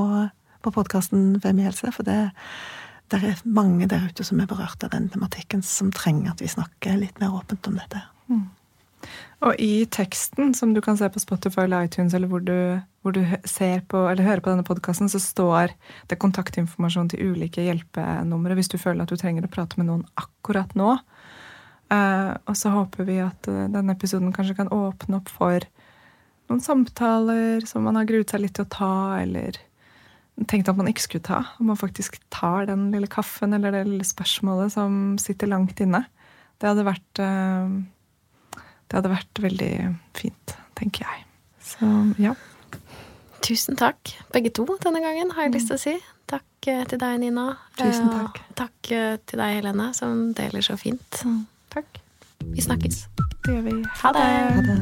på 0.62 0.74
podkasten 0.74 1.40
Hvem 1.42 1.64
i 1.64 1.72
helse, 1.72 1.92
for 1.92 2.06
det 2.06 2.28
det 3.08 3.22
er 3.24 3.42
mange 3.48 3.88
der 3.88 4.04
ute 4.04 4.24
som 4.28 4.40
er 4.44 4.50
berørt 4.50 4.84
av 4.84 4.92
den 4.92 5.06
tematikken, 5.08 5.62
som 5.64 5.94
trenger 5.96 6.34
at 6.34 6.42
vi 6.44 6.50
snakker 6.52 6.98
litt 7.00 7.22
mer 7.22 7.38
åpent 7.38 7.70
om 7.70 7.78
dette. 7.80 8.02
Mm. 8.28 8.50
Og 9.46 9.60
i 9.62 9.86
teksten, 9.94 10.56
som 10.58 10.74
du 10.74 10.82
kan 10.82 10.98
se 10.98 11.10
på 11.14 11.22
Spotify 11.22 11.68
eller 11.68 11.86
iTunes, 11.86 12.16
eller 12.18 12.30
hvor 12.32 12.42
du, 12.42 12.80
hvor 13.06 13.14
du 13.14 13.22
ser 13.46 13.84
på, 13.90 14.08
eller 14.10 14.26
hører 14.26 14.42
på 14.42 14.50
denne 14.50 14.66
podkasten, 14.66 15.10
så 15.14 15.22
står 15.22 15.76
det 16.10 16.18
kontaktinformasjon 16.22 17.12
til 17.14 17.34
ulike 17.34 17.68
hjelpenumre 17.68 18.58
hvis 18.58 18.72
du 18.74 18.80
føler 18.82 19.06
at 19.06 19.14
du 19.14 19.20
trenger 19.20 19.46
å 19.46 19.52
prate 19.54 19.78
med 19.78 19.92
noen 19.92 20.06
akkurat 20.18 20.74
nå. 20.78 20.96
Uh, 21.88 22.34
og 22.50 22.58
så 22.60 22.74
håper 22.74 23.06
vi 23.08 23.22
at 23.24 23.48
uh, 23.48 23.68
denne 23.72 23.94
episoden 23.94 24.34
kanskje 24.36 24.58
kan 24.58 24.72
åpne 24.74 25.22
opp 25.22 25.30
for 25.32 25.64
noen 26.50 26.64
samtaler 26.64 27.64
som 27.68 27.86
man 27.88 27.96
har 28.00 28.08
gruet 28.10 28.34
seg 28.34 28.44
litt 28.44 28.58
til 28.58 28.66
å 28.66 28.74
ta, 28.74 28.96
eller 29.22 29.56
tenkte 30.50 30.74
at 30.74 30.80
man 30.80 30.90
ikke 30.90 31.06
skulle 31.06 31.28
ta. 31.30 31.44
Om 31.62 31.72
man 31.72 31.80
faktisk 31.80 32.18
tar 32.34 32.68
den 32.68 32.90
lille 32.92 33.08
kaffen 33.10 33.56
eller 33.56 33.74
det 33.74 33.86
lille 33.88 34.08
spørsmålet 34.08 34.74
som 34.76 35.16
sitter 35.22 35.50
langt 35.54 35.80
inne. 35.84 36.04
Det 36.58 36.70
hadde 36.70 36.90
vært 36.90 37.22
uh, 37.22 37.70
det 38.88 39.00
hadde 39.00 39.12
vært 39.12 39.42
veldig 39.44 39.72
fint, 40.18 40.54
tenker 40.80 41.08
jeg. 41.08 41.26
Så 41.68 41.90
ja. 42.22 42.34
Tusen 43.44 43.78
takk, 43.80 44.16
begge 44.34 44.52
to, 44.56 44.66
denne 44.84 45.04
gangen, 45.04 45.32
har 45.36 45.48
jeg 45.48 45.58
lyst 45.58 45.72
til 45.72 45.78
å 45.78 45.82
si. 45.82 45.96
Takk 46.28 46.68
eh, 46.72 46.84
til 46.90 47.00
deg, 47.00 47.20
Nina. 47.22 47.46
Tusen 47.80 48.10
takk. 48.12 48.42
Og 48.42 48.58
takk 48.60 48.92
eh, 48.96 49.14
til 49.30 49.44
deg, 49.44 49.60
Helene, 49.60 49.92
som 49.96 50.32
deler 50.36 50.66
så 50.66 50.76
fint. 50.80 51.22
Mm. 51.24 51.46
Takk. 51.76 52.02
Vi 52.48 52.64
snakkes. 52.64 53.06
Det 53.46 53.56
gjør 53.56 53.64
vi. 53.70 53.78
Ha 54.02 54.16
det. 54.18 54.26
Ha 54.58 54.66
det. 54.66 54.82